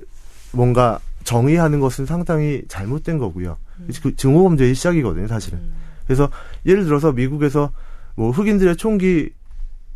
뭔가 0.53 1.01
정의하는 1.29 1.79
것은 1.79 2.07
상당히 2.07 2.63
잘못된 2.69 3.19
거고요. 3.19 3.59
그 4.03 4.17
증오 4.17 4.45
범죄의 4.45 4.75
시작이거든요, 4.75 5.27
사실은. 5.27 5.59
음. 5.59 5.75
그래서 6.07 6.31
예를 6.65 6.85
들어서 6.85 7.13
미국에서 7.13 7.71
뭐 8.15 8.31
흑인들의 8.31 8.77
총기 8.77 9.29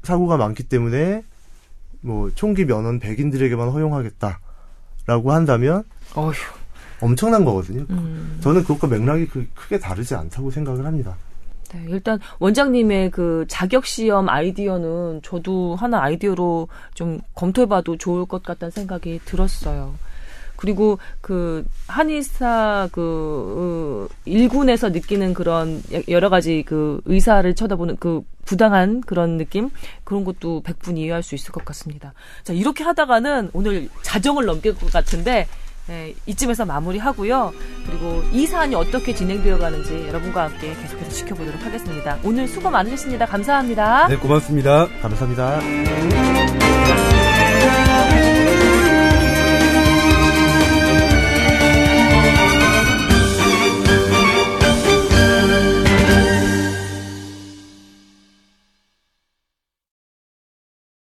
사고가 0.03 0.37
많기 0.37 0.63
때문에 0.63 1.25
뭐 2.03 2.31
총기 2.35 2.67
면허는 2.67 3.01
백인들에게만 3.01 3.71
허용하겠다라고 3.71 5.33
한다면 5.33 5.85
어휴. 6.17 6.35
엄청난 7.01 7.47
거거든요. 7.47 7.87
음. 7.89 8.39
저는 8.43 8.61
그것과 8.65 8.89
맥락이 8.89 9.27
그 9.29 9.49
크게 9.55 9.79
다르지 9.79 10.15
않다고 10.15 10.51
생각을 10.51 10.85
합니다. 10.85 11.17
네, 11.73 11.87
일단 11.89 12.21
원장님의 12.41 13.11
그 13.11 13.47
자격 13.49 13.87
시험 13.87 14.29
아이디어는 14.29 15.23
저도 15.23 15.77
하나 15.77 16.03
아이디어로 16.03 16.69
좀 16.93 17.21
검토해봐도 17.35 17.97
좋을 17.97 18.27
것 18.27 18.43
같다는 18.43 18.71
생각이 18.71 19.23
들었어요. 19.25 19.95
그리고 20.63 21.01
그 21.21 21.65
한의사 21.89 22.89
그 22.93 24.09
어, 24.09 24.15
일군에서 24.27 24.91
느끼는 24.91 25.35
그런 25.35 25.83
여러 26.07 26.31
가지 26.31 26.63
그 26.65 27.01
의사를 27.05 27.53
쳐다보는 27.53 27.97
그 27.97 28.23
부당한 28.45 29.01
그런 29.01 29.39
느낌 29.39 29.71
그런 30.05 30.23
것도 30.25 30.63
백분 30.63 30.97
이해할 30.99 31.25
수 31.25 31.35
있을 31.35 31.51
것 31.51 31.65
같습니다. 31.65 32.15
자 32.45 32.53
이렇게 32.53 32.85
하다가는 32.85 33.51
오늘 33.53 33.89
자정을 34.03 34.47
넘길 34.47 34.77
것 34.77 34.93
같은데 34.93 35.49
네, 35.89 36.15
이쯤에서 36.27 36.65
마무리하고요. 36.65 37.53
그리고 37.85 38.23
이 38.31 38.47
사안이 38.47 38.77
어떻게 38.77 39.13
진행되어 39.13 39.59
가는지 39.59 40.07
여러분과 40.07 40.45
함께 40.45 40.77
계속해서 40.77 41.11
지켜보도록 41.11 41.61
하겠습니다. 41.61 42.19
오늘 42.23 42.47
수고 42.47 42.71
많으셨습니다. 42.71 43.27
감사합니다. 43.27 44.07
네, 44.07 44.17
고맙습니다. 44.17 44.87
감사합니다. 45.03 45.61